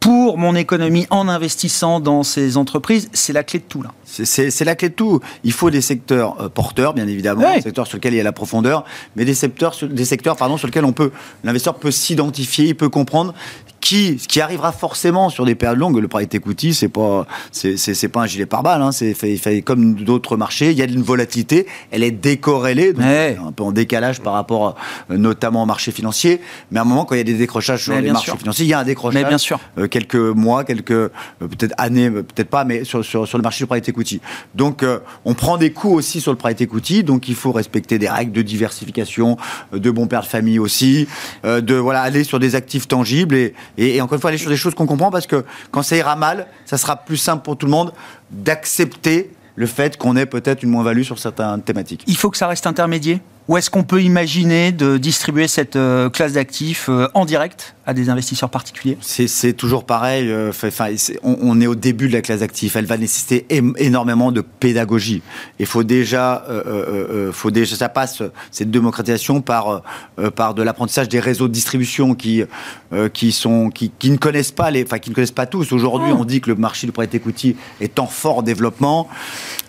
pour 0.00 0.38
mon 0.38 0.54
économie 0.54 1.06
en 1.10 1.28
investissant 1.28 2.00
dans 2.00 2.22
ces 2.22 2.56
entreprises, 2.56 3.10
c'est 3.12 3.34
la 3.34 3.42
clé 3.42 3.58
de 3.58 3.64
tout 3.64 3.82
là. 3.82 3.90
C'est 4.06 4.64
la 4.64 4.74
clé 4.74 4.88
de 4.88 4.94
tout. 4.94 5.20
Il 5.44 5.52
faut 5.52 5.68
des 5.70 5.82
secteurs 5.82 6.50
porteurs, 6.52 6.94
bien 6.94 7.08
évidemment, 7.08 7.52
des 7.56 7.60
secteurs 7.60 7.86
sur 7.88 7.96
lesquels 7.96 8.14
il 8.14 8.18
y 8.18 8.20
a 8.20 8.24
la 8.24 8.32
profondeur, 8.32 8.84
mais 9.16 9.26
des 9.26 9.34
secteurs, 9.34 9.76
des 9.82 10.04
secteurs 10.04 10.36
pardon, 10.36 10.56
sur 10.56 10.68
lesquels 10.68 10.84
on 10.84 10.92
peut, 10.92 11.10
l'investisseur 11.44 11.74
peut 11.74 11.90
s'identifier, 11.90 12.66
il 12.66 12.76
peut 12.76 12.88
comprendre 12.88 13.34
qui, 13.80 14.18
ce 14.18 14.28
qui 14.28 14.40
arrivera 14.40 14.72
forcément 14.72 15.28
sur 15.30 15.44
des 15.44 15.54
périodes 15.54 15.78
longues. 15.78 15.98
Le 15.98 16.08
private 16.08 16.34
equity, 16.34 16.74
c'est 16.74 16.88
pas, 16.88 17.26
c'est, 17.52 18.08
pas 18.08 18.20
un 18.20 18.26
gilet 18.26 18.46
pare-balles. 18.46 18.82
Hein, 18.82 18.92
c'est 18.92 19.14
fait, 19.14 19.36
fait, 19.36 19.62
comme 19.62 19.94
d'autres 19.94 20.36
marchés. 20.36 20.70
Il 20.70 20.78
y 20.78 20.82
a 20.82 20.84
une 20.84 21.02
volatilité. 21.02 21.66
Elle 21.90 22.02
est 22.02 22.10
décorrélée, 22.10 22.92
donc 22.92 23.04
un 23.04 23.52
peu 23.52 23.62
en 23.62 23.72
décalage 23.72 24.20
par 24.20 24.32
rapport, 24.32 24.76
euh, 25.10 25.16
notamment 25.16 25.62
au 25.62 25.66
marché 25.66 25.92
financier. 25.92 26.40
Mais 26.70 26.78
à 26.78 26.82
un 26.82 26.84
moment, 26.84 27.04
quand 27.04 27.14
il 27.14 27.18
y 27.18 27.22
a 27.22 27.24
des 27.24 27.34
décrochages 27.34 27.84
sur 27.84 27.94
les 27.94 28.10
marchés 28.10 28.36
financiers, 28.36 28.64
il 28.64 28.68
y 28.68 28.74
a 28.74 28.80
un 28.80 28.84
décrochage. 28.84 29.26
bien 29.26 29.38
sûr. 29.38 29.60
Euh, 29.78 29.88
quelques 29.88 30.16
mois, 30.16 30.64
quelques 30.64 30.90
euh, 30.90 31.10
peut-être 31.38 31.74
années, 31.78 32.10
peut-être 32.10 32.50
pas, 32.50 32.64
mais 32.64 32.84
sur, 32.84 33.04
sur, 33.04 33.26
sur, 33.26 33.38
le 33.38 33.42
marché 33.42 33.64
du 33.64 33.68
private 33.68 33.88
equity. 33.88 34.20
Donc, 34.54 34.84
on 35.24 35.34
prend 35.34 35.56
des 35.56 35.72
coûts 35.72 35.94
aussi 35.94 36.20
sur 36.20 36.32
le 36.32 36.38
private 36.38 36.60
equity. 36.62 37.04
Donc, 37.04 37.28
il 37.28 37.34
faut 37.34 37.52
respecter 37.52 37.98
des 37.98 38.08
règles 38.08 38.32
de 38.32 38.42
diversification, 38.42 39.36
de 39.72 39.90
bons 39.90 40.06
pères 40.06 40.22
de 40.22 40.26
famille 40.26 40.58
aussi, 40.58 41.06
de 41.44 41.74
voilà 41.74 42.02
aller 42.02 42.24
sur 42.24 42.38
des 42.38 42.54
actifs 42.54 42.88
tangibles 42.88 43.34
et, 43.34 43.54
et, 43.78 44.00
encore 44.00 44.16
une 44.16 44.20
fois, 44.20 44.30
aller 44.30 44.38
sur 44.38 44.50
des 44.50 44.56
choses 44.56 44.74
qu'on 44.74 44.86
comprend 44.86 45.10
parce 45.10 45.26
que 45.26 45.44
quand 45.70 45.82
ça 45.82 45.96
ira 45.96 46.16
mal, 46.16 46.48
ça 46.66 46.76
sera 46.76 46.96
plus 46.96 47.16
simple 47.16 47.44
pour 47.44 47.56
tout 47.56 47.66
le 47.66 47.72
monde 47.72 47.92
d'accepter 48.30 49.30
le 49.54 49.66
fait 49.66 49.96
qu'on 49.96 50.16
ait 50.16 50.26
peut-être 50.26 50.62
une 50.62 50.70
moins-value 50.70 51.02
sur 51.02 51.18
certaines 51.18 51.62
thématiques. 51.62 52.04
Il 52.06 52.16
faut 52.16 52.30
que 52.30 52.36
ça 52.36 52.48
reste 52.48 52.66
intermédiaire? 52.66 53.18
Ou 53.48 53.56
est-ce 53.56 53.70
qu'on 53.70 53.82
peut 53.82 54.02
imaginer 54.02 54.72
de 54.72 54.98
distribuer 54.98 55.48
cette 55.48 55.76
euh, 55.76 56.10
classe 56.10 56.34
d'actifs 56.34 56.90
euh, 56.90 57.08
en 57.14 57.24
direct 57.24 57.74
à 57.86 57.94
des 57.94 58.10
investisseurs 58.10 58.50
particuliers? 58.50 58.98
C'est 59.00 59.54
toujours 59.54 59.84
pareil. 59.84 60.30
Euh, 60.30 60.50
enfin, 60.50 60.88
on, 61.22 61.58
est 61.58 61.66
au 61.66 61.74
début 61.74 62.08
de 62.08 62.12
la 62.12 62.20
classe 62.20 62.40
d'actifs. 62.40 62.76
Elle 62.76 62.84
va 62.84 62.98
nécessiter 62.98 63.46
énormément 63.78 64.32
de 64.32 64.42
pédagogie. 64.42 65.22
Il 65.58 65.64
faut 65.64 65.82
déjà, 65.82 66.44
faut 67.32 67.50
déjà, 67.50 67.74
ça 67.76 67.88
passe 67.88 68.22
cette 68.50 68.70
démocratisation 68.70 69.40
par 69.40 69.82
par 70.34 70.52
de 70.52 70.62
l'apprentissage 70.62 71.08
des 71.08 71.20
réseaux 71.20 71.48
de 71.48 71.52
distribution 71.52 72.14
qui 72.14 72.42
qui 73.14 73.32
sont 73.32 73.70
qui, 73.70 73.90
qui, 73.98 74.10
ne 74.10 74.18
connaissent 74.18 74.52
pas 74.52 74.70
les, 74.70 74.84
enfin 74.84 74.98
qui 74.98 75.08
ne 75.08 75.14
connaissent 75.14 75.30
pas 75.30 75.46
tous. 75.46 75.72
Aujourd'hui, 75.72 76.10
oh. 76.12 76.18
on 76.20 76.24
dit 76.24 76.42
que 76.42 76.50
le 76.50 76.56
marché 76.56 76.86
du 76.86 76.92
private 76.92 77.14
equity 77.14 77.56
est 77.80 77.98
en 77.98 78.06
fort 78.06 78.42
développement. 78.42 79.08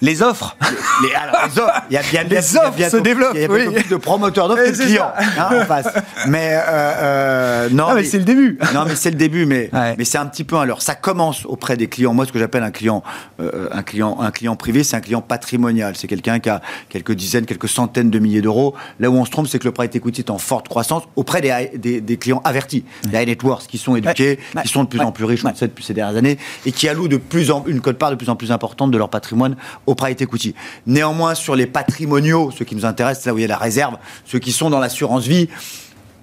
Les 0.01 0.21
offres. 0.21 0.57
Les, 1.03 1.13
alors, 1.13 1.35
les 1.47 1.59
offres. 1.61 1.81
Il 1.89 1.93
y 1.93 1.97
a 1.97 2.01
bien 2.01 2.23
les 2.23 2.57
offres 2.57 2.89
se 2.89 2.97
développent. 2.97 3.35
Il 3.35 3.41
y 3.41 3.45
a 3.45 3.47
plus 3.47 3.68
de 3.69 3.95
promoteurs 3.95 4.47
d'offres 4.47 4.63
que 4.63 4.71
de 4.71 4.83
clients 4.83 5.11
hein, 5.37 5.61
en 5.61 5.65
face. 5.65 5.87
Mais 6.27 6.53
euh, 6.53 6.59
euh, 6.67 7.69
non, 7.71 7.93
mais, 7.95 8.03
c'est 8.03 8.19
le 8.19 8.25
début. 8.25 8.57
Non, 8.73 8.83
mais 8.85 8.95
c'est 8.95 9.11
le 9.11 9.17
début. 9.17 9.45
Mais 9.45 9.69
mais 9.97 10.05
c'est 10.05 10.17
un 10.17 10.25
petit 10.25 10.43
peu 10.43 10.57
alors 10.57 10.81
ça 10.81 10.95
commence 10.95 11.45
auprès 11.45 11.77
des 11.77 11.87
clients. 11.87 12.13
Moi, 12.13 12.25
ce 12.25 12.31
que 12.31 12.39
j'appelle 12.39 12.63
un 12.63 12.71
client, 12.71 13.03
euh, 13.39 13.69
un 13.71 13.83
client, 13.83 14.17
un 14.19 14.31
client 14.31 14.55
privé, 14.55 14.83
c'est 14.83 14.95
un 14.95 15.01
client 15.01 15.21
patrimonial. 15.21 15.95
C'est 15.95 16.07
quelqu'un 16.07 16.39
qui 16.39 16.49
a 16.49 16.61
quelques 16.89 17.13
dizaines, 17.13 17.45
quelques 17.45 17.69
centaines 17.69 18.09
de 18.09 18.19
milliers 18.19 18.41
d'euros. 18.41 18.75
Là 18.99 19.09
où 19.09 19.15
on 19.15 19.25
se 19.25 19.31
trompe, 19.31 19.47
c'est 19.47 19.59
que 19.59 19.65
le 19.65 19.71
private 19.71 19.95
equity 19.95 20.21
est 20.21 20.29
en 20.29 20.37
forte 20.37 20.67
croissance 20.67 21.03
auprès 21.15 21.41
des, 21.41 21.71
des, 21.75 22.01
des 22.01 22.17
clients 22.17 22.41
avertis, 22.43 22.83
des 23.05 23.17
high 23.17 23.27
net 23.27 23.43
worth 23.43 23.67
qui 23.67 23.77
sont 23.77 23.95
éduqués, 23.95 24.39
qui 24.61 24.67
sont 24.67 24.83
de 24.83 24.89
plus 24.89 24.99
en 24.99 25.11
plus 25.11 25.25
riches, 25.25 25.45
on 25.45 25.49
le 25.49 25.55
sait 25.55 25.67
depuis 25.67 25.83
ces 25.83 25.93
dernières 25.93 26.17
années, 26.17 26.37
et 26.65 26.71
qui 26.71 26.87
allouent 26.87 27.07
de 27.07 27.17
plus 27.17 27.51
en 27.51 27.63
une 27.67 27.81
cote-part 27.81 28.11
de 28.11 28.15
plus 28.15 28.29
en 28.29 28.35
plus 28.35 28.51
importante 28.51 28.91
de 28.91 28.97
leur 28.97 29.09
patrimoine 29.09 29.55
au 29.85 29.95
private 29.95 30.21
equity. 30.21 30.55
Néanmoins, 30.87 31.35
sur 31.35 31.55
les 31.55 31.65
patrimoniaux, 31.65 32.51
ce 32.51 32.63
qui 32.63 32.75
nous 32.75 32.85
intéresse, 32.85 33.19
c'est 33.21 33.29
là 33.29 33.33
où 33.33 33.37
il 33.37 33.41
y 33.41 33.45
a 33.45 33.47
la 33.47 33.57
réserve, 33.59 33.97
ceux 34.25 34.39
qui 34.39 34.51
sont 34.51 34.69
dans 34.69 34.79
l'assurance 34.79 35.25
vie, 35.25 35.49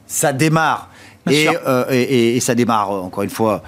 ça 0.07 0.33
démarre. 0.33 0.90
Euh, 1.29 1.85
et, 1.90 2.37
et, 2.37 2.40
ça 2.40 2.55
démarre, 2.55 2.90
encore 2.90 3.25
une 3.25 3.31
fois, 3.31 3.62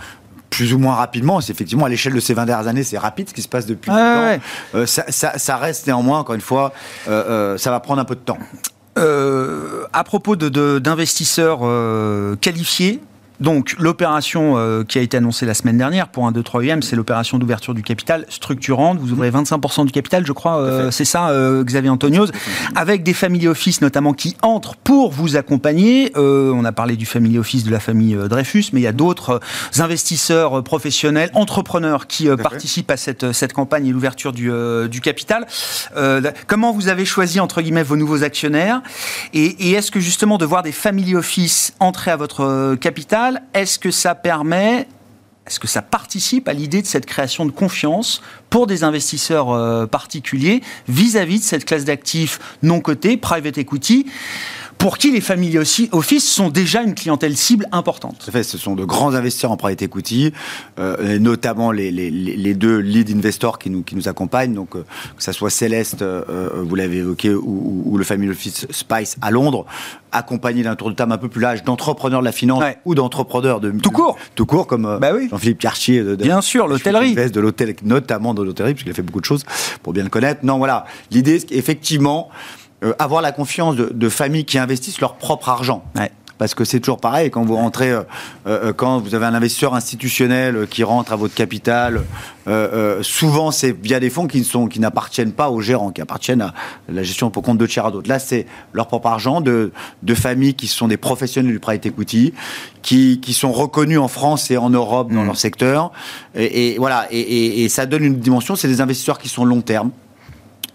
plus 0.50 0.72
ou 0.72 0.78
moins 0.78 0.94
rapidement. 0.94 1.40
C'est 1.40 1.52
effectivement 1.52 1.86
à 1.86 1.88
l'échelle 1.88 2.14
de 2.14 2.20
ces 2.20 2.34
20 2.34 2.46
dernières 2.46 2.68
années, 2.68 2.82
c'est 2.82 2.98
rapide 2.98 3.28
ce 3.28 3.34
qui 3.34 3.42
se 3.42 3.48
passe 3.48 3.66
depuis. 3.66 3.90
Euh, 3.90 4.86
ça, 4.86 5.56
reste 5.56 5.86
néanmoins, 5.86 6.20
encore 6.20 6.34
une 6.34 6.40
fois, 6.40 6.72
euh, 7.08 7.58
ça 7.58 7.70
va 7.70 7.80
prendre 7.80 8.00
un 8.00 8.04
peu 8.04 8.14
de 8.14 8.20
temps. 8.20 8.38
à 9.92 10.04
propos 10.04 10.36
d'investisseurs 10.36 11.60
de, 11.60 12.36
qualifiés, 12.40 13.00
donc 13.40 13.76
l'opération 13.78 14.54
euh, 14.56 14.82
qui 14.82 14.98
a 14.98 15.02
été 15.02 15.16
annoncée 15.16 15.46
la 15.46 15.54
semaine 15.54 15.78
dernière 15.78 16.08
pour 16.08 16.26
un 16.26 16.32
2-3 16.32 16.82
c'est 16.82 16.96
l'opération 16.96 17.38
d'ouverture 17.38 17.72
du 17.72 17.82
capital 17.82 18.24
structurante. 18.28 18.98
Vous 18.98 19.12
ouvrez 19.12 19.30
25% 19.30 19.86
du 19.86 19.92
capital, 19.92 20.26
je 20.26 20.32
crois, 20.32 20.58
euh, 20.58 20.90
c'est 20.90 21.04
ça, 21.04 21.28
euh, 21.30 21.62
Xavier 21.62 21.90
Antonios, 21.90 22.26
avec 22.74 23.02
des 23.02 23.12
family 23.12 23.46
office 23.46 23.80
notamment 23.80 24.12
qui 24.12 24.36
entrent 24.42 24.74
pour 24.76 25.12
vous 25.12 25.36
accompagner. 25.36 26.12
on 26.16 26.64
a 26.64 26.72
parlé 26.72 26.96
du 26.96 27.06
family 27.06 27.38
office 27.38 27.64
de 27.64 27.70
la 27.70 27.80
famille 27.80 28.16
Dreyfus, 28.28 28.66
mais 28.72 28.80
il 28.80 28.84
y 28.84 28.88
a 28.88 28.92
d'autres 28.92 29.40
investisseurs 29.78 30.62
professionnels, 30.64 31.30
entrepreneurs 31.34 32.06
qui 32.06 32.28
participent 32.36 32.90
à 32.90 32.96
cette, 32.96 33.32
cette 33.32 33.52
campagne 33.52 33.86
et 33.86 33.92
l'ouverture 33.92 34.32
du, 34.32 34.50
du, 34.90 35.00
capital. 35.00 35.46
comment 36.46 36.72
vous 36.72 36.88
avez 36.88 37.04
choisi, 37.04 37.40
entre 37.40 37.62
guillemets, 37.62 37.82
vos 37.82 37.96
nouveaux 37.96 38.24
actionnaires? 38.24 38.82
Et, 39.32 39.68
et 39.68 39.72
est-ce 39.72 39.90
que 39.90 40.00
justement 40.00 40.38
de 40.38 40.44
voir 40.44 40.62
des 40.62 40.72
family 40.72 41.14
office 41.14 41.74
entrer 41.80 42.10
à 42.10 42.16
votre 42.16 42.74
capital, 42.76 43.27
est-ce 43.54 43.78
que 43.78 43.90
ça 43.90 44.14
permet 44.14 44.86
est-ce 45.48 45.60
que 45.60 45.66
ça 45.66 45.80
participe 45.80 46.46
à 46.46 46.52
l'idée 46.52 46.82
de 46.82 46.86
cette 46.86 47.06
création 47.06 47.46
de 47.46 47.50
confiance 47.50 48.20
pour 48.50 48.66
des 48.66 48.84
investisseurs 48.84 49.50
euh, 49.50 49.86
particuliers 49.86 50.60
vis-à-vis 50.88 51.38
de 51.38 51.44
cette 51.44 51.64
classe 51.64 51.86
d'actifs 51.86 52.38
non 52.62 52.80
cotés, 52.80 53.16
private 53.16 53.56
equity? 53.56 54.04
Pour 54.78 54.96
qui 54.96 55.10
les 55.10 55.20
familles 55.20 55.58
office 55.58 56.28
sont 56.28 56.48
déjà 56.48 56.82
une 56.82 56.94
clientèle 56.94 57.36
cible 57.36 57.66
importante. 57.72 58.28
Fait, 58.30 58.44
ce 58.44 58.56
sont 58.56 58.76
de 58.76 58.84
grands 58.84 59.14
investisseurs 59.14 59.50
en 59.50 59.56
private 59.56 59.82
equity, 59.82 60.32
euh, 60.78 61.18
notamment 61.18 61.72
les, 61.72 61.90
les, 61.90 62.10
les, 62.10 62.54
deux 62.54 62.78
lead 62.78 63.10
investors 63.10 63.58
qui 63.58 63.70
nous, 63.70 63.82
qui 63.82 63.96
nous 63.96 64.08
accompagnent, 64.08 64.54
donc 64.54 64.76
euh, 64.76 64.84
que 65.16 65.22
ce 65.22 65.32
soit 65.32 65.50
Céleste, 65.50 66.02
euh, 66.02 66.22
euh, 66.30 66.62
vous 66.62 66.76
l'avez 66.76 66.98
évoqué, 66.98 67.34
ou, 67.34 67.82
ou, 67.84 67.98
le 67.98 68.04
family 68.04 68.30
office 68.30 68.66
Spice 68.70 69.16
à 69.20 69.32
Londres, 69.32 69.66
accompagné 70.12 70.62
d'un 70.62 70.76
tour 70.76 70.90
de 70.90 70.94
table 70.94 71.12
un 71.12 71.18
peu 71.18 71.28
plus 71.28 71.40
large 71.40 71.64
d'entrepreneurs 71.64 72.20
de 72.20 72.24
la 72.24 72.32
finance 72.32 72.62
ou 72.84 72.94
d'entrepreneurs 72.94 73.60
de 73.60 73.70
tout 73.72 73.90
court, 73.90 74.16
tout 74.36 74.46
court 74.46 74.68
comme 74.68 74.98
bah 75.00 75.10
oui. 75.12 75.28
Jean-Philippe 75.28 75.58
Cartier, 75.58 76.02
de, 76.02 76.14
bien 76.14 76.40
sûr 76.40 76.68
l'hôtellerie, 76.68 77.14
de 77.14 77.40
l'hôtel, 77.40 77.74
notamment 77.82 78.32
de 78.32 78.42
l'hôtellerie, 78.42 78.74
puisqu'il 78.74 78.90
a 78.92 78.94
fait 78.94 79.02
beaucoup 79.02 79.20
de 79.20 79.26
choses 79.26 79.44
pour 79.82 79.92
bien 79.92 80.04
le 80.04 80.10
connaître. 80.10 80.44
Non, 80.44 80.58
voilà, 80.58 80.86
l'idée, 81.10 81.44
effectivement 81.50 82.30
euh, 82.84 82.92
avoir 83.00 83.22
la 83.22 83.32
confiance 83.32 83.74
de, 83.74 84.08
familles 84.08 84.44
qui 84.44 84.56
investissent 84.56 85.00
leur 85.00 85.14
propre 85.14 85.48
argent. 85.48 85.82
Parce 86.38 86.54
que 86.54 86.64
c'est 86.64 86.78
toujours 86.78 87.00
pareil, 87.00 87.32
quand 87.32 87.44
vous 87.44 87.56
rentrez, 87.56 87.90
euh, 87.90 88.02
euh, 88.46 88.72
quand 88.72 89.00
vous 89.00 89.16
avez 89.16 89.26
un 89.26 89.34
investisseur 89.34 89.74
institutionnel 89.74 90.68
qui 90.70 90.84
rentre 90.84 91.12
à 91.12 91.16
votre 91.16 91.34
capital, 91.34 92.04
souvent 93.02 93.50
c'est 93.50 93.72
via 93.72 93.98
des 93.98 94.08
fonds 94.08 94.28
qui, 94.28 94.44
sont, 94.44 94.68
qui 94.68 94.78
n'appartiennent 94.78 95.32
pas 95.32 95.50
aux 95.50 95.60
gérants, 95.60 95.90
qui 95.90 96.00
appartiennent 96.00 96.40
à 96.40 96.54
la 96.88 97.02
gestion 97.02 97.30
pour 97.30 97.42
compte 97.42 97.58
de 97.58 97.66
tiers 97.66 97.84
à 97.84 97.90
d'autres. 97.90 98.08
Là, 98.08 98.20
c'est 98.20 98.46
leur 98.72 98.86
propre 98.86 99.08
argent 99.08 99.40
de, 99.40 99.72
de 100.04 100.14
familles 100.14 100.54
qui 100.54 100.68
sont 100.68 100.86
des 100.86 100.96
professionnels 100.96 101.52
du 101.52 101.58
private 101.58 101.86
equity, 101.86 102.32
qui, 102.82 103.18
qui 103.20 103.34
sont 103.34 103.50
reconnus 103.50 103.98
en 103.98 104.08
France 104.08 104.52
et 104.52 104.56
en 104.56 104.70
Europe 104.70 105.12
dans 105.12 105.24
mmh. 105.24 105.26
leur 105.26 105.36
secteur. 105.36 105.90
Et, 106.36 106.76
voilà, 106.78 107.08
et, 107.10 107.64
et 107.64 107.68
ça 107.68 107.84
donne 107.84 108.04
une 108.04 108.20
dimension, 108.20 108.54
c'est 108.54 108.68
des 108.68 108.80
investisseurs 108.80 109.18
qui 109.18 109.28
sont 109.28 109.44
long 109.44 109.60
terme 109.60 109.90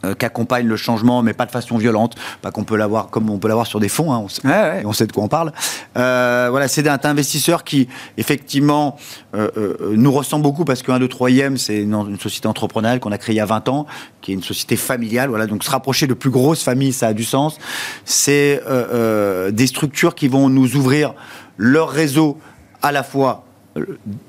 euh, 0.05 0.15
qu'accompagne 0.15 0.67
le 0.67 0.75
changement, 0.75 1.21
mais 1.21 1.33
pas 1.33 1.45
de 1.45 1.51
façon 1.51 1.77
violente, 1.77 2.15
pas 2.41 2.51
qu'on 2.51 2.65
peut 2.65 2.75
l'avoir 2.75 3.09
comme 3.09 3.29
on 3.29 3.37
peut 3.37 3.47
l'avoir 3.47 3.67
sur 3.67 3.79
des 3.79 3.87
fonds, 3.87 4.11
hein, 4.11 4.21
on, 4.23 4.27
sait, 4.27 4.41
on, 4.83 4.91
sait, 4.91 5.07
de 5.07 5.13
quoi 5.13 5.23
on 5.23 5.29
parle. 5.29 5.53
Euh, 5.97 6.47
voilà, 6.51 6.67
c'est 6.67 6.87
un 6.87 6.99
investisseur 7.03 7.63
qui, 7.63 7.87
effectivement, 8.17 8.97
euh, 9.33 9.49
euh 9.57 9.93
nous 9.95 10.11
ressemble 10.11 10.43
beaucoup 10.43 10.65
parce 10.65 10.83
qu'un 10.83 10.99
2 10.99 11.07
3 11.07 11.29
c'est 11.55 11.81
une, 11.81 11.93
une, 11.93 12.19
société 12.19 12.47
entrepreneuriale 12.47 12.99
qu'on 12.99 13.11
a 13.13 13.17
créée 13.17 13.35
il 13.35 13.37
y 13.37 13.41
a 13.41 13.45
20 13.45 13.69
ans, 13.69 13.85
qui 14.21 14.31
est 14.31 14.33
une 14.33 14.43
société 14.43 14.75
familiale. 14.75 15.29
Voilà, 15.29 15.47
donc 15.47 15.63
se 15.63 15.69
rapprocher 15.69 16.05
de 16.05 16.13
plus 16.13 16.31
grosses 16.31 16.63
familles, 16.63 16.93
ça 16.93 17.07
a 17.07 17.13
du 17.13 17.23
sens. 17.23 17.57
C'est 18.03 18.61
des 19.51 19.67
structures 19.67 20.15
qui 20.15 20.27
vont 20.27 20.49
nous 20.49 20.75
ouvrir 20.75 21.13
leur 21.57 21.89
réseau 21.89 22.37
à 22.81 22.91
la 22.91 23.03
fois 23.03 23.45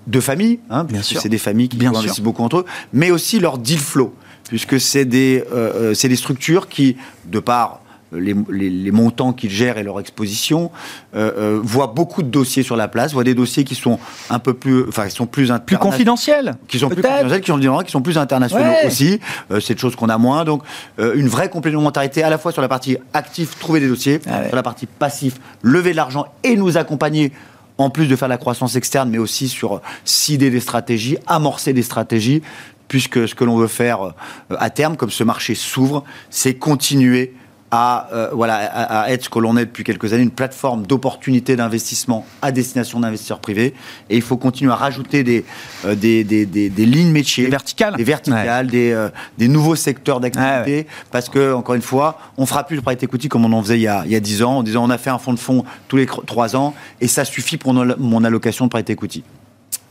de 0.06 0.20
familles, 0.20 0.60
hein, 0.70 0.84
bien 0.84 1.02
sûr, 1.02 1.20
c'est 1.20 1.28
des 1.28 1.38
familles 1.38 1.68
qui 1.68 1.84
investissent 1.84 2.20
beaucoup 2.20 2.42
entre 2.42 2.58
eux, 2.58 2.64
mais 2.92 3.10
aussi 3.10 3.40
leur 3.40 3.58
deal 3.58 3.78
flow 3.78 4.14
puisque 4.48 4.80
c'est 4.80 5.04
des, 5.04 5.44
euh, 5.52 5.92
euh, 5.92 6.08
des 6.08 6.16
structures 6.16 6.68
qui, 6.68 6.96
de 7.26 7.38
par 7.38 7.80
les, 8.12 8.36
les, 8.48 8.92
montants 8.92 9.32
qu'ils 9.32 9.50
gèrent 9.50 9.76
et 9.76 9.82
leur 9.82 9.98
exposition, 9.98 10.70
euh, 11.16 11.58
voient 11.60 11.88
beaucoup 11.88 12.22
de 12.22 12.28
dossiers 12.28 12.62
sur 12.62 12.76
la 12.76 12.86
place, 12.86 13.12
voient 13.12 13.24
des 13.24 13.34
dossiers 13.34 13.64
qui 13.64 13.74
sont 13.74 13.98
un 14.30 14.38
peu 14.38 14.54
plus, 14.54 14.86
enfin, 14.88 15.08
qui 15.08 15.16
sont 15.16 15.26
plus 15.26 15.50
plus 15.66 15.78
confidentiels, 15.78 16.54
qui 16.68 16.78
sont 16.78 16.90
plus 16.90 17.02
confidentiels, 17.02 17.40
qui 17.40 17.50
sont 17.50 17.82
qui 17.82 17.90
sont 17.90 18.02
plus 18.02 18.16
internationaux 18.16 18.72
aussi. 18.86 19.18
c'est 19.60 19.72
une 19.72 19.78
chose 19.80 19.96
qu'on 19.96 20.10
a 20.10 20.18
moins. 20.18 20.44
Donc, 20.44 20.62
une 20.98 21.26
vraie 21.26 21.48
complémentarité 21.48 22.22
à 22.22 22.30
la 22.30 22.38
fois 22.38 22.52
sur 22.52 22.62
la 22.62 22.68
partie 22.68 22.98
active, 23.14 23.56
trouver 23.58 23.80
des 23.80 23.88
dossiers, 23.88 24.20
ah 24.26 24.46
sur 24.46 24.54
la 24.54 24.62
partie 24.62 24.86
passif, 24.86 25.40
lever 25.62 25.90
de 25.90 25.96
l'argent 25.96 26.26
et 26.44 26.54
nous 26.54 26.76
accompagner 26.76 27.32
en 27.78 27.90
plus 27.90 28.06
de 28.06 28.16
faire 28.16 28.28
la 28.28 28.36
croissance 28.36 28.76
externe, 28.76 29.10
mais 29.10 29.18
aussi 29.18 29.48
sur 29.48 29.80
cider 30.04 30.50
des 30.50 30.60
stratégies, 30.60 31.18
amorcer 31.26 31.72
des 31.72 31.82
stratégies 31.82 32.42
puisque 32.88 33.28
ce 33.28 33.34
que 33.34 33.44
l'on 33.44 33.56
veut 33.56 33.68
faire 33.68 34.02
euh, 34.02 34.12
à 34.58 34.70
terme, 34.70 34.96
comme 34.96 35.10
ce 35.10 35.24
marché 35.24 35.54
s'ouvre, 35.54 36.04
c'est 36.30 36.54
continuer 36.54 37.34
à, 37.70 38.08
euh, 38.12 38.30
voilà, 38.32 38.54
à, 38.56 39.10
être 39.10 39.24
ce 39.24 39.28
que 39.28 39.40
l'on 39.40 39.56
est 39.56 39.64
depuis 39.64 39.82
quelques 39.82 40.12
années, 40.12 40.22
une 40.22 40.30
plateforme 40.30 40.86
d'opportunités 40.86 41.56
d'investissement 41.56 42.24
à 42.40 42.52
destination 42.52 43.00
d'investisseurs 43.00 43.40
privés. 43.40 43.74
Et 44.10 44.16
il 44.16 44.22
faut 44.22 44.36
continuer 44.36 44.70
à 44.70 44.76
rajouter 44.76 45.24
des, 45.24 45.44
euh, 45.84 45.96
des, 45.96 46.22
des, 46.22 46.46
des, 46.46 46.86
lignes 46.86 47.10
métiers. 47.10 47.44
Des 47.44 47.50
verticales. 47.50 47.96
Des 47.96 48.04
verticales, 48.04 48.68
des, 48.68 49.08
des 49.38 49.48
nouveaux 49.48 49.74
secteurs 49.74 50.20
d'activité. 50.20 50.86
Parce 51.10 51.28
que, 51.28 51.52
encore 51.52 51.74
une 51.74 51.82
fois, 51.82 52.20
on 52.36 52.46
fera 52.46 52.62
plus 52.62 52.76
le 52.76 52.82
private 52.82 53.02
equity 53.02 53.28
comme 53.28 53.44
on 53.44 53.52
en 53.52 53.62
faisait 53.62 53.78
il 53.78 53.82
y 53.82 53.88
a, 53.88 54.04
il 54.06 54.12
y 54.12 54.16
a 54.16 54.20
10 54.20 54.44
ans, 54.44 54.58
en 54.58 54.62
disant 54.62 54.84
on 54.84 54.90
a 54.90 54.98
fait 54.98 55.10
un 55.10 55.18
fonds 55.18 55.32
de 55.32 55.40
fonds 55.40 55.64
tous 55.88 55.96
les 55.96 56.06
3 56.06 56.54
ans 56.54 56.74
et 57.00 57.08
ça 57.08 57.24
suffit 57.24 57.56
pour 57.56 57.74
mon 57.74 58.22
allocation 58.22 58.66
de 58.66 58.70
private 58.70 58.90
equity 58.90 59.24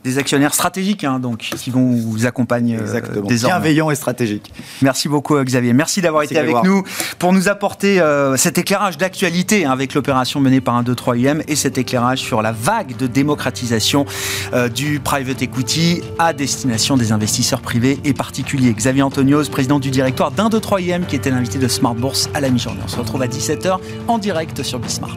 des 0.04 0.18
actionnaires 0.18 0.52
stratégiques, 0.54 1.02
hein, 1.02 1.18
donc, 1.18 1.38
qui 1.38 1.70
vont 1.70 1.96
vous 1.96 2.26
accompagner 2.26 2.76
euh. 2.78 3.00
Bienveillants 3.22 3.90
et 3.90 3.94
stratégiques. 3.94 4.52
Merci 4.82 5.08
beaucoup, 5.08 5.42
Xavier. 5.42 5.72
Merci 5.72 6.02
d'avoir 6.02 6.22
été 6.22 6.38
avec 6.38 6.62
nous 6.62 6.84
pour 7.18 7.32
nous 7.32 7.48
apporter 7.48 8.00
euh, 8.00 8.36
cet 8.36 8.58
éclairage 8.58 8.98
d'actualité 8.98 9.64
hein, 9.64 9.70
avec 9.70 9.94
l'opération 9.94 10.40
menée 10.40 10.60
par 10.60 10.74
un 10.74 10.82
2-3 10.82 11.16
UM 11.16 11.42
et 11.48 11.56
cet 11.56 11.78
éclairage 11.78 12.18
sur 12.18 12.42
la 12.42 12.52
vague 12.52 12.96
de 12.96 13.06
démocratisation 13.06 14.04
euh, 14.52 14.68
du 14.68 15.00
private 15.00 15.40
equity 15.40 16.02
à 16.18 16.34
destination 16.34 16.98
des 16.98 17.10
investisseurs 17.10 17.62
privés 17.62 17.98
et 18.04 18.12
particuliers. 18.12 18.74
Xavier 18.74 19.02
Antonios, 19.02 19.48
président 19.50 19.78
du 19.78 19.90
directoire 19.90 20.30
d'un 20.30 20.50
2-3 20.50 20.96
UM, 20.96 21.06
qui 21.06 21.16
était 21.16 21.30
l'invité 21.30 21.58
de 21.58 21.68
Smart 21.68 21.94
Bourse 21.94 22.28
à 22.34 22.40
la 22.40 22.50
mi-journée. 22.50 22.80
On 22.84 22.88
se 22.88 22.98
retrouve 22.98 23.22
à 23.22 23.26
17h 23.26 23.78
en 24.06 24.18
direct 24.18 24.62
sur 24.62 24.78
Bismart. 24.78 25.16